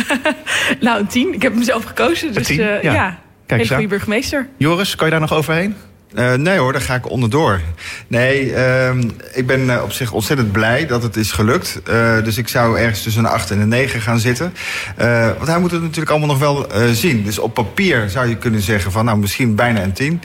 Nou, 0.79 0.99
een 0.99 1.07
tien. 1.07 1.33
Ik 1.33 1.41
heb 1.41 1.53
hem 1.53 1.63
zelf 1.63 1.83
gekozen. 1.83 2.33
Dus 2.33 2.47
tien? 2.47 2.59
eh, 2.59 2.81
Ja. 2.83 2.93
ja, 2.93 3.17
hele 3.47 3.61
aan. 3.61 3.67
goede 3.67 3.87
burgemeester. 3.87 4.47
Joris, 4.57 4.95
kan 4.95 5.05
je 5.05 5.11
daar 5.11 5.21
nog 5.21 5.33
overheen? 5.33 5.75
Uh, 6.15 6.33
nee 6.33 6.57
hoor, 6.57 6.71
daar 6.71 6.81
ga 6.81 6.95
ik 6.95 7.09
onderdoor. 7.09 7.59
Nee, 8.07 8.45
uh, 8.51 8.89
ik 9.33 9.47
ben 9.47 9.59
uh, 9.65 9.81
op 9.83 9.91
zich 9.91 10.11
ontzettend 10.11 10.51
blij 10.51 10.85
dat 10.87 11.03
het 11.03 11.15
is 11.15 11.31
gelukt. 11.31 11.81
Uh, 11.89 12.23
dus 12.23 12.37
ik 12.37 12.47
zou 12.47 12.79
ergens 12.79 13.01
tussen 13.03 13.23
een 13.25 13.31
8 13.31 13.51
en 13.51 13.59
een 13.59 13.67
9 13.67 14.01
gaan 14.01 14.19
zitten. 14.19 14.53
Uh, 15.01 15.25
want 15.37 15.47
hij 15.47 15.59
moet 15.59 15.71
het 15.71 15.81
natuurlijk 15.81 16.09
allemaal 16.09 16.27
nog 16.27 16.39
wel 16.39 16.81
uh, 16.81 16.89
zien. 16.91 17.23
Dus 17.23 17.39
op 17.39 17.53
papier 17.53 18.09
zou 18.09 18.27
je 18.27 18.35
kunnen 18.37 18.61
zeggen 18.61 18.91
van 18.91 19.05
nou 19.05 19.17
misschien 19.17 19.55
bijna 19.55 19.81
een 19.83 19.93
10. 19.93 20.21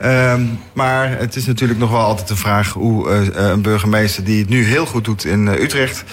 Uh, 0.00 0.34
maar 0.72 1.18
het 1.18 1.36
is 1.36 1.46
natuurlijk 1.46 1.78
nog 1.78 1.90
wel 1.90 2.00
altijd 2.00 2.28
de 2.28 2.36
vraag 2.36 2.72
hoe 2.72 3.08
uh, 3.08 3.50
een 3.50 3.62
burgemeester 3.62 4.24
die 4.24 4.38
het 4.38 4.48
nu 4.48 4.64
heel 4.64 4.86
goed 4.86 5.04
doet 5.04 5.24
in 5.24 5.46
uh, 5.46 5.60
Utrecht, 5.60 6.04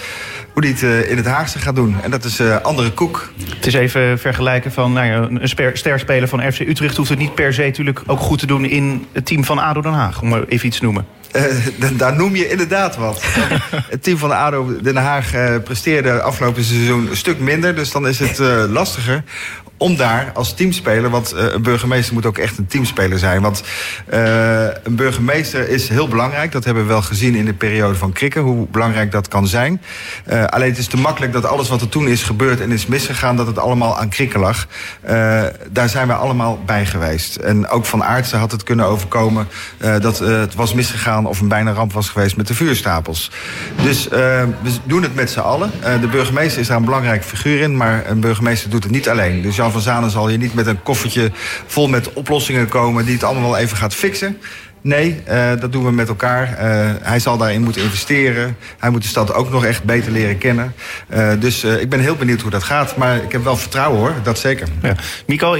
hoe 0.52 0.62
die 0.62 0.72
het 0.72 0.82
uh, 0.82 1.10
in 1.10 1.16
het 1.16 1.26
Haagse 1.26 1.58
gaat 1.58 1.76
doen. 1.76 1.96
En 2.02 2.10
dat 2.10 2.24
is 2.24 2.40
andere 2.40 2.90
koek. 2.90 3.32
Het 3.54 3.66
is 3.66 3.74
even 3.74 4.18
vergelijken 4.18 4.72
van 4.72 4.92
nou 4.92 5.06
ja, 5.06 5.28
een 5.40 5.76
sterspeler 5.76 6.28
van 6.28 6.52
FC 6.52 6.60
Utrecht 6.60 6.96
hoeft 6.96 7.10
het 7.10 7.18
niet 7.18 7.34
per 7.34 7.54
se 7.54 7.62
natuurlijk 7.62 8.02
ook 8.06 8.20
goed 8.20 8.38
te 8.38 8.46
doen 8.46 8.64
in 8.64 9.06
het 9.12 9.26
team 9.26 9.44
van 9.44 9.58
ADO 9.58 9.80
Den 9.80 9.92
Haag, 9.92 10.22
om 10.22 10.28
maar 10.28 10.44
even 10.44 10.66
iets 10.66 10.78
te 10.78 10.84
noemen. 10.84 11.06
Daar 11.96 12.16
noem 12.16 12.36
je 12.36 12.48
inderdaad 12.48 12.96
wat. 12.96 13.22
het 13.94 14.02
team 14.02 14.18
van 14.18 14.28
de 14.28 14.34
ADO 14.34 14.80
Den 14.82 14.96
Haag 14.96 15.30
presteerde 15.64 16.22
afgelopen 16.22 16.64
seizoen 16.64 17.10
een 17.10 17.16
stuk 17.16 17.38
minder. 17.38 17.74
Dus 17.74 17.90
dan 17.90 18.08
is 18.08 18.18
het 18.18 18.38
lastiger 18.68 19.24
om 19.80 19.96
daar 19.96 20.30
als 20.34 20.54
teamspeler, 20.54 21.10
want 21.10 21.32
eh, 21.32 21.44
een 21.52 21.62
burgemeester 21.62 22.14
moet 22.14 22.26
ook 22.26 22.38
echt 22.38 22.58
een 22.58 22.66
teamspeler 22.66 23.18
zijn. 23.18 23.42
Want 23.42 23.62
eh, 24.06 24.62
een 24.62 24.96
burgemeester 24.96 25.68
is 25.68 25.88
heel 25.88 26.08
belangrijk. 26.08 26.52
Dat 26.52 26.64
hebben 26.64 26.82
we 26.82 26.88
wel 26.88 27.02
gezien 27.02 27.34
in 27.34 27.44
de 27.44 27.54
periode 27.54 27.94
van 27.94 28.12
Krikken, 28.12 28.42
hoe 28.42 28.66
belangrijk 28.70 29.12
dat 29.12 29.28
kan 29.28 29.46
zijn. 29.46 29.82
Eh, 30.24 30.44
alleen 30.44 30.68
het 30.68 30.78
is 30.78 30.86
te 30.86 30.96
makkelijk 30.96 31.32
dat 31.32 31.44
alles 31.44 31.68
wat 31.68 31.80
er 31.80 31.88
toen 31.88 32.08
is 32.08 32.22
gebeurd 32.22 32.60
en 32.60 32.72
is 32.72 32.86
misgegaan, 32.86 33.36
dat 33.36 33.46
het 33.46 33.58
allemaal 33.58 33.98
aan 33.98 34.08
Krikken 34.08 34.40
lag. 34.40 34.66
Daar 35.70 35.88
zijn 35.88 36.06
we 36.06 36.12
allemaal 36.12 36.58
bij 36.66 36.86
geweest. 36.86 37.36
En 37.36 37.68
ook 37.68 37.84
van 37.86 38.04
Aartsen 38.04 38.38
had 38.38 38.52
het 38.52 38.62
kunnen 38.62 38.86
overkomen 38.86 39.48
dat 40.00 40.18
het 40.18 40.54
was 40.54 40.74
misgegaan 40.74 41.26
of 41.26 41.40
een 41.40 41.48
bijna 41.48 41.72
ramp 41.72 41.92
was 41.92 42.08
geweest 42.08 42.36
met 42.36 42.46
de 42.46 42.54
vuurstapels. 42.54 43.30
Dus 43.82 44.08
we 44.08 44.72
doen 44.84 45.02
het 45.02 45.14
met 45.14 45.30
z'n 45.30 45.40
allen. 45.40 45.70
De 46.00 46.08
burgemeester 46.08 46.60
is 46.60 46.66
daar 46.66 46.76
een 46.76 46.84
belangrijke 46.84 47.24
figuur 47.24 47.60
in, 47.60 47.76
maar 47.76 48.06
een 48.06 48.20
burgemeester 48.20 48.70
doet 48.70 48.82
het 48.82 48.92
niet 48.92 49.08
alleen. 49.08 49.42
Dus 49.42 49.56
van 49.72 49.80
Zanen 49.80 50.10
zal 50.10 50.28
hier 50.28 50.38
niet 50.38 50.54
met 50.54 50.66
een 50.66 50.82
koffertje 50.82 51.30
vol 51.66 51.88
met 51.88 52.12
oplossingen 52.12 52.68
komen 52.68 53.04
die 53.04 53.14
het 53.14 53.24
allemaal 53.24 53.50
wel 53.50 53.58
even 53.58 53.76
gaat 53.76 53.94
fixen. 53.94 54.38
Nee, 54.82 55.20
eh, 55.24 55.50
dat 55.60 55.72
doen 55.72 55.84
we 55.84 55.92
met 55.92 56.08
elkaar. 56.08 56.54
Eh, 56.54 56.90
hij 57.02 57.18
zal 57.18 57.36
daarin 57.36 57.62
moeten 57.62 57.82
investeren. 57.82 58.56
Hij 58.78 58.90
moet 58.90 59.02
de 59.02 59.08
stad 59.08 59.34
ook 59.34 59.50
nog 59.50 59.64
echt 59.64 59.84
beter 59.84 60.12
leren 60.12 60.38
kennen. 60.38 60.74
Eh, 61.08 61.32
dus 61.38 61.64
ik 61.64 61.88
ben 61.88 62.00
heel 62.00 62.16
benieuwd 62.16 62.40
hoe 62.40 62.50
dat 62.50 62.62
gaat. 62.62 62.96
Maar 62.96 63.16
ik 63.16 63.32
heb 63.32 63.44
wel 63.44 63.56
vertrouwen 63.56 63.98
hoor, 63.98 64.14
dat 64.22 64.38
zeker. 64.38 64.68
Ja. 64.82 64.94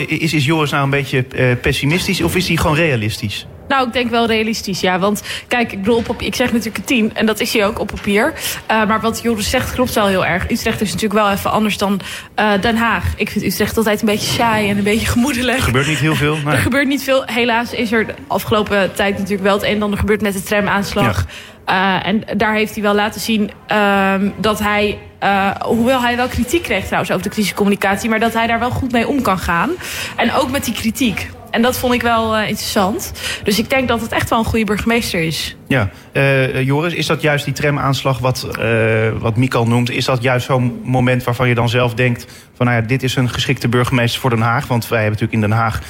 Is, 0.07 0.33
is 0.33 0.45
Joris 0.45 0.71
nou 0.71 0.85
een 0.85 0.91
beetje 0.91 1.23
pessimistisch 1.61 2.23
of 2.23 2.37
is 2.37 2.49
hij 2.49 2.57
gewoon 2.57 2.77
realistisch? 2.77 3.47
Nou, 3.71 3.87
ik 3.87 3.93
denk 3.93 4.11
wel 4.11 4.27
realistisch, 4.27 4.81
ja. 4.81 4.99
Want 4.99 5.23
kijk, 5.49 5.73
ik 5.73 5.79
bedoel, 5.79 5.97
op 5.97 6.05
papier, 6.05 6.27
ik 6.27 6.35
zeg 6.35 6.53
natuurlijk 6.53 6.79
een 6.79 6.85
10 6.85 7.15
en 7.15 7.27
dat 7.27 7.41
is 7.41 7.53
hij 7.53 7.67
ook 7.67 7.79
op 7.79 7.87
papier. 7.87 8.33
Uh, 8.71 8.87
maar 8.87 9.01
wat 9.01 9.21
Joris 9.23 9.51
zegt 9.51 9.73
klopt 9.73 9.95
wel 9.95 10.07
heel 10.07 10.27
erg. 10.27 10.51
Utrecht 10.51 10.81
is 10.81 10.93
natuurlijk 10.93 11.21
wel 11.21 11.31
even 11.31 11.51
anders 11.51 11.79
dan 11.79 12.01
uh, 12.37 12.53
Den 12.61 12.77
Haag. 12.77 13.05
Ik 13.17 13.31
vind 13.31 13.45
Utrecht 13.45 13.77
altijd 13.77 14.01
een 14.01 14.07
beetje 14.07 14.33
saai 14.33 14.71
en 14.71 14.79
een 14.79 14.85
beetje 14.85 15.07
gemoedelijk. 15.07 15.57
Er 15.57 15.63
gebeurt 15.63 15.87
niet 15.87 15.99
heel 15.99 16.15
veel. 16.15 16.39
Nee. 16.45 16.55
Er 16.55 16.61
gebeurt 16.61 16.87
niet 16.87 17.03
veel. 17.03 17.23
Helaas 17.27 17.73
is 17.73 17.93
er 17.93 18.07
de 18.07 18.15
afgelopen 18.27 18.95
tijd 18.95 19.19
natuurlijk 19.19 19.43
wel 19.43 19.55
het 19.55 19.63
een 19.63 19.75
en 19.75 19.83
ander 19.83 19.99
gebeurd 19.99 20.21
met 20.21 20.33
de 20.33 20.43
tramaanslag. 20.43 21.27
Ja. 21.67 22.01
Uh, 22.01 22.07
en 22.07 22.23
daar 22.37 22.55
heeft 22.55 22.75
hij 22.75 22.83
wel 22.83 22.95
laten 22.95 23.21
zien 23.21 23.51
uh, 23.73 24.15
dat 24.37 24.59
hij, 24.59 24.99
uh, 25.23 25.51
hoewel 25.51 26.01
hij 26.01 26.17
wel 26.17 26.29
kritiek 26.29 26.63
kreeg 26.63 26.85
trouwens 26.85 27.11
over 27.11 27.23
de 27.23 27.29
crisiscommunicatie, 27.29 28.11
maar 28.11 28.21
dat 28.21 28.33
hij 28.33 28.47
daar 28.47 28.59
wel 28.59 28.71
goed 28.71 28.93
mee 28.93 29.09
om 29.09 29.23
kan 29.23 29.39
gaan. 29.39 29.71
En 30.17 30.33
ook 30.33 30.51
met 30.51 30.65
die 30.65 30.75
kritiek. 30.75 31.31
En 31.51 31.63
dat 31.63 31.79
vond 31.79 31.95
ik 31.95 32.03
wel 32.03 32.37
uh, 32.39 32.49
interessant. 32.49 33.13
Dus 33.45 33.59
ik 33.59 33.71
denk 33.71 33.89
dat 33.89 34.01
het 34.01 34.13
echt 34.13 34.31
wel 34.31 34.39
een 34.39 34.45
goede 34.45 34.65
burgemeester 34.65 35.21
is. 35.21 35.57
Ja, 35.69 35.91
uh, 36.13 36.63
Joris, 36.63 36.95
is 36.95 37.07
dat 37.07 37.23
juist 37.23 37.45
die 37.45 37.55
tramaanslag 37.55 38.19
wat, 38.19 38.49
uh, 38.61 39.09
wat 39.19 39.37
Mikal 39.37 39.67
noemt... 39.67 39.91
is 39.91 40.05
dat 40.05 40.23
juist 40.23 40.47
zo'n 40.47 40.81
moment 40.85 41.25
waarvan 41.25 41.49
je 41.49 41.55
dan 41.55 41.69
zelf 41.69 41.95
denkt... 41.95 42.27
van 42.55 42.67
nou 42.67 42.81
ja, 42.81 42.87
dit 42.87 43.03
is 43.03 43.17
een 43.17 43.29
geschikte 43.29 43.69
burgemeester 43.69 44.21
voor 44.21 44.31
Den 44.31 44.41
Haag? 44.41 44.67
Want 44.67 44.89
wij 44.89 45.03
hebben 45.03 45.21
natuurlijk 45.21 45.45
in 45.45 45.49
Den 45.49 45.59
Haag 45.59 45.81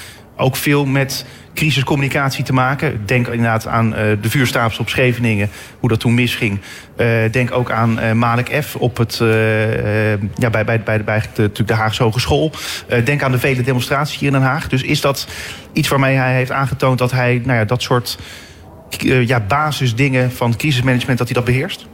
ook 0.40 0.56
veel 0.56 0.86
met 0.86 1.26
crisiscommunicatie 1.54 2.44
te 2.44 2.52
maken. 2.52 3.02
Denk 3.06 3.26
inderdaad 3.26 3.66
aan 3.66 3.86
uh, 3.86 3.94
de 4.20 4.30
vuurstapels 4.30 4.78
op 4.78 4.88
Scheveningen, 4.88 5.50
hoe 5.80 5.88
dat 5.88 6.00
toen 6.00 6.14
misging. 6.14 6.60
Uh, 6.96 7.06
denk 7.30 7.52
ook 7.52 7.70
aan 7.70 7.98
uh, 7.98 8.12
Malik 8.12 8.62
F. 8.62 8.76
op 8.76 8.96
het, 8.96 9.16
ja, 10.34 10.50
bij, 10.50 10.64
bij, 10.64 10.82
bij, 10.82 11.04
bij 11.04 11.22
de, 11.34 11.50
de 11.64 11.74
Haagse 11.74 12.02
Hogeschool. 12.02 12.52
denk 13.04 13.22
aan 13.22 13.32
de 13.32 13.38
vele 13.38 13.62
demonstraties 13.62 14.18
hier 14.18 14.26
in 14.26 14.34
Den 14.34 14.42
Haag. 14.42 14.68
Dus 14.68 14.82
is 14.82 15.00
dat 15.00 15.26
iets 15.72 15.88
waarmee 15.88 16.16
hij 16.16 16.34
heeft 16.34 16.50
aangetoond 16.50 16.98
dat 16.98 17.10
hij 17.10 17.40
nou 17.44 17.58
ja, 17.58 17.64
dat 17.64 17.82
soort 17.82 18.18
ja, 18.98 19.40
basisdingen 19.40 20.32
van 20.32 20.56
crisismanagement, 20.56 21.18
dat 21.18 21.26
hij 21.26 21.36
dat 21.36 21.44
beheerst? 21.44 21.86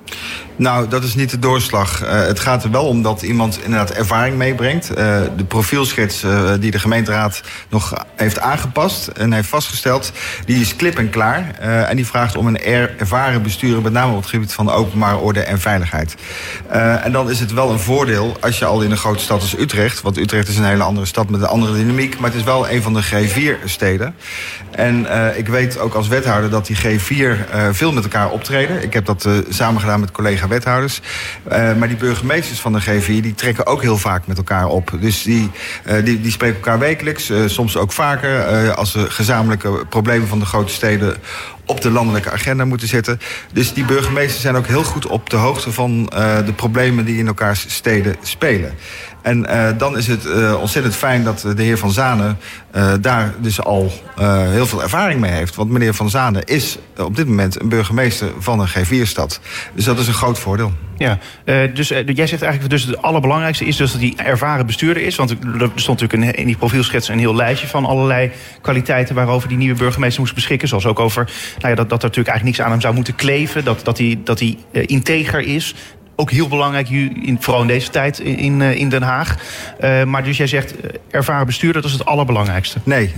Nou, 0.56 0.88
dat 0.88 1.02
is 1.02 1.14
niet 1.14 1.30
de 1.30 1.38
doorslag. 1.38 2.02
Uh, 2.02 2.10
het 2.10 2.40
gaat 2.40 2.64
er 2.64 2.70
wel 2.70 2.86
om 2.86 3.02
dat 3.02 3.22
iemand 3.22 3.58
inderdaad 3.62 3.90
ervaring 3.90 4.36
meebrengt. 4.36 4.90
Uh, 4.90 4.96
de 5.36 5.44
profielschets 5.48 6.24
uh, 6.24 6.52
die 6.60 6.70
de 6.70 6.78
gemeenteraad 6.78 7.42
nog 7.68 8.04
heeft 8.14 8.40
aangepast 8.40 9.06
en 9.06 9.32
heeft 9.32 9.48
vastgesteld, 9.48 10.12
die 10.44 10.60
is 10.60 10.76
klip 10.76 10.98
en 10.98 11.10
klaar. 11.10 11.54
en 11.60 11.96
die 11.96 12.06
vraagt 12.06 12.36
om 12.36 12.46
een 12.46 12.62
er 12.62 12.94
ervaren 12.98 13.42
bestuurder, 13.42 13.82
met 13.82 13.92
name 13.92 14.12
op 14.12 14.20
het 14.20 14.30
gebied 14.30 14.52
van 14.52 14.70
openbare 14.70 15.16
orde 15.16 15.40
en 15.40 15.60
veiligheid. 15.60 16.14
en 17.02 17.12
dan 17.12 17.30
is 17.30 17.40
het 17.40 17.52
wel 17.52 17.70
een 17.70 17.78
voordeel 17.78 18.36
als 18.40 18.58
je 18.58 18.64
al 18.64 18.82
in 18.82 18.90
een 18.90 18.96
grote 18.96 19.22
stad 19.22 19.40
als 19.40 19.58
Utrecht, 19.58 20.02
want 20.02 20.18
Utrecht 20.18 20.48
is 20.48 20.56
een 20.56 20.64
hele 20.64 20.82
andere 20.82 21.06
stad 21.06 21.30
met 21.30 21.40
een 21.40 21.46
andere 21.46 21.74
dynamiek, 21.74 22.18
maar 22.18 22.30
het 22.30 22.38
is 22.38 22.44
wel 22.44 22.70
een 22.70 22.82
van 22.82 22.94
de 22.94 23.04
G4-steden. 23.04 24.14
En 24.70 25.06
ik 25.36 25.48
weet 25.48 25.78
ook 25.78 25.94
als 25.94 26.08
wethouder 26.08 26.50
dat 26.50 26.66
die 26.66 26.76
G4 26.76 27.50
veel 27.70 27.92
met 27.92 28.02
elkaar 28.02 28.30
optreden. 28.30 28.82
Ik 28.82 28.92
heb 28.92 29.04
dat 29.04 29.28
samen 29.48 29.80
gedaan 29.80 29.95
met 30.00 30.10
collega-wethouders. 30.10 31.00
Uh, 31.52 31.74
maar 31.74 31.88
die 31.88 31.96
burgemeesters 31.96 32.60
van 32.60 32.72
de 32.72 32.82
G4 32.82 33.06
die 33.06 33.34
trekken 33.34 33.66
ook 33.66 33.82
heel 33.82 33.98
vaak 33.98 34.26
met 34.26 34.36
elkaar 34.36 34.66
op. 34.66 34.96
Dus 35.00 35.22
die, 35.22 35.50
uh, 35.86 36.04
die, 36.04 36.20
die 36.20 36.30
spreken 36.30 36.56
elkaar 36.56 36.78
wekelijks, 36.78 37.30
uh, 37.30 37.38
soms 37.46 37.76
ook 37.76 37.92
vaker... 37.92 38.44
als 38.74 38.90
ze 38.90 39.10
gezamenlijke 39.10 39.86
problemen 39.88 40.28
van 40.28 40.38
de 40.38 40.44
grote 40.44 40.72
steden 40.72 41.16
op 41.66 41.80
de 41.80 41.90
landelijke 41.90 42.30
agenda 42.30 42.64
moeten 42.64 42.88
zetten. 42.88 43.20
Dus 43.52 43.72
die 43.72 43.84
burgemeesters 43.84 44.42
zijn 44.42 44.56
ook 44.56 44.66
heel 44.66 44.84
goed 44.84 45.06
op 45.06 45.30
de 45.30 45.36
hoogte 45.36 45.72
van 45.72 46.04
de 46.46 46.52
problemen 46.56 47.04
die 47.04 47.18
in 47.18 47.26
elkaars 47.26 47.64
steden 47.68 48.16
spelen. 48.22 48.74
En 49.22 49.46
uh, 49.50 49.68
dan 49.78 49.96
is 49.96 50.06
het 50.06 50.24
uh, 50.24 50.60
ontzettend 50.60 50.96
fijn 50.96 51.24
dat 51.24 51.40
de 51.56 51.62
heer 51.62 51.78
Van 51.78 51.90
Zanen 51.90 52.38
daar 53.00 53.34
dus 53.40 53.62
al 53.62 53.92
heel 54.50 54.66
veel 54.66 54.82
ervaring 54.82 55.20
mee 55.20 55.30
heeft. 55.30 55.54
Want 55.54 55.70
meneer 55.70 55.94
Van 55.94 56.10
Zanen 56.10 56.44
is 56.44 56.78
op 56.96 57.16
dit 57.16 57.26
moment 57.26 57.60
een 57.60 57.68
burgemeester 57.68 58.28
van 58.38 58.60
een 58.60 58.68
G4-stad. 58.68 59.40
Dus 59.74 59.84
dat 59.84 59.98
is 59.98 60.06
een 60.06 60.14
groot 60.14 60.38
voordeel. 60.38 60.72
Ja, 60.98 61.18
dus 61.74 61.88
jij 61.88 62.26
zegt 62.26 62.42
eigenlijk 62.42 62.70
dus 62.70 62.84
het 62.84 63.02
allerbelangrijkste 63.02 63.64
is 63.64 63.76
dus 63.76 63.92
dat 63.92 64.00
hij 64.00 64.14
ervaren 64.16 64.66
bestuurder 64.66 65.02
is. 65.02 65.16
Want 65.16 65.30
er 65.30 65.70
stond 65.74 66.00
natuurlijk 66.00 66.38
in 66.38 66.46
die 66.46 66.56
profielschets 66.56 67.08
een 67.08 67.18
heel 67.18 67.34
lijstje 67.34 67.66
van 67.66 67.84
allerlei 67.84 68.30
kwaliteiten 68.60 69.14
waarover 69.14 69.48
die 69.48 69.58
nieuwe 69.58 69.78
burgemeester 69.78 70.20
moest 70.20 70.34
beschikken. 70.34 70.68
Zoals 70.68 70.86
ook 70.86 71.00
over 71.00 71.30
nou 71.58 71.68
ja, 71.68 71.74
dat, 71.74 71.88
dat 71.88 72.02
er 72.02 72.08
natuurlijk 72.08 72.28
eigenlijk 72.28 72.44
niks 72.44 72.60
aan 72.60 72.70
hem 72.70 72.80
zou 72.80 72.94
moeten 72.94 73.14
kleven. 73.14 73.64
Dat, 73.64 73.84
dat 73.84 73.98
hij, 73.98 74.20
dat 74.24 74.38
hij 74.38 74.56
integer 74.70 75.40
is 75.40 75.74
ook 76.16 76.30
heel 76.30 76.48
belangrijk, 76.48 76.88
in, 76.90 77.36
vooral 77.40 77.62
in 77.62 77.68
deze 77.68 77.90
tijd 77.90 78.18
in, 78.18 78.62
in 78.62 78.88
Den 78.88 79.02
Haag. 79.02 79.36
Uh, 79.80 80.04
maar 80.04 80.24
dus 80.24 80.36
jij 80.36 80.46
zegt, 80.46 80.74
ervaren 81.10 81.46
bestuurder, 81.46 81.82
dat 81.82 81.90
is 81.90 81.98
het 81.98 82.06
allerbelangrijkste. 82.06 82.78
Nee, 82.82 83.14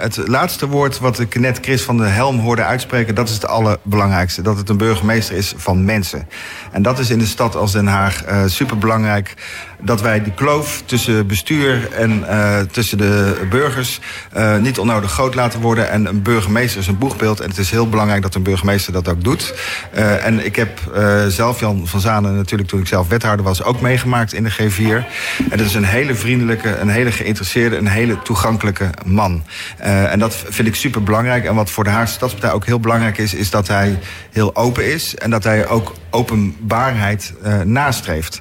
het 0.00 0.16
laatste 0.26 0.68
woord 0.68 0.98
wat 0.98 1.18
ik 1.18 1.38
net 1.40 1.58
Chris 1.62 1.82
van 1.82 1.96
der 1.96 2.12
Helm 2.12 2.38
hoorde 2.38 2.62
uitspreken... 2.62 3.14
dat 3.14 3.28
is 3.28 3.34
het 3.34 3.46
allerbelangrijkste. 3.46 4.42
Dat 4.42 4.56
het 4.56 4.68
een 4.68 4.76
burgemeester 4.76 5.36
is 5.36 5.54
van 5.56 5.84
mensen. 5.84 6.28
En 6.72 6.82
dat 6.82 6.98
is 6.98 7.10
in 7.10 7.18
de 7.18 7.26
stad 7.26 7.56
als 7.56 7.72
Den 7.72 7.86
Haag 7.86 8.24
superbelangrijk 8.46 9.34
dat 9.82 10.00
wij 10.00 10.22
die 10.22 10.32
kloof 10.32 10.82
tussen 10.84 11.26
bestuur 11.26 11.92
en 11.92 12.18
uh, 12.18 12.58
tussen 12.60 12.98
de 12.98 13.46
burgers 13.50 14.00
uh, 14.36 14.56
niet 14.56 14.78
onnodig 14.78 15.12
groot 15.12 15.34
laten 15.34 15.60
worden. 15.60 15.90
En 15.90 16.06
een 16.06 16.22
burgemeester 16.22 16.80
is 16.80 16.86
een 16.86 16.98
boegbeeld. 16.98 17.40
En 17.40 17.48
het 17.48 17.58
is 17.58 17.70
heel 17.70 17.88
belangrijk 17.88 18.22
dat 18.22 18.34
een 18.34 18.42
burgemeester 18.42 18.92
dat 18.92 19.08
ook 19.08 19.24
doet. 19.24 19.54
Uh, 19.94 20.26
en 20.26 20.44
ik 20.44 20.56
heb 20.56 20.80
zelf 21.28 21.60
Jan 21.60 21.86
van 21.86 22.00
Zanen 22.00 22.36
natuurlijk 22.36 22.68
toen 22.68 22.80
ik 22.80 22.86
zelf 22.86 23.08
wethouder 23.08 23.44
was 23.44 23.62
ook 23.62 23.80
meegemaakt 23.80 24.32
in 24.32 24.44
de 24.44 24.52
G4. 24.52 25.06
En 25.50 25.58
dat 25.58 25.66
is 25.66 25.74
een 25.74 25.84
hele 25.84 26.14
vriendelijke, 26.14 26.76
een 26.76 26.88
hele 26.88 27.12
geïnteresseerde, 27.12 27.76
een 27.76 27.86
hele 27.86 28.22
toegankelijke 28.22 28.90
man. 29.04 29.44
en 29.78 30.18
dat 30.18 30.44
vind 30.48 30.68
ik 30.68 30.74
super 30.74 31.02
belangrijk. 31.02 31.44
En 31.44 31.54
wat 31.54 31.70
voor 31.70 31.84
de 31.84 31.90
Haagse 31.90 32.14
Stadspartij 32.14 32.52
ook 32.52 32.66
heel 32.66 32.80
belangrijk 32.80 33.18
is, 33.18 33.34
is 33.34 33.50
dat 33.50 33.68
hij 33.68 33.98
heel 34.32 34.56
open 34.56 34.92
is. 34.92 35.14
En 35.14 35.30
dat 35.30 35.44
hij 35.44 35.68
ook 35.68 35.94
openbaarheid 36.10 37.32
nastreeft. 37.64 38.40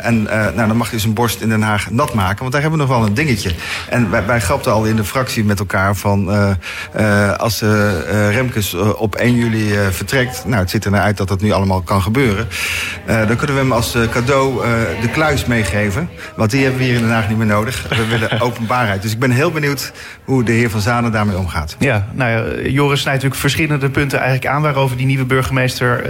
en 0.00 0.28
nou, 0.54 0.68
dan 0.68 0.76
mag 0.76 0.90
hij 0.90 0.98
zijn 0.98 1.14
borst 1.14 1.40
in 1.40 1.48
Den 1.48 1.62
Haag 1.62 1.90
nat 1.90 2.14
maken. 2.14 2.38
Want 2.38 2.52
daar 2.52 2.60
hebben 2.60 2.80
we 2.80 2.86
nog 2.86 2.96
wel 2.96 3.06
een 3.06 3.14
dingetje. 3.14 3.50
En 3.88 4.10
wij, 4.10 4.26
wij 4.26 4.40
grapten 4.40 4.72
al 4.72 4.84
in 4.84 4.96
de 4.96 5.04
fractie 5.04 5.44
met 5.44 5.58
elkaar 5.58 5.96
van... 5.96 6.30
Uh, 6.30 6.50
uh, 7.00 7.32
als 7.36 7.60
Remkes 8.30 8.74
op 8.74 9.14
1 9.14 9.34
juli 9.34 9.74
vertrekt... 9.90 10.44
nou, 10.46 10.60
het 10.60 10.70
ziet 10.70 10.84
er 10.84 10.90
naar 10.90 11.02
uit 11.02 11.16
dat 11.16 11.28
dat 11.28 11.40
nu 11.40 11.50
allemaal 11.52 11.80
kan 11.80 12.02
gebeuren... 12.02 12.48
dan 13.06 13.36
kunnen 13.36 13.56
we 13.56 13.62
hem 13.62 13.72
als 13.72 13.96
cadeau 14.10 14.62
de 15.00 15.08
kluis 15.08 15.44
meegeven. 15.44 16.08
Want 16.36 16.50
die 16.50 16.62
hebben 16.62 16.78
we 16.78 16.86
hier 16.86 16.94
in 16.94 17.00
Den 17.00 17.10
Haag 17.10 17.28
niet 17.28 17.38
meer 17.38 17.46
nodig. 17.46 17.88
We 17.88 18.06
willen 18.06 18.40
openbaarheid. 18.48 19.02
Dus 19.02 19.12
ik 19.12 19.18
ben 19.18 19.30
heel 19.30 19.50
benieuwd 19.50 19.92
hoe 20.24 20.44
de 20.44 20.52
heer 20.52 20.70
Van 20.70 20.80
Zanen 20.80 21.12
daarmee 21.12 21.38
omgaat. 21.38 21.76
Ja, 21.78 22.06
nou 22.12 22.30
ja, 22.30 22.68
Joris 22.68 23.00
snijdt 23.00 23.22
natuurlijk 23.22 23.40
verschillende 23.40 23.90
punten 23.90 24.18
eigenlijk 24.18 24.54
aan... 24.54 24.62
waarover 24.62 24.96
die 24.96 25.06
nieuwe 25.06 25.24
burgemeester 25.24 26.06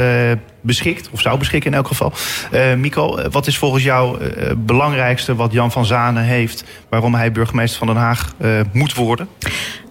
beschikt, 0.68 1.08
of 1.10 1.20
zou 1.20 1.38
beschikken 1.38 1.70
in 1.70 1.76
elk 1.76 1.86
geval. 1.86 2.12
Uh, 2.52 2.74
Mico, 2.74 3.28
wat 3.30 3.46
is 3.46 3.58
volgens 3.58 3.84
jou 3.84 4.24
het 4.24 4.36
uh, 4.38 4.50
belangrijkste 4.56 5.34
wat 5.34 5.52
Jan 5.52 5.72
van 5.72 5.84
Zanen 5.84 6.22
heeft... 6.22 6.64
waarom 6.88 7.14
hij 7.14 7.32
burgemeester 7.32 7.78
van 7.78 7.86
Den 7.86 7.96
Haag 7.96 8.34
moet 8.72 8.94
worden? 8.94 9.28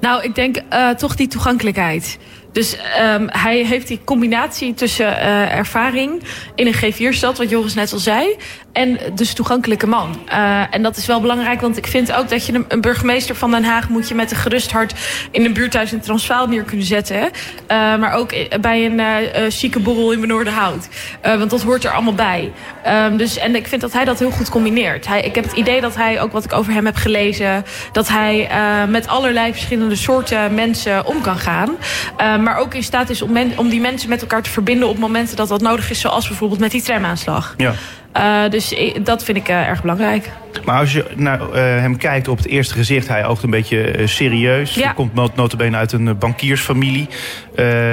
Nou, 0.02 0.24
ik 0.24 0.36
denk 0.36 0.62
toch 0.98 1.16
die 1.16 1.28
toegankelijkheid. 1.28 2.18
Dus 2.58 2.78
um, 3.14 3.28
hij 3.30 3.64
heeft 3.64 3.88
die 3.88 4.00
combinatie 4.04 4.74
tussen 4.74 5.06
uh, 5.06 5.56
ervaring 5.56 6.24
in 6.56 6.68
een 6.68 6.76
G4-stad, 6.76 7.38
wat 7.38 7.50
Joris 7.50 7.74
net 7.74 7.94
al 7.94 8.00
zei, 8.00 8.36
en 8.78 9.00
dus 9.14 9.34
toegankelijke 9.34 9.88
man. 9.88 10.20
Eh, 10.26 10.62
en 10.72 10.84
dat 10.84 10.98
is 10.98 11.06
wel 11.06 11.22
belangrijk, 11.22 11.62
want 11.62 11.78
ik 11.78 11.88
vind 11.88 12.14
ook 12.14 12.30
dat 12.30 12.46
je 12.46 12.66
een, 12.68 12.82
burgemeester 12.82 13.36
van 13.36 13.52
Den 13.52 13.64
Haag... 13.64 13.90
moet 13.90 14.08
je 14.08 14.16
met 14.16 14.32
een 14.32 14.38
gerust 14.38 14.72
hart 14.72 14.94
in 15.32 15.46
een 15.46 15.54
buurthuis 15.54 15.94
in 15.94 16.00
Transvaal 16.00 16.48
neer 16.48 16.64
kunnen 16.64 16.86
zetten. 16.86 17.22
Eh, 17.22 17.78
maar 17.78 18.14
ook 18.14 18.34
bij 18.62 18.86
een 18.86 19.00
eh 19.00 19.46
eh, 19.46 19.52
chique 19.52 19.80
borrel 19.80 20.12
in 20.12 20.20
Benoordenhout. 20.20 20.88
Eh 21.22 21.38
want 21.38 21.50
dat 21.50 21.62
hoort 21.62 21.84
er 21.84 21.92
allemaal 21.92 22.14
bij. 22.14 22.52
Ehm, 22.84 23.18
dus, 23.18 23.38
en 23.38 23.56
ik 23.56 23.68
vind 23.68 23.82
dat 23.82 23.94
hij 23.94 24.06
dat 24.06 24.20
heel 24.20 24.32
goed 24.32 24.50
combineert. 24.50 25.08
Hij, 25.08 25.22
ik 25.22 25.36
heb 25.36 25.44
het 25.44 25.54
idee 25.54 25.82
dat 25.82 25.96
hij, 25.96 26.22
ook 26.22 26.32
wat 26.32 26.46
ik 26.46 26.54
over 26.54 26.74
hem 26.74 26.86
heb 26.86 26.96
gelezen... 26.96 27.66
dat 27.92 28.08
hij 28.08 28.48
eh, 28.50 28.84
met 28.90 29.08
allerlei 29.08 29.52
verschillende 29.52 29.96
soorten 29.96 30.54
mensen 30.54 31.06
om 31.06 31.22
kan 31.22 31.38
gaan. 31.38 31.76
Eh, 32.18 32.38
maar 32.48 32.58
ook 32.58 32.74
in 32.74 32.84
staat 32.84 33.10
is 33.10 33.22
om, 33.22 33.38
om 33.56 33.70
die 33.70 33.82
mensen 33.82 34.10
met 34.10 34.22
elkaar 34.22 34.42
te 34.42 34.50
verbinden... 34.50 34.88
op 34.90 34.98
momenten 34.98 35.36
dat 35.36 35.48
dat 35.48 35.62
nodig 35.62 35.90
is, 35.90 36.00
zoals 36.00 36.28
bijvoorbeeld 36.28 36.60
met 36.60 36.72
die 36.72 36.82
tramaanslag. 36.82 37.54
Ja. 37.58 37.74
Eh, 38.18 38.50
dus 38.50 38.76
dat 39.04 39.24
vind 39.24 39.38
ik 39.38 39.48
eh, 39.48 39.68
erg 39.68 39.82
belangrijk. 39.82 40.30
Maar 40.66 40.80
als 40.80 40.94
je 40.94 41.06
naar 41.16 41.42
eh, 41.42 41.62
hem 41.62 41.98
kijkt 41.98 42.28
op 42.28 42.38
het 42.38 42.48
eerste 42.48 42.74
gezicht, 42.74 43.08
hij 43.08 43.26
oogt 43.26 43.44
een 43.44 43.50
beetje 43.50 43.82
eh, 43.92 44.08
serieus. 44.08 44.74
Ja. 44.74 44.84
Hij 44.84 44.94
komt 44.94 45.14
not- 45.14 45.36
notabene 45.36 45.78
uit 45.78 45.92
een 45.92 46.08
eh, 46.08 46.14
bankiersfamilie. 46.16 47.08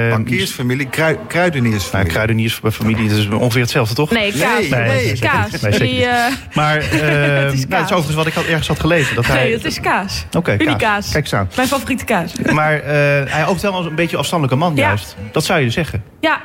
Bankiersfamilie, 0.09 0.87
krui, 0.89 1.17
kruideniersfamilie. 1.27 1.91
Nou, 2.11 2.25
kruideniersfamilie, 2.25 3.09
dat 3.09 3.17
is 3.17 3.27
ongeveer 3.27 3.61
hetzelfde, 3.61 3.95
toch? 3.95 4.11
Nee, 4.11 4.31
kaas. 4.31 4.67
Nee, 4.67 4.69
nee, 4.69 5.19
kaas. 5.19 5.61
Nee, 5.61 5.79
Die, 5.79 6.05
Maar 6.53 6.77
eh, 6.77 6.83
is 6.83 6.91
nou, 6.91 7.43
dat 7.45 7.53
is 7.53 7.65
kaas. 7.69 7.81
overigens 7.83 8.15
wat 8.15 8.27
ik 8.27 8.33
had, 8.33 8.45
ergens 8.45 8.67
had 8.67 8.79
gelezen. 8.79 9.15
Dat 9.15 9.27
hij, 9.27 9.43
nee, 9.43 9.53
het 9.53 9.65
is 9.65 9.79
kaas. 9.79 10.25
Oké, 10.37 10.55
Uniekaas. 10.59 11.11
Kijk 11.11 11.23
eens 11.23 11.33
aan. 11.33 11.49
Mijn 11.55 11.67
favoriete 11.67 12.05
kaas. 12.05 12.31
Maar 12.53 12.73
eh, 12.79 12.83
hij 13.31 13.45
oogt 13.47 13.61
wel 13.61 13.73
als 13.73 13.85
een 13.85 13.95
beetje 13.95 14.17
afstandelijke 14.17 14.59
man, 14.59 14.75
Ja. 14.75 14.81
juist. 14.87 15.15
Dat 15.31 15.45
zou 15.45 15.59
je 15.59 15.69
zeggen. 15.69 16.03
Ja, 16.19 16.41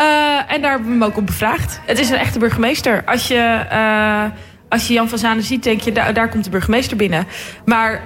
eh, 0.00 0.52
en 0.54 0.60
daar 0.60 0.70
hebben 0.70 0.88
we 0.88 0.94
hem 0.94 1.04
ook 1.04 1.16
op 1.16 1.26
bevraagd. 1.26 1.80
Het 1.86 1.98
is 1.98 2.10
een 2.10 2.16
echte 2.16 2.38
burgemeester. 2.38 3.02
Als 3.04 3.28
je, 3.28 3.66
eh, 3.70 4.24
als 4.68 4.86
je 4.86 4.94
Jan 4.94 5.08
van 5.08 5.18
Zanen 5.18 5.42
ziet, 5.42 5.62
denk 5.62 5.80
je, 5.80 5.92
daar 5.92 6.28
komt 6.28 6.44
de 6.44 6.50
burgemeester 6.50 6.96
binnen. 6.96 7.26
Maar 7.64 8.02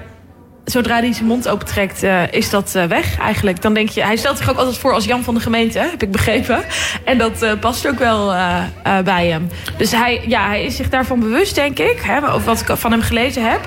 zodra 0.65 0.99
hij 0.99 1.13
zijn 1.13 1.27
mond 1.27 1.49
opentrekt, 1.49 2.03
eh 2.03 2.33
is 2.33 2.51
dat 2.51 2.75
eh, 2.75 2.85
weg 2.85 3.19
eigenlijk. 3.19 3.63
Dan 3.63 3.75
denk 3.75 3.89
je, 3.89 4.03
hij 4.03 4.17
stelt 4.17 4.39
zich 4.39 4.51
ook 4.51 4.57
altijd 4.57 4.79
voor 4.79 4.93
als 4.93 5.05
Jan 5.05 5.23
van 5.23 5.35
de 5.35 5.41
gemeente, 5.41 5.79
hè, 5.79 5.89
heb 5.91 6.03
ik 6.03 6.11
begrepen. 6.11 6.65
En 7.05 7.19
dat 7.19 7.43
eh, 7.43 7.53
past 7.61 7.89
ook 7.89 7.99
wel 7.99 8.33
eh, 8.33 8.57
eh, 8.83 9.05
bij 9.05 9.27
hem. 9.27 9.49
Dus 9.77 9.93
hij, 9.93 10.23
ja, 10.27 10.47
hij 10.47 10.65
is 10.65 10.77
zich 10.77 10.89
daarvan 10.89 11.21
bewust, 11.21 11.55
denk 11.55 11.79
ik. 11.79 12.01
Hè, 12.03 12.33
over 12.33 12.45
wat 12.45 12.61
ik 12.61 12.77
van 12.77 12.91
hem 12.91 13.03
gelezen 13.03 13.51
heb. 13.51 13.61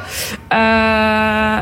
Eh, 0.47 0.57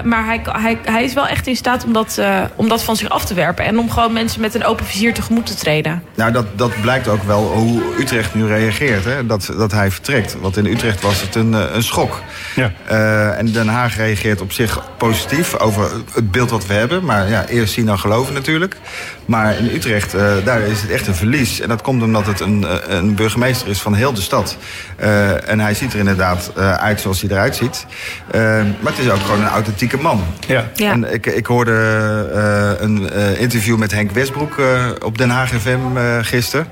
maar 0.04 0.26
hij, 0.26 0.42
hij, 0.52 0.78
hij 0.86 1.04
is 1.04 1.14
wel 1.14 1.28
echt 1.28 1.48
in 1.48 1.56
staat 1.56 1.86
om 1.86 1.94
dat, 1.94 2.18
eh, 2.18 2.42
om 2.56 2.70
dat 2.70 2.84
van 2.84 2.96
zich 2.96 3.10
af 3.10 3.26
te 3.26 3.34
werpen. 3.34 3.66
En 3.66 3.80
om 3.80 3.90
gewoon 3.92 4.14
mensen 4.14 4.42
met 4.42 4.56
een 4.56 4.66
open 4.66 4.86
vizier 4.86 5.14
tegemoet 5.14 5.46
te 5.46 5.56
treden. 5.56 6.04
Nou, 6.16 6.32
dat, 6.32 6.46
dat 6.58 6.82
blijkt 6.82 7.08
ook 7.08 7.24
wel 7.24 7.44
hoe 7.44 7.82
Utrecht 8.00 8.36
nu 8.36 8.46
reageert. 8.46 9.06
Hè? 9.06 9.26
Dat, 9.26 9.54
dat 9.58 9.72
hij 9.72 9.92
vertrekt. 9.92 10.38
Want 10.42 10.58
in 10.58 10.66
Utrecht 10.66 11.02
was 11.02 11.22
het 11.22 11.36
een, 11.36 11.54
een 11.54 11.84
schok. 11.84 12.22
Ja. 12.56 12.72
Eh, 12.88 13.40
en 13.40 13.52
Den 13.52 13.68
Haag 13.68 13.98
reageert 13.98 14.42
op 14.42 14.52
zich 14.52 14.82
positief 14.98 15.24
over 15.60 15.92
het 16.14 16.32
beeld 16.32 16.50
wat 16.50 16.66
we 16.68 16.74
hebben. 16.74 17.06
Maar 17.06 17.30
ja, 17.30 17.46
eerst 17.48 17.74
zien 17.74 17.86
dan 17.86 18.00
geloven 18.00 18.34
natuurlijk. 18.34 18.76
Maar 19.26 19.58
in 19.58 19.70
Utrecht, 19.76 20.14
eh, 20.14 20.32
daar 20.44 20.60
is 20.62 20.82
het 20.82 20.92
echt 20.92 21.08
een 21.08 21.16
verlies. 21.16 21.60
En 21.60 21.68
dat 21.70 21.82
komt 21.82 22.04
omdat 22.04 22.26
het 22.28 22.40
een, 22.40 22.64
eh, 22.68 22.96
een 22.98 23.16
burgemeester 23.16 23.68
is 23.68 23.80
van 23.82 23.94
heel 23.94 24.14
de 24.14 24.22
stad. 24.22 24.58
Eh, 24.96 25.50
en 25.50 25.60
hij 25.60 25.74
ziet 25.74 25.94
er 25.94 26.00
inderdaad 26.00 26.52
eh, 26.56 26.74
uit 26.74 27.02
zoals 27.02 27.22
hij 27.22 27.30
eruit 27.30 27.56
ziet. 27.56 27.86
Maar 28.82 28.92
het 28.92 28.98
is 29.00 29.10
ook 29.10 29.20
gewoon 29.20 29.42
een 29.42 29.48
authentieke 29.48 29.98
man. 29.98 30.24
Ja. 30.48 30.66
Ja. 30.74 30.92
En 30.92 31.14
ik, 31.14 31.26
ik 31.26 31.46
hoorde 31.46 31.72
eh, 32.34 32.86
een 32.86 33.10
eh, 33.10 33.42
interview 33.42 33.78
met 33.78 33.92
Henk 33.92 34.12
Westbroek 34.12 34.58
eh, 34.60 34.86
op 35.04 35.18
Den 35.18 35.30
Haag 35.30 35.50
FM 35.50 35.98
eh 35.98 36.18
gisteren. 36.22 36.68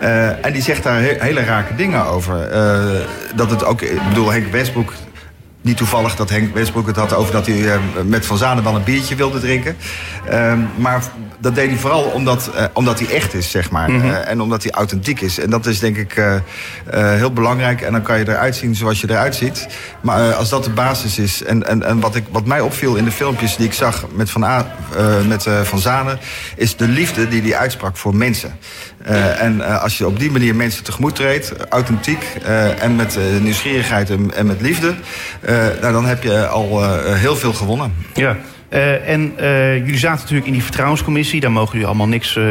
Eh, 0.00 0.44
en 0.46 0.52
die 0.52 0.62
zegt 0.62 0.82
daar 0.82 1.00
he- 1.00 1.16
hele 1.18 1.44
rake 1.44 1.74
dingen 1.74 2.04
over. 2.06 2.48
Eh, 2.50 2.80
dat 3.34 3.50
het 3.50 3.64
ook, 3.64 3.82
ik 3.82 4.08
bedoel, 4.08 4.30
Henk 4.30 4.52
Westbroek. 4.52 4.92
Niet 5.62 5.76
toevallig 5.76 6.16
dat 6.16 6.30
Henk 6.30 6.54
Westbroek 6.54 6.86
het 6.86 6.96
had 6.96 7.12
over 7.12 7.32
dat 7.32 7.46
hij 7.46 7.72
eh, 7.72 7.80
met 8.04 8.26
Van 8.26 8.36
Zanen 8.36 8.64
dan 8.64 8.74
een 8.74 8.84
biertje 8.84 9.14
wilde 9.14 9.40
drinken. 9.40 9.76
Ehm, 10.28 10.58
maar 10.76 11.02
dat 11.38 11.54
deed 11.54 11.68
hij 11.68 11.78
vooral 11.78 12.02
omdat, 12.02 12.50
eh, 12.54 12.64
omdat 12.72 12.98
hij 12.98 13.08
echt 13.08 13.34
is, 13.34 13.50
zeg 13.50 13.70
maar. 13.70 13.88
Eh, 13.88 14.28
en 14.28 14.40
omdat 14.40 14.62
hij 14.62 14.72
authentiek 14.72 15.20
is. 15.20 15.38
En 15.38 15.50
dat 15.50 15.66
is 15.66 15.78
denk 15.78 15.96
ik 15.96 16.22
heel 16.90 17.32
belangrijk. 17.32 17.80
En 17.80 17.92
dan 17.92 18.02
kan 18.02 18.18
je 18.18 18.28
eruit 18.28 18.56
zien 18.56 18.74
zoals 18.74 19.00
je 19.00 19.10
eruit 19.10 19.34
ziet. 19.34 19.66
Maar 20.00 20.34
als 20.34 20.48
dat 20.48 20.64
de 20.64 20.70
basis 20.70 21.18
is. 21.18 21.42
En, 21.42 21.66
en, 21.66 21.82
en 21.82 22.00
wat, 22.00 22.14
ik, 22.14 22.24
wat 22.30 22.46
mij 22.46 22.60
opviel 22.60 22.96
in 22.96 23.04
de 23.04 23.12
filmpjes 23.12 23.56
die 23.56 23.66
ik 23.66 23.72
zag 23.72 24.06
met 24.14 24.30
Van, 24.30 24.44
A, 24.44 24.66
met, 25.26 25.46
van 25.62 25.78
Zanen. 25.78 26.18
is 26.56 26.76
de 26.76 26.88
liefde 26.88 27.28
die 27.28 27.42
hij 27.42 27.56
uitsprak 27.56 27.96
voor 27.96 28.16
mensen. 28.16 28.58
Eh, 29.04 29.42
en 29.42 29.60
eh, 29.60 29.82
als 29.82 29.98
je 29.98 30.06
op 30.06 30.18
die 30.18 30.30
manier 30.30 30.54
mensen 30.54 30.84
tegemoet 30.84 31.14
treedt, 31.14 31.52
authentiek 31.68 32.24
eh, 32.44 32.82
en 32.82 32.96
met 32.96 33.16
eh, 33.16 33.22
nieuwsgierigheid 33.40 34.10
en, 34.10 34.34
en 34.34 34.46
met 34.46 34.60
liefde, 34.60 34.94
eh, 35.40 35.54
nou, 35.80 35.92
dan 35.92 36.06
heb 36.06 36.22
je 36.22 36.46
al 36.46 36.82
eh, 36.82 37.14
heel 37.14 37.36
veel 37.36 37.52
gewonnen. 37.52 37.94
Ja. 38.14 38.36
Eh, 38.68 39.08
en 39.08 39.32
eh, 39.36 39.76
jullie 39.76 39.98
zaten 39.98 40.20
natuurlijk 40.20 40.46
in 40.46 40.52
die 40.52 40.62
vertrouwenscommissie. 40.62 41.40
Daar 41.40 41.52
mogen 41.52 41.72
jullie 41.72 41.86
allemaal 41.86 42.08
niks 42.08 42.36
eh, 42.36 42.44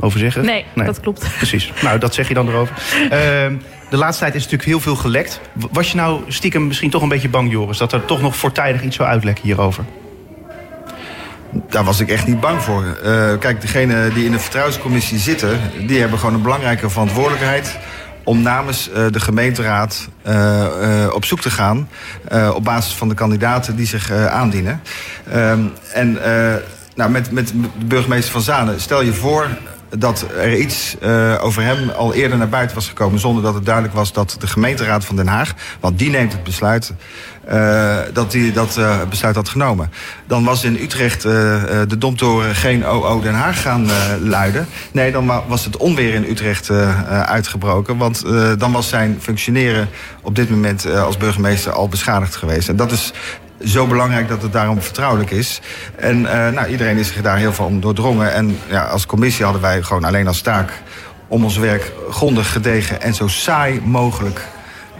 over 0.00 0.18
zeggen. 0.18 0.44
Nee, 0.44 0.64
dat 0.74 1.00
klopt. 1.00 1.26
Precies. 1.36 1.72
Nou, 1.82 1.98
dat 1.98 2.14
zeg 2.14 2.28
je 2.28 2.34
dan 2.34 2.48
erover. 2.48 2.74
Ehm, 3.10 3.54
de 3.90 3.96
laatste 3.96 4.22
tijd 4.22 4.34
is 4.34 4.42
natuurlijk 4.42 4.68
heel 4.68 4.80
veel 4.80 4.96
gelekt. 4.96 5.40
Was 5.72 5.90
je 5.90 5.96
nou 5.96 6.20
stiekem 6.28 6.66
misschien 6.66 6.90
toch 6.90 7.02
een 7.02 7.08
beetje 7.08 7.28
bang, 7.28 7.50
Joris... 7.50 7.78
dat 7.78 7.92
er 7.92 8.04
toch 8.04 8.20
nog 8.20 8.36
voortijdig 8.36 8.82
iets 8.82 8.96
zou 8.96 9.08
uitlekken 9.08 9.44
hierover? 9.44 9.84
Daar 11.52 11.84
was 11.84 12.00
ik 12.00 12.08
echt 12.08 12.26
niet 12.26 12.40
bang 12.40 12.62
voor. 12.62 12.84
Eh, 12.84 13.38
kijk, 13.38 13.60
degenen 13.60 14.14
die 14.14 14.24
in 14.24 14.32
de 14.32 14.38
vertrouwenscommissie 14.38 15.18
zitten, 15.18 15.60
die 15.86 16.00
hebben 16.00 16.18
gewoon 16.18 16.34
een 16.34 16.42
belangrijke 16.42 16.90
verantwoordelijkheid 16.90 17.78
om 18.24 18.42
namens 18.42 18.90
eh, 18.90 19.06
de 19.10 19.20
gemeenteraad 19.20 20.08
eh, 20.22 21.06
op 21.12 21.24
zoek 21.24 21.40
te 21.40 21.50
gaan 21.50 21.88
op 22.54 22.64
basis 22.64 22.94
van 22.94 23.08
de 23.08 23.14
kandidaten 23.14 23.76
die 23.76 23.86
zich 23.86 24.12
aandienen. 24.12 24.82
Ehm, 25.30 25.60
en 25.92 26.18
nou, 26.94 27.10
met, 27.10 27.30
met 27.30 27.48
de 27.78 27.86
burgemeester 27.86 28.32
van 28.32 28.40
Zanen, 28.40 28.80
stel 28.80 29.02
je 29.02 29.12
voor 29.12 29.48
dat 29.98 30.26
er 30.38 30.56
iets 30.56 30.96
eh, 31.00 31.34
over 31.40 31.62
hem 31.62 31.88
al 31.90 32.14
eerder 32.14 32.38
naar 32.38 32.48
buiten 32.48 32.74
was 32.76 32.88
gekomen... 32.88 33.20
zonder 33.20 33.42
dat 33.42 33.54
het 33.54 33.64
duidelijk 33.64 33.94
was 33.94 34.12
dat 34.12 34.36
de 34.38 34.46
gemeenteraad 34.46 35.04
van 35.04 35.16
Den 35.16 35.26
Haag... 35.26 35.54
want 35.80 35.98
die 35.98 36.10
neemt 36.10 36.32
het 36.32 36.42
besluit, 36.42 36.92
eh, 37.44 37.96
dat 38.12 38.30
die 38.30 38.52
dat 38.52 38.76
eh, 38.76 39.00
besluit 39.08 39.34
had 39.34 39.48
genomen. 39.48 39.90
Dan 40.26 40.44
was 40.44 40.64
in 40.64 40.76
Utrecht 40.80 41.22
de 41.22 41.98
Domtoren 41.98 42.54
geen 42.54 42.86
OO 42.86 43.20
Den 43.20 43.34
Haag 43.34 43.62
gaan 43.62 43.86
luiden. 44.20 44.66
Nee, 44.92 45.12
dan 45.12 45.26
wa- 45.26 45.42
was 45.46 45.64
het 45.64 45.76
onweer 45.76 46.14
in 46.14 46.24
Utrecht 46.24 46.70
uitgebroken. 47.26 47.96
Want 47.96 48.22
dan 48.58 48.72
was 48.72 48.88
zijn 48.88 49.18
functioneren 49.20 49.88
op 50.22 50.34
dit 50.34 50.50
moment 50.50 50.86
als 50.86 51.16
burgemeester 51.16 51.72
al 51.72 51.88
beschadigd 51.88 52.36
geweest. 52.36 52.68
En 52.68 52.76
dat 52.76 52.92
is 52.92 53.12
zo 53.64 53.86
belangrijk 53.86 54.28
dat 54.28 54.42
het 54.42 54.52
daarom 54.52 54.82
vertrouwelijk 54.82 55.30
is. 55.30 55.60
En 55.96 56.26
eh, 56.26 56.52
nou, 56.52 56.68
iedereen 56.68 56.96
is 56.96 57.06
zich 57.06 57.22
daar 57.22 57.36
heel 57.36 57.52
van 57.52 57.80
doordrongen. 57.80 58.32
En 58.32 58.58
ja, 58.68 58.84
als 58.84 59.06
commissie 59.06 59.44
hadden 59.44 59.62
wij 59.62 59.82
gewoon 59.82 60.04
alleen 60.04 60.26
als 60.26 60.40
taak 60.40 60.72
om 61.28 61.44
ons 61.44 61.56
werk 61.56 61.92
grondig, 62.10 62.52
gedegen 62.52 63.00
en 63.00 63.14
zo 63.14 63.28
saai 63.28 63.80
mogelijk 63.84 64.40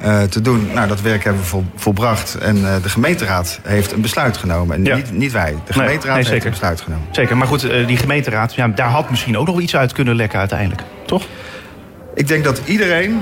eh, 0.00 0.22
te 0.22 0.40
doen. 0.40 0.70
Nou, 0.74 0.88
dat 0.88 1.00
werk 1.00 1.24
hebben 1.24 1.42
we 1.42 1.48
vol, 1.48 1.64
volbracht. 1.76 2.34
En 2.34 2.56
eh, 2.56 2.82
de 2.82 2.88
gemeenteraad 2.88 3.60
heeft 3.62 3.92
een 3.92 4.00
besluit 4.00 4.36
genomen. 4.36 4.76
En 4.76 4.84
Ja. 4.84 4.96
niet, 4.96 5.12
niet 5.12 5.32
wij. 5.32 5.54
De 5.64 5.72
gemeenteraad 5.72 6.16
nee, 6.16 6.30
heeft 6.30 6.44
een 6.44 6.50
besluit 6.50 6.80
genomen. 6.80 7.06
Zeker. 7.10 7.36
Maar 7.36 7.46
goed, 7.46 7.60
die 7.86 7.96
gemeenteraad, 7.96 8.54
ja, 8.54 8.68
daar 8.68 8.88
had 8.88 9.10
misschien 9.10 9.38
ook 9.38 9.46
nog 9.46 9.60
iets 9.60 9.76
uit 9.76 9.92
kunnen 9.92 10.14
lekken 10.14 10.38
uiteindelijk. 10.38 10.82
Toch? 11.06 11.22
Ik 12.14 12.28
denk 12.28 12.44
dat 12.44 12.60
iedereen, 12.64 13.20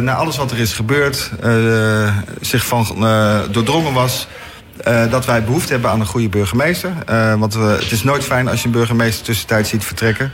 na 0.00 0.14
alles 0.14 0.36
wat 0.36 0.50
er 0.50 0.58
is 0.58 0.72
gebeurd, 0.72 1.30
eh, 1.40 2.16
zich 2.40 2.66
van 2.66 2.86
eh, 3.06 3.40
doordrongen 3.50 3.92
was. 3.92 4.26
Eh, 4.84 5.10
dat 5.10 5.26
wij 5.26 5.44
behoefte 5.44 5.72
hebben 5.72 5.90
aan 5.90 6.00
een 6.00 6.06
goede 6.06 6.28
burgemeester. 6.28 6.90
Eh, 7.06 7.34
want 7.34 7.54
we, 7.54 7.60
het 7.80 7.90
is 7.92 8.02
nooit 8.02 8.24
fijn 8.24 8.48
als 8.48 8.60
je 8.60 8.66
een 8.66 8.72
burgemeester 8.72 9.24
tussentijd 9.24 9.66
ziet 9.66 9.84
vertrekken. 9.84 10.32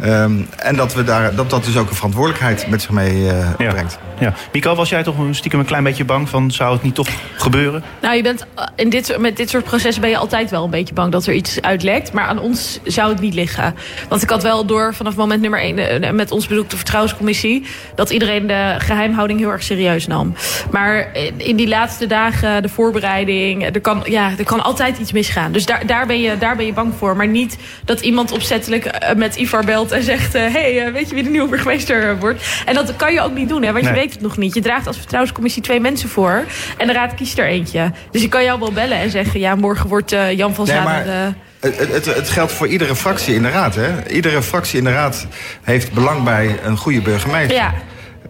Ehm, 0.00 0.32
en 0.56 0.76
dat, 0.76 0.94
we 0.94 1.04
daar, 1.04 1.34
dat 1.34 1.50
dat 1.50 1.64
dus 1.64 1.76
ook 1.76 1.88
een 1.90 1.94
verantwoordelijkheid 1.96 2.66
met 2.70 2.80
zich 2.82 2.90
mee 2.90 3.28
eh, 3.30 3.48
Ja. 3.58 3.70
brengt. 3.72 3.98
Ja. 4.20 4.34
Mico, 4.52 4.74
was 4.74 4.88
jij 4.88 5.02
toch 5.02 5.18
een 5.18 5.34
stiekem 5.34 5.60
een 5.60 5.66
klein 5.66 5.84
beetje 5.84 6.04
bang 6.04 6.28
van... 6.28 6.50
zou 6.50 6.72
het 6.72 6.82
niet 6.82 6.94
toch 6.94 7.08
gebeuren? 7.36 7.82
Nou, 8.02 8.16
je 8.16 8.22
bent, 8.22 8.46
in 8.76 8.88
dit, 8.90 9.16
met 9.18 9.36
dit 9.36 9.50
soort 9.50 9.64
processen 9.64 10.00
ben 10.02 10.10
je 10.10 10.16
altijd 10.16 10.50
wel 10.50 10.64
een 10.64 10.70
beetje 10.70 10.94
bang 10.94 11.12
dat 11.12 11.26
er 11.26 11.34
iets 11.34 11.60
uitlekt. 11.62 12.12
Maar 12.12 12.24
aan 12.24 12.38
ons 12.38 12.80
zou 12.84 13.10
het 13.12 13.20
niet 13.20 13.34
liggen. 13.34 13.74
Want 14.08 14.22
ik 14.22 14.30
had 14.30 14.42
wel 14.42 14.64
door 14.66 14.94
vanaf 14.94 15.16
moment 15.16 15.40
nummer 15.40 15.60
één 15.60 16.02
eh, 16.02 16.10
met 16.10 16.30
ons 16.30 16.46
bezoek 16.46 16.70
de 16.70 16.76
vertrouwenscommissie... 16.76 17.66
dat 17.94 18.10
iedereen 18.10 18.46
de 18.46 18.74
geheimhouding 18.78 19.38
heel 19.40 19.50
erg 19.50 19.62
serieus 19.62 20.06
nam. 20.06 20.34
Maar 20.70 21.08
in- 21.16 21.40
in 21.40 21.56
die 21.56 21.68
laatste 21.68 22.06
dagen, 22.06 22.62
de 22.62 22.68
voorbereiding... 22.68 23.70
er 23.78 23.84
kan, 23.84 24.02
ja, 24.04 24.32
er 24.38 24.44
kan 24.44 24.62
altijd 24.62 24.98
iets 24.98 25.12
misgaan. 25.12 25.52
Dus 25.52 25.66
daar, 25.66 25.86
daar, 25.86 26.06
ben 26.06 26.20
je, 26.20 26.38
daar 26.38 26.56
ben 26.56 26.66
je 26.66 26.72
bang 26.72 26.92
voor. 26.98 27.16
Maar 27.16 27.28
niet 27.28 27.56
dat 27.84 28.00
iemand 28.00 28.32
opzettelijk 28.32 28.84
eh, 28.84 29.14
met 29.16 29.36
Ivar 29.36 29.64
belt 29.64 29.92
en 29.92 30.02
zegt... 30.02 30.32
hé, 30.32 30.48
hey, 30.50 30.86
eh, 30.86 30.92
weet 30.92 31.08
je 31.08 31.14
wie 31.14 31.24
de 31.24 31.30
nieuwe 31.30 31.48
burgemeester 31.48 32.08
eh, 32.08 32.18
wordt? 32.20 32.42
En 32.66 32.74
dat 32.74 32.96
kan 32.96 33.12
je 33.12 33.20
ook 33.20 33.34
niet 33.34 33.48
doen, 33.48 33.62
hè, 33.62 33.72
want 33.72 33.84
Nee. 33.84 33.92
je 33.94 33.98
weet 34.00 34.12
het 34.12 34.20
nog 34.22 34.36
niet. 34.36 34.54
Je 34.54 34.60
draagt 34.60 34.86
als 34.86 34.96
vertrouwenscommissie 34.96 35.62
twee 35.62 35.80
mensen 35.80 36.08
voor... 36.08 36.44
en 36.76 36.86
de 36.86 36.92
raad 36.92 37.14
kiest 37.14 37.38
er 37.38 37.46
eentje. 37.46 37.92
Dus 38.10 38.22
ik 38.22 38.30
kan 38.30 38.44
jou 38.44 38.58
wel 38.60 38.72
bellen 38.72 38.98
en 38.98 39.10
zeggen... 39.10 39.40
ja, 39.40 39.54
morgen 39.54 39.88
wordt 39.88 40.12
eh, 40.12 40.32
Jan 40.36 40.54
van 40.54 40.64
Nee, 40.66 40.74
Zanen... 40.76 40.92
maar 40.92 41.04
de- 41.04 41.32
het, 41.68 41.78
het, 41.78 41.92
het- 42.06 42.14
het 42.14 42.28
geldt 42.28 42.52
voor 42.52 42.66
iedere 42.68 42.96
fractie 42.96 43.34
in 43.34 43.42
de 43.42 43.50
raad. 43.50 43.74
Hè? 43.74 44.08
Iedere 44.10 44.42
fractie 44.42 44.78
in 44.78 44.84
de 44.84 44.92
raad 44.92 45.26
heeft 45.62 45.92
belang 45.92 46.22
bij 46.24 46.58
een 46.64 46.76
goede 46.76 47.00
burgemeester. 47.00 47.56
Ja, 47.56 47.74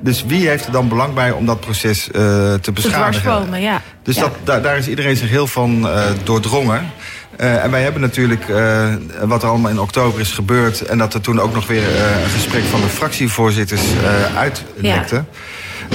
Dus 0.01 0.25
wie 0.27 0.49
heeft 0.49 0.67
er 0.67 0.73
dan 0.73 0.89
belang 0.89 1.15
bij 1.15 1.31
om 1.31 1.47
dat 1.47 1.61
proces 1.61 2.07
eh, 2.07 2.13
te 2.13 2.59
Te 2.61 2.73
beschadigen? 2.73 3.23
dwarsbomen, 3.23 3.61
ja. 3.61 3.83
Dus 4.03 4.15
Ja. 4.15 4.21
dat, 4.21 4.33
daar, 4.45 4.63
daar 4.63 4.77
is 4.79 4.89
iedereen 4.89 5.17
zich 5.17 5.29
heel 5.29 5.47
van 5.47 5.89
eh, 5.89 6.05
doordrongen. 6.25 6.91
Eh, 7.37 7.65
en 7.65 7.71
wij 7.71 7.83
hebben 7.83 8.01
natuurlijk 8.01 8.45
wat 9.23 9.43
er 9.43 9.49
allemaal 9.49 9.71
in 9.71 9.81
oktober 9.81 10.21
is 10.21 10.33
gebeurd... 10.33 10.81
en 10.81 10.99
dat 10.99 11.15
er 11.15 11.21
toen 11.21 11.41
ook 11.41 11.55
nog 11.55 11.67
weer 11.67 11.83
een 12.23 12.31
gesprek 12.31 12.65
van 12.65 12.81
de 12.81 12.87
fractievoorzitters 12.87 13.83
eh 13.83 14.37
uitlekte... 14.37 15.25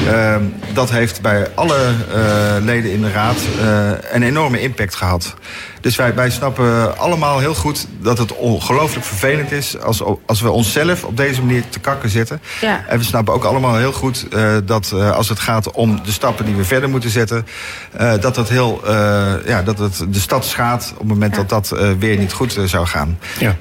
Eh, 0.07 0.35
dat 0.73 0.91
heeft 0.91 1.21
bij 1.21 1.47
alle 1.55 1.77
eh, 2.13 2.63
leden 2.63 2.91
in 2.91 3.01
de 3.01 3.11
raad 3.11 3.37
eh, 3.61 3.91
een 4.11 4.23
enorme 4.23 4.61
impact 4.61 4.95
gehad. 4.95 5.33
Dus 5.81 5.95
wij, 5.95 6.15
wij 6.15 6.29
snappen 6.29 6.97
allemaal 6.97 7.39
heel 7.39 7.53
goed 7.53 7.87
dat 8.01 8.17
het 8.17 8.35
ongelooflijk 8.35 9.05
vervelend 9.05 9.51
is... 9.51 9.79
Als, 9.79 10.03
als 10.25 10.41
we 10.41 10.51
onszelf 10.51 11.03
op 11.03 11.17
deze 11.17 11.41
manier 11.41 11.63
te 11.69 11.79
kakken 11.79 12.09
zetten. 12.09 12.41
Ja. 12.61 12.83
En 12.87 12.97
we 12.97 13.03
snappen 13.03 13.33
ook 13.33 13.43
allemaal 13.43 13.75
heel 13.77 13.91
goed 13.91 14.27
eh, 14.31 14.55
dat 14.65 14.91
eh, 14.93 15.11
als 15.11 15.29
het 15.29 15.39
gaat 15.39 15.71
om 15.71 15.99
de 16.03 16.11
stappen 16.11 16.45
die 16.45 16.55
we 16.55 16.63
verder 16.63 16.89
moeten 16.89 17.09
zetten... 17.09 17.45
eh, 17.91 18.13
dat, 18.19 18.35
het 18.35 18.49
heel, 18.49 18.81
eh, 18.85 19.33
ja, 19.45 19.61
dat 19.63 19.79
het 19.79 20.05
de 20.09 20.19
stad 20.19 20.45
schaadt 20.45 20.91
op 20.91 20.99
het 20.99 21.07
moment 21.07 21.35
dat 21.35 21.49
dat 21.49 21.71
eh, 21.71 21.91
weer 21.99 22.17
niet 22.17 22.33
goed 22.33 22.57
zou 22.65 22.85
gaan. 22.85 23.19
Ja. 23.39 23.55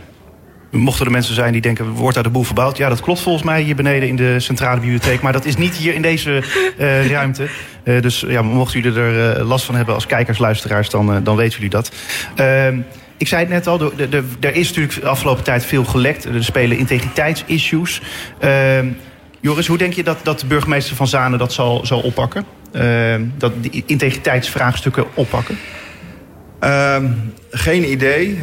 Mochten 0.73 1.07
er 1.07 1.13
mensen 1.13 1.35
zijn 1.35 1.53
die 1.53 1.61
denken, 1.61 1.89
wordt 1.91 2.15
daar 2.15 2.23
de 2.25 2.31
boel 2.31 2.43
verbouwd? 2.43 2.77
Ja, 2.77 2.89
dat 2.89 3.01
klopt 3.01 3.21
volgens 3.21 3.45
mij 3.45 3.63
hier 3.63 3.75
beneden 3.75 4.09
in 4.09 4.17
de 4.17 4.41
centrale 4.41 4.81
bibliotheek. 4.81 5.21
Maar 5.21 5.33
dat 5.33 5.45
is 5.45 5.57
niet 5.57 5.75
hier 5.75 5.95
in 5.95 6.03
deze 6.03 6.43
eh, 6.79 7.11
ruimte. 7.11 7.47
Eh, 7.85 8.01
dus 8.03 8.25
ja, 8.29 8.43
mochten 8.43 8.81
jullie 8.81 8.99
er 9.01 9.37
eh, 9.39 9.47
last 9.49 9.65
van 9.65 9.75
hebben 9.75 9.95
als 9.95 10.07
kijkers, 10.07 10.39
luisteraars, 10.39 10.91
dan, 10.91 11.23
dan 11.25 11.37
weten 11.37 11.55
jullie 11.55 11.71
dat. 11.71 11.93
Ehm, 12.35 12.79
ik 13.17 13.29
zei 13.29 13.41
het 13.41 13.51
net 13.51 13.67
al, 13.67 13.79
de, 13.79 13.93
de, 13.97 14.09
de- 14.09 14.25
er 14.41 14.55
is 14.55 14.69
natuurlijk 14.69 15.01
de 15.01 15.09
afgelopen 15.09 15.45
tijd 15.45 15.65
veel 15.65 15.85
gelekt. 15.85 16.25
Er 16.25 16.45
spelen 16.45 16.79
integriteitsissues. 16.79 18.01
Ehm, 18.39 18.87
Joris, 19.41 19.67
hoe 19.67 19.79
denk 19.79 19.93
je 19.93 20.03
dat, 20.03 20.19
dat 20.23 20.41
de 20.41 20.47
burgemeester 20.47 20.97
van 20.97 21.07
Zanen 21.09 21.39
dat 21.39 21.53
zal, 21.53 21.87
zal 21.87 22.01
oppakken? 22.01 22.45
Ehm, 22.73 23.23
dat 23.39 23.53
die 23.61 23.83
integriteitsvraagstukken 23.87 25.05
oppakken? 25.15 25.59
Ehm, 26.61 27.07
geen 27.51 27.91
idee. 27.91 28.39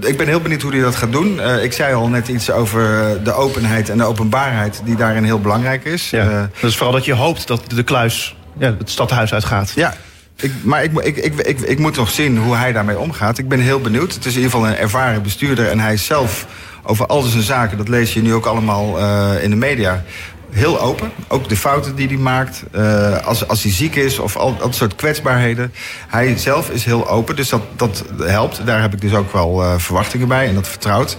Ik 0.00 0.16
ben 0.16 0.26
heel 0.26 0.40
benieuwd 0.40 0.62
hoe 0.62 0.72
hij 0.72 0.80
dat 0.80 0.96
gaat 0.96 1.12
doen. 1.12 1.40
Eh, 1.40 1.62
ik 1.62 1.72
zei 1.72 1.94
al 1.94 2.08
net 2.08 2.28
iets 2.28 2.50
over 2.50 3.00
eh, 3.00 3.24
de 3.24 3.32
openheid 3.32 3.88
en 3.88 3.98
de 3.98 4.04
openbaarheid... 4.04 4.82
die 4.84 4.96
daarin 4.96 5.24
heel 5.24 5.40
belangrijk 5.40 5.84
is. 5.84 6.10
Ja. 6.10 6.48
Eh, 6.60 6.68
is 6.68 6.76
vooral 6.76 6.94
dat 6.94 7.04
je 7.04 7.14
hoopt 7.14 7.46
dat 7.46 7.62
de 7.70 7.82
kluis 7.82 8.36
ja, 8.58 8.74
het 8.78 8.90
stadhuis 8.90 9.32
uitgaat. 9.32 9.72
Ja, 9.74 9.94
ik, 10.36 10.52
maar 10.62 10.84
ik, 10.84 10.98
ik, 10.98 11.16
ik, 11.16 11.60
ik, 11.60 11.78
moet 11.78 11.96
nog 11.96 12.10
zien 12.10 12.38
hoe 12.38 12.56
hij 12.56 12.72
daarmee 12.72 12.98
omgaat. 12.98 13.38
Ik 13.38 13.48
ben 13.48 13.60
heel 13.60 13.80
benieuwd. 13.80 14.14
Het 14.14 14.24
is 14.24 14.34
in 14.34 14.42
ieder 14.42 14.50
geval 14.50 14.66
een 14.66 14.76
ervaren 14.76 15.22
bestuurder. 15.22 15.68
En 15.68 15.80
hij 15.80 15.92
is 15.92 16.04
zelf 16.04 16.46
over 16.82 17.06
al 17.06 17.22
zijn 17.22 17.42
zaken, 17.42 17.78
dat 17.78 17.88
lees 17.88 18.12
je 18.12 18.22
nu 18.22 18.34
ook 18.34 18.46
allemaal 18.46 18.98
in 19.38 19.50
de 19.50 19.56
media... 19.56 20.04
Heel 20.50 20.80
open. 20.80 21.10
Ook 21.28 21.48
de 21.48 21.56
fouten 21.56 21.94
die 21.94 22.06
hij 22.08 22.16
maakt. 22.16 22.62
eh, 22.72 23.26
als, 23.26 23.48
als 23.48 23.62
hij 23.62 23.72
ziek 23.72 23.94
is 23.94 24.18
of 24.18 24.36
al 24.36 24.56
dat 24.56 24.74
soort 24.74 24.94
kwetsbaarheden. 24.94 25.72
Hij 26.08 26.38
zelf 26.38 26.70
is 26.70 26.84
heel 26.84 27.08
open, 27.08 27.36
dus 27.36 27.48
dat, 27.48 27.62
dat 27.76 28.04
helpt. 28.18 28.66
Daar 28.66 28.80
heb 28.80 28.92
ik 28.92 29.00
dus 29.00 29.14
ook 29.14 29.32
wel 29.32 29.62
eh, 29.62 29.74
verwachtingen 29.78 30.28
bij 30.28 30.48
en 30.48 30.54
dat 30.54 30.68
vertrouwt. 30.68 31.18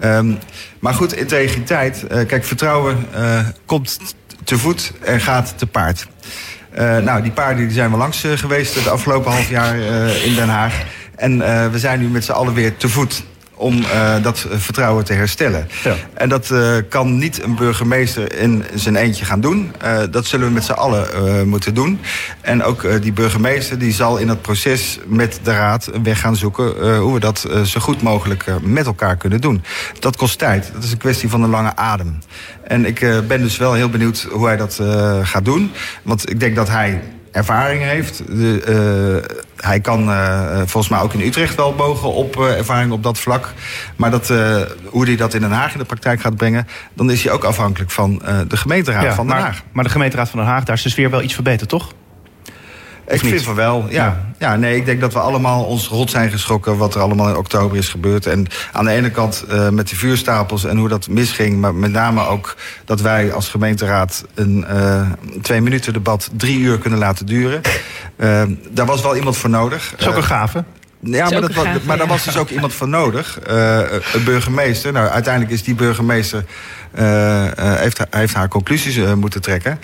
Ehm, 0.00 0.32
maar 0.78 0.94
goed, 0.94 1.14
integriteit. 1.16 2.06
eh, 2.06 2.26
kijk, 2.26 2.44
vertrouwen 2.44 3.06
komt 3.66 3.98
te 4.44 4.58
voet 4.58 4.92
en 5.00 5.20
gaat 5.20 5.54
te 5.56 5.66
paard. 5.66 6.06
Nou, 7.02 7.22
die 7.22 7.32
paarden 7.32 7.64
die 7.64 7.74
zijn 7.74 7.90
we 7.90 7.96
langs 7.96 8.24
geweest 8.34 8.74
het 8.74 8.88
afgelopen 8.88 9.32
half 9.32 9.48
jaar 9.48 9.76
in 10.24 10.34
Den 10.34 10.48
Haag. 10.48 10.82
En 11.16 11.38
we 11.72 11.78
zijn 11.78 12.00
nu 12.00 12.08
met 12.08 12.24
z'n 12.24 12.32
allen 12.32 12.54
weer 12.54 12.76
te 12.76 12.88
voet 12.88 13.24
om 13.54 13.82
eh, 13.82 14.22
dat 14.22 14.46
eh, 14.50 14.58
vertrouwen 14.58 15.04
te 15.04 15.12
herstellen. 15.12 15.68
Ja. 15.82 15.94
En 16.14 16.28
dat 16.28 16.50
eh, 16.50 16.76
kan 16.88 17.18
niet 17.18 17.42
een 17.42 17.54
burgemeester 17.54 18.38
in 18.38 18.64
zijn 18.74 18.96
eentje 18.96 19.24
gaan 19.24 19.40
doen. 19.40 19.72
Dat 20.10 20.26
zullen 20.26 20.46
we 20.46 20.52
met 20.52 20.64
z'n 20.64 20.72
allen 20.72 21.48
moeten 21.48 21.74
doen. 21.74 22.00
En 22.40 22.62
ook 22.62 23.02
die 23.02 23.12
burgemeester 23.12 23.78
die 23.78 23.92
zal 23.92 24.16
in 24.16 24.26
dat 24.26 24.42
proces 24.42 24.98
met 25.06 25.40
de 25.42 25.50
raad 25.50 25.88
een 25.92 26.02
weg 26.02 26.20
gaan 26.20 26.36
zoeken... 26.36 26.96
hoe 26.96 27.14
we 27.14 27.20
dat 27.20 27.48
zo 27.64 27.80
goed 27.80 28.02
mogelijk 28.02 28.44
met 28.62 28.86
elkaar 28.86 29.16
kunnen 29.16 29.40
doen. 29.40 29.64
Dat 29.98 30.16
kost 30.16 30.38
tijd. 30.38 30.70
Dat 30.74 30.84
is 30.84 30.92
een 30.92 30.98
kwestie 30.98 31.28
van 31.28 31.42
een 31.42 31.50
lange 31.50 31.76
adem. 31.76 32.18
En 32.62 32.86
ik 32.86 33.00
ben 33.28 33.40
dus 33.42 33.56
wel 33.56 33.72
heel 33.72 33.88
benieuwd 33.88 34.26
hoe 34.30 34.46
hij 34.46 34.56
dat 34.56 34.80
gaat 35.22 35.44
doen. 35.44 35.72
Want 36.02 36.30
ik 36.30 36.40
denk 36.40 36.56
dat 36.56 36.68
hij 36.68 37.02
ervaring 37.34 37.82
heeft. 37.82 38.22
De, 38.26 38.60
eh, 38.60 39.36
hij 39.56 39.80
kan 39.80 40.10
eh, 40.10 40.56
volgens 40.56 40.88
mij 40.88 41.00
ook 41.00 41.12
in 41.12 41.20
Utrecht 41.20 41.54
wel 41.54 41.74
bogen 41.74 42.12
op 42.12 42.36
eh, 42.36 42.58
ervaring 42.58 42.92
op 42.92 43.02
dat 43.02 43.18
vlak. 43.18 43.52
Maar 43.96 44.10
dat, 44.10 44.28
hoe 44.84 45.04
hij 45.04 45.16
dat 45.16 45.34
in 45.34 45.40
Den 45.40 45.50
Haag 45.52 45.72
in 45.72 45.78
de 45.78 45.84
praktijk 45.84 46.20
gaat 46.20 46.36
brengen... 46.36 46.66
dan 46.94 47.10
is 47.10 47.24
hij 47.24 47.32
ook 47.32 47.44
afhankelijk 47.44 47.90
van 47.90 48.22
de 48.48 48.56
gemeenteraad 48.56 49.02
Ja, 49.02 49.14
van 49.14 49.26
Den 49.26 49.36
maar, 49.36 49.44
Haag. 49.44 49.62
maar 49.72 49.84
de 49.84 49.90
gemeenteraad 49.90 50.28
van 50.28 50.38
Den 50.38 50.48
Haag, 50.48 50.64
daar 50.64 50.76
is 50.76 50.82
de 50.82 50.88
sfeer 50.88 51.10
wel 51.10 51.22
iets 51.22 51.34
verbeterd, 51.34 51.68
toch? 51.68 51.92
Ik 53.06 53.20
vind 53.20 53.42
van 53.42 53.54
wel, 53.54 53.86
ja. 53.88 54.20
ja. 54.38 54.56
nee, 54.56 54.76
ik 54.76 54.84
denk 54.84 55.00
dat 55.00 55.12
we 55.12 55.18
allemaal 55.18 55.64
ons 55.64 55.88
rot 55.88 56.10
zijn 56.10 56.30
geschrokken... 56.30 56.76
wat 56.76 56.94
er 56.94 57.00
allemaal 57.00 57.28
in 57.28 57.36
oktober 57.36 57.76
is 57.76 57.88
gebeurd. 57.88 58.26
En 58.26 58.46
aan 58.72 58.84
de 58.84 58.90
ene 58.90 59.10
kant 59.10 59.44
eh, 59.48 59.68
met 59.68 59.88
de 59.88 59.96
vuurstapels 59.96 60.64
en 60.64 60.76
hoe 60.76 60.88
dat 60.88 61.08
misging... 61.08 61.60
maar 61.60 61.74
met 61.74 61.92
name 61.92 62.26
ook 62.26 62.56
dat 62.84 63.00
wij 63.00 63.32
als 63.32 63.48
gemeenteraad... 63.48 64.24
een 64.34 64.64
eh, 64.64 65.02
twee 65.42 65.60
minuten 65.60 65.92
debat 65.92 66.30
drie 66.36 66.58
uur 66.58 66.78
kunnen 66.78 66.98
laten 66.98 67.26
duren. 67.26 67.60
Eh, 68.16 68.42
daar 68.70 68.86
was 68.86 69.02
wel 69.02 69.16
iemand 69.16 69.36
voor 69.36 69.50
nodig. 69.50 69.90
Dat 69.90 70.00
is 70.00 70.06
ook 70.06 70.16
een 70.16 70.22
gave. 70.24 70.64
Ja, 71.00 71.28
maar, 71.30 71.40
dat, 71.40 71.50
een 71.50 71.56
wa- 71.56 71.62
gave, 71.62 71.80
maar 71.86 71.96
daar 71.98 72.06
was 72.06 72.24
dus 72.24 72.36
ook 72.36 72.48
iemand 72.50 72.72
voor 72.72 72.88
nodig. 72.88 73.38
Eh, 73.40 73.78
een 74.14 74.24
burgemeester. 74.24 74.92
Nou, 74.92 75.08
uiteindelijk 75.08 75.52
is 75.54 75.62
die 75.62 75.74
burgemeester... 75.74 76.44
eh, 76.92 77.46
eh, 77.46 77.78
heeft, 77.80 78.00
heeft 78.10 78.34
haar 78.34 78.48
conclusies 78.48 78.98
moeten 79.14 79.40
trekken. 79.42 79.78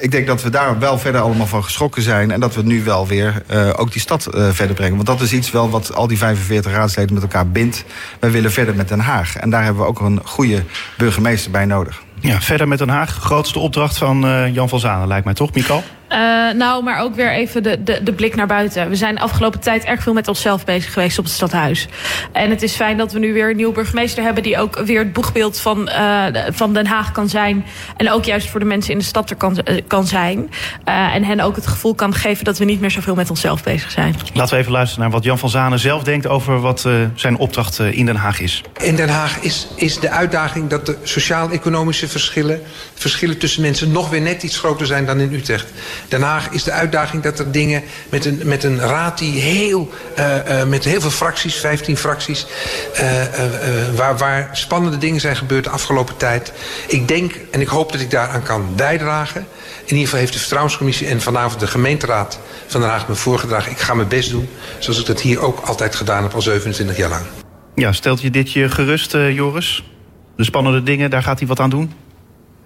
Ik 0.00 0.10
denk 0.10 0.26
dat 0.26 0.42
we 0.42 0.50
daar 0.50 0.78
wel 0.78 0.98
verder 0.98 1.20
allemaal 1.20 1.46
van 1.46 1.64
geschrokken 1.64 2.02
zijn... 2.02 2.30
en 2.30 2.40
dat 2.40 2.54
we 2.54 2.62
nu 2.62 2.84
wel 2.84 3.06
weer 3.06 3.42
eh, 3.46 3.70
ook 3.76 3.92
die 3.92 4.00
stad 4.00 4.26
eh, 4.26 4.48
verder 4.50 4.76
brengen. 4.76 4.94
Want 4.94 5.06
dat 5.06 5.20
is 5.20 5.32
iets 5.32 5.50
wel 5.50 5.70
wat 5.70 5.94
al 5.94 6.06
die 6.06 6.18
45 6.18 6.72
raadsleden 6.72 7.14
met 7.14 7.22
elkaar 7.22 7.48
bindt. 7.48 7.84
Wij 8.20 8.30
willen 8.30 8.52
verder 8.52 8.74
met 8.74 8.88
Den 8.88 9.00
Haag. 9.00 9.36
En 9.36 9.50
daar 9.50 9.64
hebben 9.64 9.82
we 9.82 9.88
ook 9.88 10.00
een 10.00 10.20
goede 10.24 10.62
burgemeester 10.96 11.50
bij 11.50 11.64
nodig. 11.64 12.02
Ja, 12.20 12.40
verder 12.40 12.68
met 12.68 12.78
Den 12.78 12.88
Haag. 12.88 13.10
Grootste 13.10 13.58
opdracht 13.58 13.98
van 13.98 14.26
eh, 14.26 14.54
Jan 14.54 14.68
van 14.68 14.80
Zanen, 14.80 15.08
lijkt 15.08 15.24
mij 15.24 15.34
toch, 15.34 15.54
Mikal? 15.54 15.82
Eh, 16.10 16.18
nou, 16.54 16.82
maar 16.82 17.00
ook 17.00 17.14
weer 17.14 17.32
even 17.32 17.62
de, 17.62 17.82
de, 17.82 18.02
de 18.02 18.12
blik 18.12 18.36
naar 18.36 18.46
buiten. 18.46 18.88
We 18.88 18.96
zijn 18.96 19.14
de 19.14 19.20
afgelopen 19.20 19.60
tijd 19.60 19.84
erg 19.84 20.02
veel 20.02 20.12
met 20.12 20.28
onszelf 20.28 20.64
bezig 20.64 20.92
geweest 20.92 21.18
op 21.18 21.24
het 21.24 21.32
stadhuis. 21.32 21.88
En 22.32 22.50
het 22.50 22.62
is 22.62 22.74
fijn 22.74 22.96
dat 22.96 23.12
we 23.12 23.18
nu 23.18 23.32
weer 23.32 23.50
een 23.50 23.56
nieuwe 23.56 23.72
burgemeester 23.72 24.22
hebben... 24.22 24.42
die 24.42 24.58
ook 24.58 24.78
weer 24.78 24.98
het 24.98 25.12
boegbeeld 25.12 25.60
van, 25.60 25.88
eh, 25.88 26.24
van 26.48 26.72
Den 26.72 26.86
Haag 26.86 27.12
kan 27.12 27.28
zijn. 27.28 27.64
En 27.96 28.10
ook 28.10 28.24
juist 28.24 28.48
voor 28.48 28.60
de 28.60 28.66
mensen 28.66 28.92
in 28.92 28.98
de 28.98 29.04
stad 29.04 29.30
er 29.30 29.36
kan, 29.36 29.58
eh, 29.58 29.82
kan 29.86 30.06
zijn. 30.06 30.50
Eh, 30.84 31.14
en 31.14 31.24
hen 31.24 31.40
ook 31.40 31.56
het 31.56 31.66
gevoel 31.66 31.94
kan 31.94 32.14
geven 32.14 32.44
dat 32.44 32.58
we 32.58 32.64
niet 32.64 32.80
meer 32.80 32.90
zoveel 32.90 33.14
met 33.14 33.30
onszelf 33.30 33.62
bezig 33.62 33.90
zijn. 33.90 34.14
Laten 34.32 34.54
we 34.54 34.60
even 34.60 34.72
luisteren 34.72 35.02
naar 35.02 35.12
wat 35.12 35.24
Jan 35.24 35.38
van 35.38 35.50
Zanen 35.50 35.78
zelf 35.78 36.02
denkt... 36.02 36.26
over 36.26 36.60
wat 36.60 36.84
eh, 36.84 36.92
zijn 37.14 37.36
opdracht 37.36 37.78
in 37.78 38.06
Den 38.06 38.16
Haag 38.16 38.40
is. 38.40 38.62
In 38.80 38.96
Den 38.96 39.08
Haag 39.08 39.38
is, 39.38 39.68
is 39.76 39.98
de 39.98 40.10
uitdaging 40.10 40.68
dat 40.68 40.86
de 40.86 40.96
sociaal-economische 41.02 42.08
verschillen... 42.08 42.60
verschillen 42.94 43.38
tussen 43.38 43.62
mensen 43.62 43.92
nog 43.92 44.08
weer 44.10 44.20
net 44.20 44.42
iets 44.42 44.58
groter 44.58 44.86
zijn 44.86 45.06
dan 45.06 45.20
in 45.20 45.32
Utrecht. 45.32 45.72
Den 46.08 46.22
Haag 46.22 46.50
is 46.50 46.64
de 46.64 46.70
uitdaging 46.70 47.22
dat 47.22 47.38
er 47.38 47.52
dingen 47.52 47.82
met 48.08 48.24
een, 48.24 48.40
met 48.44 48.64
een 48.64 48.78
raad 48.78 49.18
die 49.18 49.40
heel... 49.40 49.90
eh, 50.14 50.60
eh, 50.60 50.68
met 50.68 50.84
heel 50.84 51.00
veel 51.00 51.10
fracties, 51.10 51.54
15 51.54 51.96
fracties... 51.96 52.46
eh, 52.94 53.04
waar, 53.94 54.16
waar 54.18 54.48
spannende 54.52 54.98
dingen 54.98 55.20
zijn 55.20 55.36
gebeurd 55.36 55.64
de 55.64 55.70
afgelopen 55.70 56.16
tijd. 56.16 56.52
Ik 56.86 57.08
denk 57.08 57.32
en 57.50 57.60
ik 57.60 57.68
hoop 57.68 57.92
dat 57.92 58.00
ik 58.00 58.10
daaraan 58.10 58.42
kan 58.42 58.68
bijdragen. 58.76 59.40
In 59.84 59.86
ieder 59.86 60.04
geval 60.04 60.18
heeft 60.18 60.32
de 60.32 60.38
Vertrouwenscommissie 60.38 61.06
en 61.06 61.20
vanavond 61.20 61.60
de 61.60 61.66
gemeenteraad 61.66 62.40
van 62.66 62.80
Den 62.80 62.90
Haag 62.90 63.08
me 63.08 63.14
voorgedragen. 63.14 63.72
Ik 63.72 63.78
ga 63.78 63.94
mijn 63.94 64.08
best 64.08 64.30
doen, 64.30 64.48
zoals 64.78 65.00
ik 65.00 65.06
dat 65.06 65.20
hier 65.20 65.40
ook 65.40 65.60
altijd 65.60 65.94
gedaan 65.94 66.22
heb 66.22 66.34
al 66.34 66.42
27 66.42 66.96
jaar 66.96 67.08
lang. 67.08 67.24
Ja, 67.74 67.92
stelt 67.92 68.20
je 68.20 68.30
dit 68.30 68.52
je 68.52 68.68
gerust, 68.68 69.12
Joris? 69.12 69.84
De 70.36 70.44
spannende 70.44 70.82
dingen, 70.82 71.10
daar 71.10 71.22
gaat 71.22 71.38
hij 71.38 71.48
wat 71.48 71.60
aan 71.60 71.70
doen? 71.70 71.92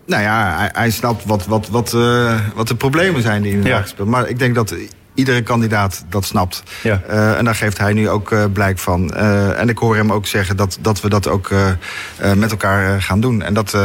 Nou 0.07 0.23
ja, 0.23 0.57
hij, 0.59 0.71
hij 0.73 0.91
snapt 0.91 1.25
wat, 1.25 1.47
wat, 1.47 1.69
wat, 1.69 1.95
eh, 1.95 2.41
wat 2.55 2.69
de 2.69 2.75
problemen 2.75 3.23
zijn 3.23 3.43
die 3.43 3.53
in 3.53 3.63
Den 3.63 3.71
Ja. 3.71 3.85
Spelen. 3.85 4.09
Maar 4.09 4.29
ik 4.29 4.39
denk 4.39 4.55
dat 4.55 4.75
iedere 5.15 5.43
kandidaat 5.43 6.05
dat 6.09 6.25
snapt. 6.25 6.63
Ja. 6.83 7.03
Eh, 7.09 7.39
en 7.39 7.45
daar 7.45 7.55
geeft 7.55 7.79
hij 7.79 7.93
nu 7.93 8.09
ook 8.09 8.33
eh, 8.33 8.45
blijk 8.53 8.79
van. 8.79 9.15
En 9.15 9.69
ik 9.69 9.79
hoor 9.79 9.97
hem 9.97 10.13
ook 10.13 10.27
zeggen 10.27 10.57
dat, 10.57 10.79
dat 10.81 11.01
we 11.01 11.09
dat 11.09 11.29
ook 11.29 11.51
met 12.37 12.51
elkaar 12.51 13.03
gaan 13.03 13.21
doen. 13.21 13.43
En 13.43 13.55
dat, 13.55 13.77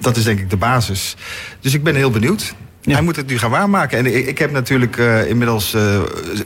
dat 0.00 0.16
is 0.16 0.24
denk 0.24 0.38
ik 0.38 0.50
de 0.50 0.56
basis. 0.56 1.16
Dus 1.60 1.74
ik 1.74 1.82
ben 1.82 1.94
heel 1.94 2.10
benieuwd. 2.10 2.54
Ja. 2.80 2.92
Hij 2.92 3.02
moet 3.02 3.16
het 3.16 3.26
nu 3.26 3.38
gaan 3.38 3.50
waarmaken. 3.50 3.98
En 3.98 4.06
ik, 4.06 4.26
ik 4.26 4.38
heb 4.38 4.50
natuurlijk 4.52 4.96
inmiddels... 5.28 5.76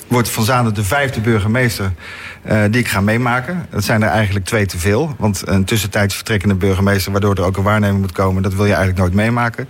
wordt 0.06 0.28
Van 0.28 0.44
Zanen 0.44 0.74
de 0.74 0.84
vijfde 0.84 1.20
burgemeester 1.20 1.92
eh, 2.46 2.62
die 2.70 2.80
ik 2.80 2.88
ga 2.88 3.00
meemaken. 3.00 3.66
Dat 3.70 3.84
zijn 3.84 4.02
er 4.02 4.08
eigenlijk 4.08 4.44
twee 4.44 4.66
te 4.66 4.78
veel. 4.78 5.14
Want 5.18 5.42
een 5.44 5.64
tussentijds 5.64 6.14
vertrekkende 6.14 6.54
burgemeester... 6.54 7.12
waardoor 7.12 7.34
er 7.34 7.44
ook 7.44 7.56
een 7.56 7.62
waarnemer 7.62 8.00
moet 8.00 8.12
komen... 8.12 8.42
dat 8.42 8.54
wil 8.54 8.64
je 8.64 8.70
eigenlijk 8.70 9.00
nooit 9.00 9.14
meemaken. 9.14 9.68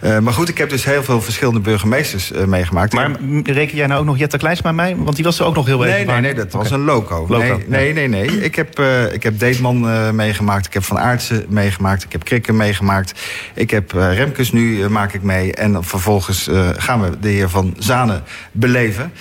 Eh, 0.00 0.18
maar 0.18 0.32
goed, 0.32 0.48
ik 0.48 0.58
heb 0.58 0.70
dus 0.70 0.84
heel 0.84 1.02
veel 1.02 1.22
verschillende 1.22 1.60
burgemeesters 1.60 2.32
eh, 2.32 2.44
meegemaakt. 2.44 2.92
Maar 2.92 3.10
reken 3.44 3.76
jij 3.76 3.86
nou 3.86 4.00
ook 4.00 4.06
nog 4.06 4.18
Jette 4.18 4.38
Kleinsma 4.38 4.72
mij? 4.72 4.96
Want 4.96 5.16
die 5.16 5.24
was 5.24 5.38
er 5.38 5.44
ook 5.44 5.54
nog 5.54 5.66
heel 5.66 5.84
even 5.84 5.96
Nee, 5.96 6.06
nee, 6.06 6.20
nee, 6.20 6.34
dat 6.34 6.52
was 6.52 6.70
een 6.70 6.84
loco. 6.84 7.26
Loco, 7.28 7.60
nee, 7.66 7.92
nee, 7.92 7.92
nee, 7.92 8.08
nee. 8.08 8.44
Ik 8.44 8.54
heb, 8.54 8.80
ik 9.12 9.22
heb 9.22 9.38
Deetman 9.38 10.14
meegemaakt. 10.14 10.66
Ik 10.66 10.72
heb 10.72 10.84
Van 10.84 10.98
Aartsen 10.98 11.44
meegemaakt. 11.48 12.04
Ik 12.04 12.12
heb 12.12 12.24
Krikken 12.24 12.56
meegemaakt. 12.56 13.20
Ik 13.54 13.70
heb 13.70 13.92
Remkes 13.92 14.52
nu 14.52 14.88
maak 14.88 15.12
ik 15.12 15.22
mee. 15.22 15.54
En 15.54 15.84
vervolgens 15.84 16.48
gaan 16.76 17.00
we 17.00 17.18
de 17.20 17.28
heer 17.28 17.48
Van 17.48 17.74
Zanen 17.78 18.22
beleven. 18.52 19.12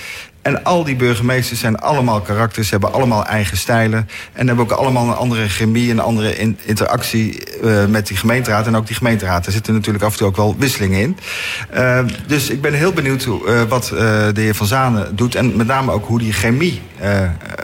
En 0.41 0.63
al 0.63 0.83
die 0.83 0.95
burgemeesters 0.95 1.59
zijn 1.59 1.79
allemaal 1.79 2.21
karakters, 2.21 2.69
hebben 2.69 2.93
allemaal 2.93 3.25
eigen 3.25 3.57
stijlen. 3.57 4.09
En 4.33 4.47
hebben 4.47 4.65
ook 4.65 4.71
allemaal 4.71 5.07
een 5.07 5.15
andere 5.15 5.49
chemie, 5.49 5.91
een 5.91 5.99
andere 5.99 6.37
in- 6.37 6.57
interactie 6.63 7.43
eh, 7.45 7.85
met 7.85 8.07
die 8.07 8.17
gemeenteraad. 8.17 8.67
En 8.67 8.75
ook 8.75 8.87
die 8.87 8.95
gemeenteraad, 8.95 9.43
daar 9.43 9.53
zitten 9.53 9.73
natuurlijk 9.73 10.03
af 10.03 10.11
en 10.11 10.17
toe 10.17 10.27
ook 10.27 10.35
wel 10.35 10.55
wisselingen 10.57 10.99
in. 11.01 11.17
Eh, 11.69 11.99
dus 12.27 12.49
ik 12.49 12.61
ben 12.61 12.73
heel 12.73 12.93
benieuwd 12.93 13.23
hoe, 13.23 13.47
eh, 13.47 13.61
wat 13.63 13.83
eh, 13.91 13.97
de 14.33 14.41
heer 14.41 14.55
Van 14.55 14.67
Zanen 14.67 15.15
doet. 15.15 15.35
En 15.35 15.57
met 15.57 15.67
name 15.67 15.91
ook 15.91 16.07
hoe 16.07 16.19
die 16.19 16.33
chemie 16.33 16.81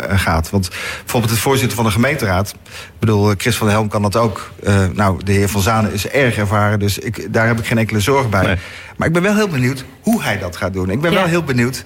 gaat. 0.10 0.50
Want 0.50 0.70
bijvoorbeeld 1.00 1.32
het 1.32 1.42
voorzitter 1.42 1.76
van 1.76 1.86
de 1.86 1.92
gemeenteraad. 1.92 2.50
Ik 2.74 3.00
bedoel, 3.00 3.34
Chris 3.38 3.56
van 3.58 3.68
der 3.68 3.76
Helm 3.76 3.90
kan 3.90 4.02
dat 4.02 4.16
ook. 4.16 4.52
Eh, 4.64 4.86
nou, 4.94 5.24
de 5.24 5.32
heer 5.32 5.50
Van 5.50 5.62
Zanen 5.62 5.94
is 5.94 6.08
erg 6.08 6.38
ervaren, 6.38 6.80
dus 6.80 6.98
ik, 7.00 7.34
daar 7.34 7.48
heb 7.48 7.60
ik 7.60 7.66
geen 7.66 7.78
enkele 7.78 8.00
zorg 8.00 8.30
bij. 8.30 8.46
Nee. 8.46 8.56
Maar 8.98 9.08
ik 9.08 9.14
ben 9.14 9.22
wel 9.22 9.36
heel 9.36 9.48
benieuwd 9.48 9.86
hoe 10.02 10.24
hij 10.24 10.38
dat 10.40 10.56
gaat 10.58 10.74
doen. 10.74 10.90
Ik 10.90 11.02
ben 11.02 11.12
Ja. 11.12 11.18
wel 11.18 11.28
heel 11.28 11.44
benieuwd 11.44 11.84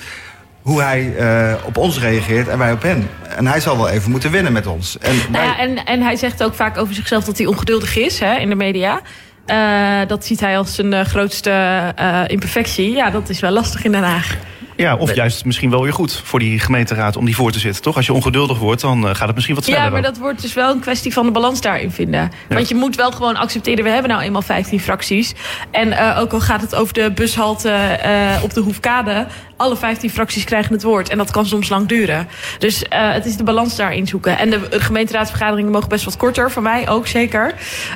hoe 0.62 0.82
hij 0.82 1.16
eh, 1.18 1.53
op 1.66 1.78
ons 1.78 1.99
reageert 1.99 2.47
en 2.47 2.57
wij 2.57 2.72
op 2.72 2.82
hem. 2.82 3.10
En 3.38 3.47
hij 3.47 3.60
zal 3.60 3.78
wel 3.78 3.89
even 3.89 4.12
moeten 4.12 4.32
winnen 4.32 4.51
met 4.53 4.68
ons. 4.68 4.97
En 4.97 5.16
Nou 5.16 5.32
wij- 5.32 5.45
ja, 5.45 5.57
en, 5.57 5.86
en 5.86 6.01
hij 6.01 6.16
zegt 6.16 6.43
ook 6.43 6.53
vaak 6.53 6.78
over 6.78 6.93
zichzelf 6.93 7.24
dat 7.24 7.38
hij 7.38 7.47
ongeduldig 7.47 7.97
is 7.97 8.20
hè, 8.20 8.36
in 8.36 8.49
de 8.49 8.55
media. 8.55 9.01
Eh, 9.45 10.07
dat 10.07 10.26
ziet 10.26 10.39
hij 10.39 10.57
als 10.57 10.76
zijn 10.76 10.93
eh, 10.93 11.05
grootste 11.05 11.51
eh, 11.95 12.22
imperfectie. 12.28 12.91
Ja, 12.91 13.10
dat 13.10 13.30
is 13.30 13.39
wel 13.39 13.51
lastig 13.51 13.84
in 13.84 13.91
Den 13.91 14.03
Haag. 14.03 14.38
Ja, 14.76 14.95
of 14.95 15.16
juist 15.16 15.45
misschien 15.45 15.70
wel 15.70 15.84
weer 15.84 15.93
goed 15.93 16.22
voor 16.24 16.39
die 16.39 16.60
gemeenteraad 16.60 17.18
om 17.18 17.26
die 17.26 17.36
voor 17.36 17.51
te 17.51 17.60
zitten, 17.60 17.82
toch? 17.82 17.95
Als 17.95 18.05
je 18.05 18.14
ongeduldig 18.14 18.57
wordt, 18.57 18.82
dan 18.82 19.16
gaat 19.16 19.26
het 19.26 19.34
misschien 19.36 19.55
wat 19.55 19.64
sneller. 19.64 19.84
Ja, 19.84 19.89
maar 19.89 20.01
dat 20.01 20.18
wordt 20.18 20.41
dus 20.41 20.53
wel 20.53 20.72
een 20.72 20.80
kwestie 20.80 21.14
van 21.14 21.26
de 21.26 21.32
balans 21.32 21.62
daarin 21.62 21.91
vinden. 21.91 22.32
Want 22.49 22.68
je 22.70 22.76
moet 22.76 22.95
wel 22.95 23.12
gewoon 23.12 23.36
accepteren, 23.36 23.84
we 23.84 23.89
hebben 23.89 24.12
nou 24.12 24.24
eenmaal 24.24 24.41
15 24.41 24.80
fracties. 24.80 25.34
En 25.72 25.91
eh, 25.91 26.20
ook 26.20 26.34
al 26.34 26.39
gaat 26.41 26.62
het 26.62 26.76
over 26.76 26.93
de 26.93 27.12
bushalte 27.12 27.70
eh, 27.72 28.43
op 28.43 28.53
de 28.53 28.60
Hoefkade... 28.62 29.28
alle 29.60 29.78
15 29.78 30.10
fracties 30.10 30.43
krijgen 30.43 30.74
het 30.74 30.84
woord. 30.84 31.10
En 31.10 31.18
dat 31.18 31.32
kan 31.32 31.45
soms 31.45 31.70
lang 31.70 31.88
duren. 31.88 32.28
Dus 32.60 32.84
eh, 32.84 33.12
het 33.12 33.26
is 33.26 33.36
de 33.38 33.43
balans 33.43 33.76
daarin 33.76 34.07
zoeken. 34.07 34.38
En 34.38 34.49
de 34.49 34.60
gemeenteraadsvergaderingen 34.70 35.72
mogen 35.72 35.89
best 35.89 36.05
wat 36.05 36.18
korter, 36.18 36.51
voor 36.51 36.62
mij 36.62 36.89
ook 36.89 37.07
zeker. 37.07 37.53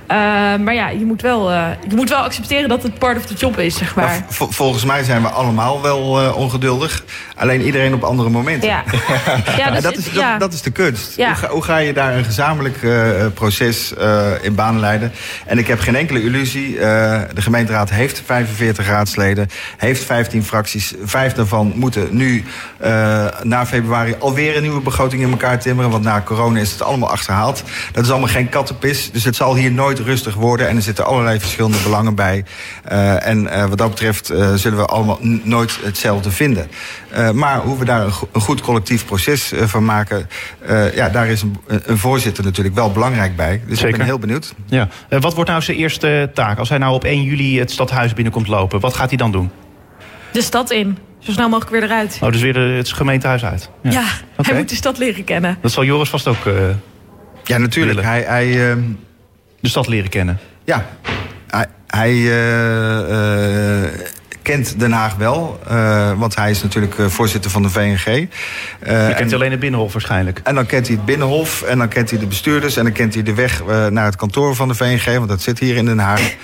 Eh, 0.08 0.18
maar 0.56 0.74
ja, 0.74 0.90
je 0.90 1.06
moet, 1.06 1.22
wel, 1.22 1.52
eh, 1.52 1.68
je 1.90 1.96
moet 1.96 2.10
wel 2.10 2.20
accepteren 2.20 2.70
dat 2.70 2.84
het 2.84 3.00
part 3.00 3.18
of 3.18 3.26
the 3.26 3.34
job 3.34 3.60
is, 3.60 3.78
zeg 3.78 3.96
maar 3.96 4.26
volgens 4.30 4.86
mij 4.86 5.04
zijn 5.04 5.22
we 5.22 5.28
allemaal 5.28 5.82
wel 5.82 6.34
ongeduldig. 6.34 7.04
Alleen 7.36 7.62
iedereen 7.62 7.94
op 7.94 8.04
andere 8.04 8.30
momenten. 8.30 8.70
Ja, 8.70 8.84
ja, 9.58 9.72
dus 9.72 9.82
dat, 9.82 9.96
het- 9.96 10.06
is, 10.06 10.14
dat, 10.14 10.22
ja. 10.22 10.38
dat 10.38 10.54
is 10.54 10.62
de 10.62 10.72
kunst. 10.72 11.16
Ja. 11.16 11.28
Hoe, 11.28 11.36
ga, 11.36 11.48
hoe 11.48 11.64
ga 11.64 11.78
je 11.78 11.94
daar 11.94 12.18
een 12.18 12.26
gezamenlijk 12.26 12.78
proces 13.34 13.94
in 14.42 14.56
baan 14.56 14.80
leiden? 14.80 15.12
En 15.46 15.58
ik 15.58 15.68
heb 15.68 15.80
geen 15.80 15.96
enkele 15.96 16.24
illusie. 16.24 16.76
de 16.76 17.42
gemeenteraad 17.42 17.90
heeft 17.90 18.22
45 18.26 18.88
raadsleden, 18.88 19.50
heeft 19.78 20.04
15 20.04 20.44
fracties. 20.44 20.94
Vijf 21.04 21.34
daarvan 21.34 21.52
moeten 21.62 22.08
nu 22.12 22.44
eh, 22.78 23.26
na 23.44 23.66
februari 23.66 24.16
alweer 24.20 24.56
een 24.56 24.62
nieuwe 24.62 24.82
begroting 24.82 25.22
in 25.22 25.32
elkaar 25.32 25.60
timmeren. 25.60 25.92
Want 25.92 26.04
na 26.04 26.22
corona 26.22 26.60
is 26.60 26.72
het 26.72 26.82
allemaal 26.82 27.10
achterhaald. 27.10 27.64
Dat 27.92 28.04
is 28.04 28.10
allemaal 28.10 28.28
geen 28.30 28.50
kattenpis. 28.50 29.12
Dus 29.12 29.24
het 29.24 29.36
zal 29.36 29.56
hier 29.56 29.72
nooit 29.72 30.00
rustig 30.00 30.36
worden. 30.36 30.68
En 30.68 30.76
er 30.76 30.82
zitten 30.82 31.06
allerlei 31.06 31.40
verschillende 31.40 31.78
belangen 31.84 32.16
bij. 32.16 32.46
Eh, 32.84 33.28
en 33.28 33.48
eh, 33.48 33.66
wat 33.66 33.78
dat 33.78 33.90
betreft 33.90 34.30
eh, 34.30 34.54
zullen 34.54 34.78
we 34.78 34.86
allemaal 34.86 35.18
nooit 35.44 35.80
hetzelfde 35.84 36.32
vinden. 36.32 36.68
Eh, 37.10 37.32
maar 37.32 37.60
hoe 37.60 37.78
we 37.78 37.86
daar 37.86 38.02
een, 38.06 38.12
go- 38.12 38.30
een 38.32 38.42
goed 38.42 38.62
collectief 38.62 39.06
proces 39.06 39.54
van 39.56 39.86
maken... 39.86 40.30
eh, 40.66 40.96
ja, 40.96 41.10
daar 41.10 41.28
is 41.28 41.42
een, 41.42 41.58
een 41.68 41.98
voorzitter 41.98 42.44
natuurlijk 42.44 42.76
wel 42.76 42.92
belangrijk 42.92 43.36
bij. 43.36 43.62
Dus 43.68 43.82
ik 43.84 43.98
ben 43.98 44.06
heel 44.06 44.20
benieuwd. 44.20 44.54
Ja. 44.66 44.88
Eh, 45.10 45.22
wat 45.22 45.34
wordt 45.34 45.50
nou 45.50 45.62
zijn 45.62 45.78
eerste 45.78 46.32
taak? 46.34 46.58
Als 46.60 46.70
hij 46.70 46.78
nou 46.78 46.94
op 46.94 47.04
1 47.04 47.24
juli 47.24 47.60
het 47.60 47.72
stadhuis 47.72 48.14
binnenkomt 48.14 48.48
lopen, 48.48 48.80
wat 48.80 48.94
gaat 48.94 49.08
hij 49.10 49.18
dan 49.18 49.32
doen? 49.32 49.52
De 50.32 50.42
stad 50.42 50.72
in. 50.72 50.98
Zo 51.24 51.32
snel 51.32 51.50
mogelijk 51.50 51.72
weer 51.72 51.84
eruit. 51.84 52.18
Oh, 52.22 52.32
dus 52.32 52.42
weer 52.42 52.54
de, 52.54 52.60
het 52.60 52.92
gemeentehuis 52.94 53.46
uit. 53.46 53.70
Ja, 53.82 54.04
Oké. 54.38 54.50
hij 54.50 54.58
moet 54.60 54.70
de 54.70 54.76
stad 54.76 54.98
leren 54.98 55.24
kennen. 55.24 55.58
Dat 55.62 55.72
zal 55.72 55.84
Joris 55.84 56.10
vast 56.10 56.28
ook 56.28 56.46
eh, 56.46 56.54
Ja, 57.44 57.58
natuurlijk. 57.58 57.96
Willen. 57.96 58.12
Hij, 58.12 58.22
hij, 58.22 58.70
ehm, 58.72 58.82
de 59.60 59.70
stad 59.70 59.88
leren 59.88 60.10
kennen. 60.10 60.40
ja, 60.64 60.86
hij, 61.48 61.66
hij 61.88 62.12
eh, 62.12 63.84
eh, 63.84 63.90
kent 64.42 64.80
Den 64.80 64.92
Haag 64.92 65.16
wel. 65.16 65.60
eh, 65.68 66.12
want 66.20 66.36
hij 66.36 66.50
is 66.52 66.64
natuurlijk 66.64 66.98
eh, 66.98 67.06
voorzitter 67.06 67.52
van 67.52 67.62
de 67.62 67.70
VNG. 67.70 68.06
Eh, 68.06 68.18
Je 69.08 69.14
kent 69.16 69.32
en- 69.32 69.34
alleen 69.34 69.52
het 69.52 69.60
Binnenhof 69.60 69.94
waarschijnlijk. 69.94 70.40
En 70.44 70.56
dan 70.56 70.66
kent 70.66 70.88
hij 70.88 70.96
het 70.96 71.06
Binnenhof 71.06 71.62
en 71.62 71.78
dan 71.78 71.88
kent 71.88 72.10
hij 72.10 72.20
de 72.20 72.26
bestuurders... 72.28 72.78
en 72.78 72.84
dan 72.84 72.94
kent 72.94 73.14
hij 73.14 73.24
de 73.24 73.34
weg 73.34 73.64
naar 73.90 74.06
het 74.06 74.16
kantoor 74.16 74.56
van 74.56 74.68
de 74.68 74.74
VNG... 74.76 75.06
want 75.18 75.30
dat 75.30 75.42
zit 75.42 75.60
hier 75.60 75.76
in 75.76 75.86
Den 75.86 76.00
Haag. 76.00 76.22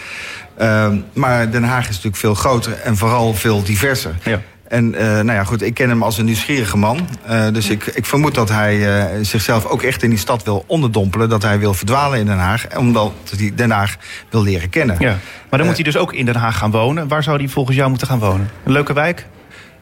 Ehm, 0.57 0.97
maar 1.13 1.51
Den 1.51 1.63
Haag 1.63 1.81
is 1.83 1.87
natuurlijk 1.89 2.15
veel 2.15 2.33
groter 2.35 2.73
en 2.73 2.97
vooral 2.97 3.33
veel 3.33 3.63
diverser. 3.63 4.15
Ja. 4.23 4.41
En 4.69 4.95
eh, 4.95 5.05
nou 5.05 5.31
ja, 5.31 5.43
goed, 5.43 5.61
ik 5.61 5.73
ken 5.73 5.89
hem 5.89 6.03
als 6.03 6.17
een 6.17 6.25
nieuwsgierige 6.25 6.77
man. 6.77 7.07
Eh, 7.25 7.47
dus 7.51 7.69
ik, 7.69 7.85
ik 7.85 8.05
vermoed 8.05 8.35
dat 8.35 8.49
hij 8.49 8.99
eh, 8.99 9.17
zichzelf 9.21 9.65
ook 9.65 9.81
echt 9.83 10.03
in 10.03 10.09
die 10.09 10.19
stad 10.19 10.43
wil 10.43 10.63
onderdompelen. 10.67 11.29
Dat 11.29 11.41
hij 11.41 11.59
wil 11.59 11.73
verdwalen 11.73 12.19
in 12.19 12.25
Den 12.25 12.37
Haag. 12.37 12.77
Omdat 12.77 13.13
hij 13.37 13.51
Den 13.55 13.71
Haag 13.71 13.97
wil 14.29 14.43
leren 14.43 14.69
kennen. 14.69 14.95
Ja. 14.99 15.17
Maar 15.49 15.59
dan 15.59 15.67
moet 15.67 15.75
hij 15.75 15.85
dus 15.85 15.97
ook 15.97 16.13
in 16.13 16.25
Den 16.25 16.35
Haag 16.35 16.57
gaan 16.57 16.71
wonen. 16.71 17.07
Waar 17.07 17.23
zou 17.23 17.37
hij 17.37 17.47
volgens 17.47 17.77
jou 17.77 17.89
moeten 17.89 18.07
gaan 18.07 18.19
wonen? 18.19 18.49
Een 18.63 18.71
leuke 18.71 18.93
wijk? 18.93 19.25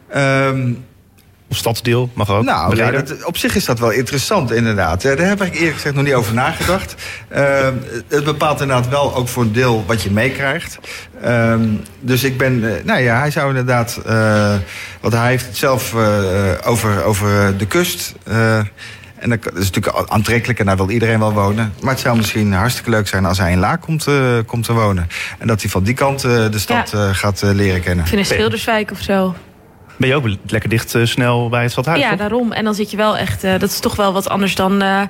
Ehm, 0.08 0.72
Of 1.50 1.56
stadsdeel? 1.56 2.10
Mag 2.14 2.30
ook. 2.30 2.44
Nou, 2.44 2.76
ja, 2.76 2.88
Breder. 2.88 3.06
dat, 3.06 3.24
op 3.24 3.36
zich 3.36 3.54
is 3.56 3.64
dat 3.64 3.78
wel 3.78 3.90
interessant, 3.90 4.52
inderdaad. 4.52 5.04
Eh, 5.04 5.16
Daar 5.16 5.26
heb 5.28 5.42
ik 5.42 5.54
eerlijk 5.54 5.74
gezegd 5.74 5.94
nog 5.94 6.04
niet 6.04 6.14
over 6.14 6.34
nagedacht. 6.34 6.94
Ehm, 7.28 7.72
het 8.08 8.24
bepaalt 8.24 8.60
inderdaad 8.60 8.88
wel 8.88 9.14
ook 9.16 9.28
voor 9.28 9.42
een 9.42 9.52
deel 9.52 9.84
wat 9.86 10.02
je 10.02 10.10
meekrijgt. 10.10 10.78
Ehm, 11.22 11.60
dus 12.00 12.24
ik 12.24 12.38
ben, 12.38 12.76
eh, 12.76 12.84
nou 12.84 13.00
ja, 13.00 13.18
hij 13.18 13.30
zou 13.30 13.48
inderdaad, 13.48 14.00
eh, 14.06 14.54
want 15.00 15.14
hij 15.14 15.28
heeft 15.28 15.46
het 15.46 15.56
zelf 15.56 15.94
eh, 15.94 16.50
eh, 16.52 16.58
over, 16.64 17.04
over 17.04 17.40
eh, 17.40 17.48
de 17.58 17.66
kust. 17.66 18.14
eh, 18.24 18.58
en 19.18 19.28
dat 19.30 19.38
is 19.56 19.70
natuurlijk 19.70 20.10
aantrekkelijk 20.10 20.58
en 20.58 20.66
daar 20.66 20.76
wil 20.76 20.90
iedereen 20.90 21.18
wel 21.18 21.32
wonen. 21.32 21.72
Maar 21.80 21.92
het 21.92 22.00
zou 22.02 22.16
misschien 22.16 22.52
hartstikke 22.52 22.90
leuk 22.90 23.08
zijn 23.08 23.24
als 23.24 23.38
hij 23.38 23.52
in 23.52 23.58
Laak 23.58 23.80
komt, 23.80 24.06
eh, 24.06 24.14
komt 24.46 24.64
te 24.64 24.72
wonen. 24.72 25.08
En 25.38 25.46
dat 25.46 25.60
hij 25.60 25.70
van 25.70 25.82
die 25.82 25.94
kant 25.94 26.24
eh, 26.24 26.30
de 26.50 26.58
stad 26.58 26.90
Ja. 26.90 27.08
eh, 27.08 27.14
gaat 27.14 27.42
eh, 27.42 27.50
leren 27.50 27.80
kennen. 27.80 28.04
Ik 28.04 28.10
vind 28.10 28.20
een 28.20 28.34
Schilderswijk 28.34 28.90
of 28.90 29.00
zo. 29.00 29.34
Ben 29.98 30.08
je 30.08 30.14
ook 30.14 30.26
lekker 30.46 30.70
dicht 30.70 30.94
eh, 30.94 31.04
snel 31.04 31.48
bij 31.48 31.62
het 31.62 31.70
stadhuis? 31.70 32.00
Ja, 32.00 32.08
toch? 32.08 32.18
daarom. 32.18 32.52
En 32.52 32.64
dan 32.64 32.74
zit 32.74 32.90
je 32.90 32.96
wel 32.96 33.16
echt... 33.16 33.44
eh, 33.44 33.50
dat 33.58 33.70
is 33.70 33.80
toch 33.80 33.96
wel 33.96 34.12
wat 34.12 34.28
anders 34.28 34.54
dan 34.54 34.82
eh 34.82 35.02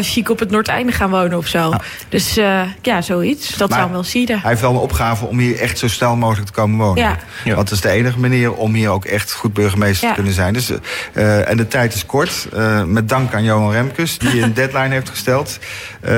chic 0.00 0.30
op 0.30 0.38
het 0.38 0.50
Noordeinde 0.50 0.92
gaan 0.92 1.10
wonen 1.10 1.38
of 1.38 1.46
zo. 1.46 1.72
Dus 2.08 2.36
eh, 2.36 2.60
ja, 2.82 3.02
zoiets. 3.02 3.48
Dat 3.56 3.58
Maar 3.58 3.68
zou 3.68 3.82
hem 3.82 3.92
wel 3.92 4.02
sieren. 4.04 4.40
Hij 4.40 4.48
heeft 4.50 4.60
wel 4.60 4.70
een 4.70 4.76
opgave 4.76 5.24
om 5.26 5.38
hier 5.38 5.58
echt 5.60 5.78
zo 5.78 5.88
snel 5.88 6.16
mogelijk 6.16 6.46
te 6.46 6.52
komen 6.52 6.78
wonen. 6.86 7.02
Ja. 7.02 7.16
Ja. 7.44 7.54
Want 7.54 7.68
dat 7.68 7.76
is 7.76 7.82
de 7.82 7.88
enige 7.90 8.18
manier 8.18 8.52
om 8.54 8.74
hier 8.74 8.90
ook 8.90 9.04
echt 9.04 9.32
goed 9.32 9.52
burgemeester 9.52 10.02
Ja. 10.02 10.08
te 10.08 10.14
kunnen 10.14 10.32
zijn. 10.34 10.52
Dus, 10.52 10.72
eh, 11.12 11.48
en 11.48 11.56
de 11.56 11.68
tijd 11.68 11.94
is 11.94 12.06
kort. 12.06 12.48
Eh, 12.52 12.84
met 12.84 13.08
dank 13.08 13.34
aan 13.34 13.44
Johan 13.44 13.72
Remkes, 13.72 14.18
die 14.18 14.42
een 14.42 14.54
deadline 14.62 14.88
heeft 14.94 15.08
gesteld. 15.08 15.58
Eh, 16.00 16.12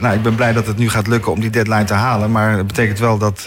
nou, 0.00 0.14
ik 0.14 0.22
ben 0.22 0.34
blij 0.34 0.52
dat 0.52 0.66
het 0.66 0.76
nu 0.78 0.88
gaat 0.90 1.06
lukken 1.06 1.32
om 1.32 1.40
die 1.40 1.50
deadline 1.50 1.84
te 1.84 1.94
halen. 1.94 2.30
Maar 2.30 2.56
dat 2.56 2.66
betekent 2.66 2.98
wel 2.98 3.18
dat 3.18 3.38
eh, 3.38 3.44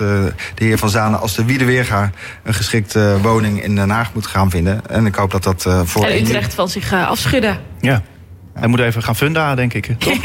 de 0.56 0.66
heer 0.66 0.78
Van 0.78 0.90
Zanen 0.90 1.20
als 1.20 1.36
de 1.36 1.46
Wiedeweerga... 1.46 2.12
een 2.44 2.54
geschikte 2.54 3.18
woning 3.22 3.64
in 3.64 3.76
Den 3.76 3.90
Haag 3.90 4.14
moet 4.16 4.28
gaan 4.28 4.50
vinden. 4.50 4.88
En 4.88 5.06
ik 5.06 5.16
hoop 5.16 5.32
dat 5.32 5.44
dat 5.44 5.66
eh, 5.66 5.82
voor... 5.84 6.06
En 6.06 6.22
Utrecht 6.22 6.54
van 6.54 6.70
zich 6.70 6.92
eh, 6.92 7.08
afschudden. 7.08 7.58
Ja. 7.80 8.02
Hij 8.56 8.68
moet 8.68 8.80
even 8.80 9.04
gaan 9.04 9.16
funda, 9.16 9.56
denk 9.56 9.74
ik. 9.74 9.86
Toch? 10.00 10.18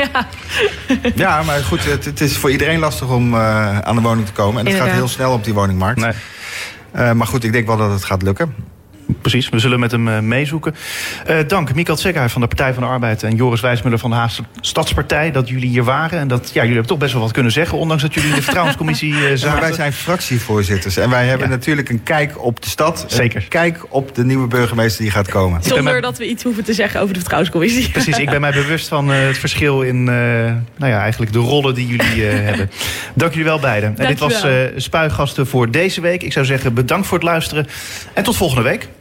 Ja, 1.14 1.42
maar 1.42 1.62
goed, 1.62 1.84
het, 1.84 2.04
het 2.04 2.20
is 2.20 2.36
voor 2.36 2.50
iedereen 2.50 2.78
lastig 2.78 3.08
om 3.08 3.34
eh, 3.34 3.78
aan 3.78 3.94
de 3.94 4.00
woning 4.00 4.26
te 4.26 4.32
komen. 4.32 4.66
En 4.66 4.72
het 4.72 4.82
gaat 4.82 4.90
heel 4.90 5.08
snel 5.08 5.32
op 5.32 5.44
die 5.44 5.54
woningmarkt. 5.54 6.00
Nee. 6.00 6.12
Eh, 6.92 7.12
maar 7.12 7.26
goed, 7.26 7.44
ik 7.44 7.52
denk 7.52 7.66
wel 7.66 7.76
dat 7.76 7.90
het 7.90 8.04
gaat 8.04 8.22
lukken. 8.22 8.54
Precies, 9.20 9.48
we 9.48 9.58
zullen 9.58 9.80
met 9.80 9.90
hem 9.90 10.08
eh, 10.08 10.18
meezoeken. 10.18 10.74
Eh, 11.26 11.36
dank 11.46 11.74
Mikael 11.74 11.96
Tsekhuis 11.96 12.32
van 12.32 12.40
de 12.40 12.46
Partij 12.46 12.74
van 12.74 12.82
de 12.82 12.88
Arbeid... 12.88 13.22
en 13.22 13.36
Joris 13.36 13.60
Wijsmuller 13.60 13.98
van 13.98 14.10
de 14.10 14.16
Haagse 14.16 14.42
Stadspartij... 14.60 15.30
dat 15.30 15.48
jullie 15.48 15.68
hier 15.68 15.84
waren. 15.84 16.18
En 16.18 16.28
dat 16.28 16.46
ja, 16.46 16.52
jullie 16.54 16.68
hebben 16.68 16.86
toch 16.86 16.98
best 16.98 17.12
wel 17.12 17.22
wat 17.22 17.32
kunnen 17.32 17.52
zeggen... 17.52 17.78
ondanks 17.78 18.02
dat 18.02 18.14
jullie 18.14 18.28
in 18.28 18.34
de 18.34 18.42
vertrouwenscommissie 18.42 19.14
eh, 19.14 19.20
Ja, 19.30 19.36
zaten. 19.36 19.60
wij 19.60 19.72
zijn 19.72 19.92
fractievoorzitters 19.92 20.96
en 20.96 21.10
wij 21.10 21.26
hebben 21.26 21.46
Ja. 21.48 21.52
natuurlijk 21.54 21.88
een 21.88 22.02
kijk 22.02 22.44
op 22.44 22.62
de 22.62 22.68
stad. 22.68 23.04
Zeker. 23.08 23.42
Een 23.42 23.48
kijk 23.48 23.78
op 23.88 24.14
de 24.14 24.24
nieuwe 24.24 24.46
burgemeester 24.46 25.02
die 25.02 25.10
gaat 25.12 25.28
komen. 25.28 25.62
Zonder 25.62 25.82
mij- 25.82 26.00
dat 26.00 26.18
we 26.18 26.28
iets 26.28 26.42
hoeven 26.42 26.64
te 26.64 26.74
zeggen 26.74 27.00
over 27.00 27.12
de 27.12 27.18
vertrouwenscommissie. 27.18 27.90
Precies, 28.00 28.18
ik 28.18 28.30
ben 28.30 28.40
mij 28.40 28.52
bewust 28.52 28.88
van 28.88 29.12
eh, 29.12 29.26
het 29.26 29.38
verschil 29.38 29.82
in 29.82 29.96
eh, 30.08 30.14
nou 30.76 30.92
ja, 30.92 31.00
eigenlijk 31.00 31.32
de 31.32 31.38
rollen 31.38 31.74
die 31.74 31.86
jullie 31.86 32.28
eh, 32.28 32.44
hebben. 32.48 32.70
Dank 33.14 33.30
jullie 33.30 33.46
wel 33.46 33.58
beiden. 33.60 33.94
En 33.98 34.06
dit 34.06 34.18
was 34.18 34.42
eh 34.42 34.52
Spuigasten 34.76 35.46
voor 35.46 35.70
deze 35.70 36.00
week. 36.00 36.22
Ik 36.22 36.32
zou 36.32 36.46
zeggen 36.46 36.74
bedankt 36.74 37.06
voor 37.06 37.18
het 37.18 37.26
luisteren 37.26 37.66
en 38.12 38.22
tot 38.22 38.36
volgende 38.36 38.62
week. 38.62 38.88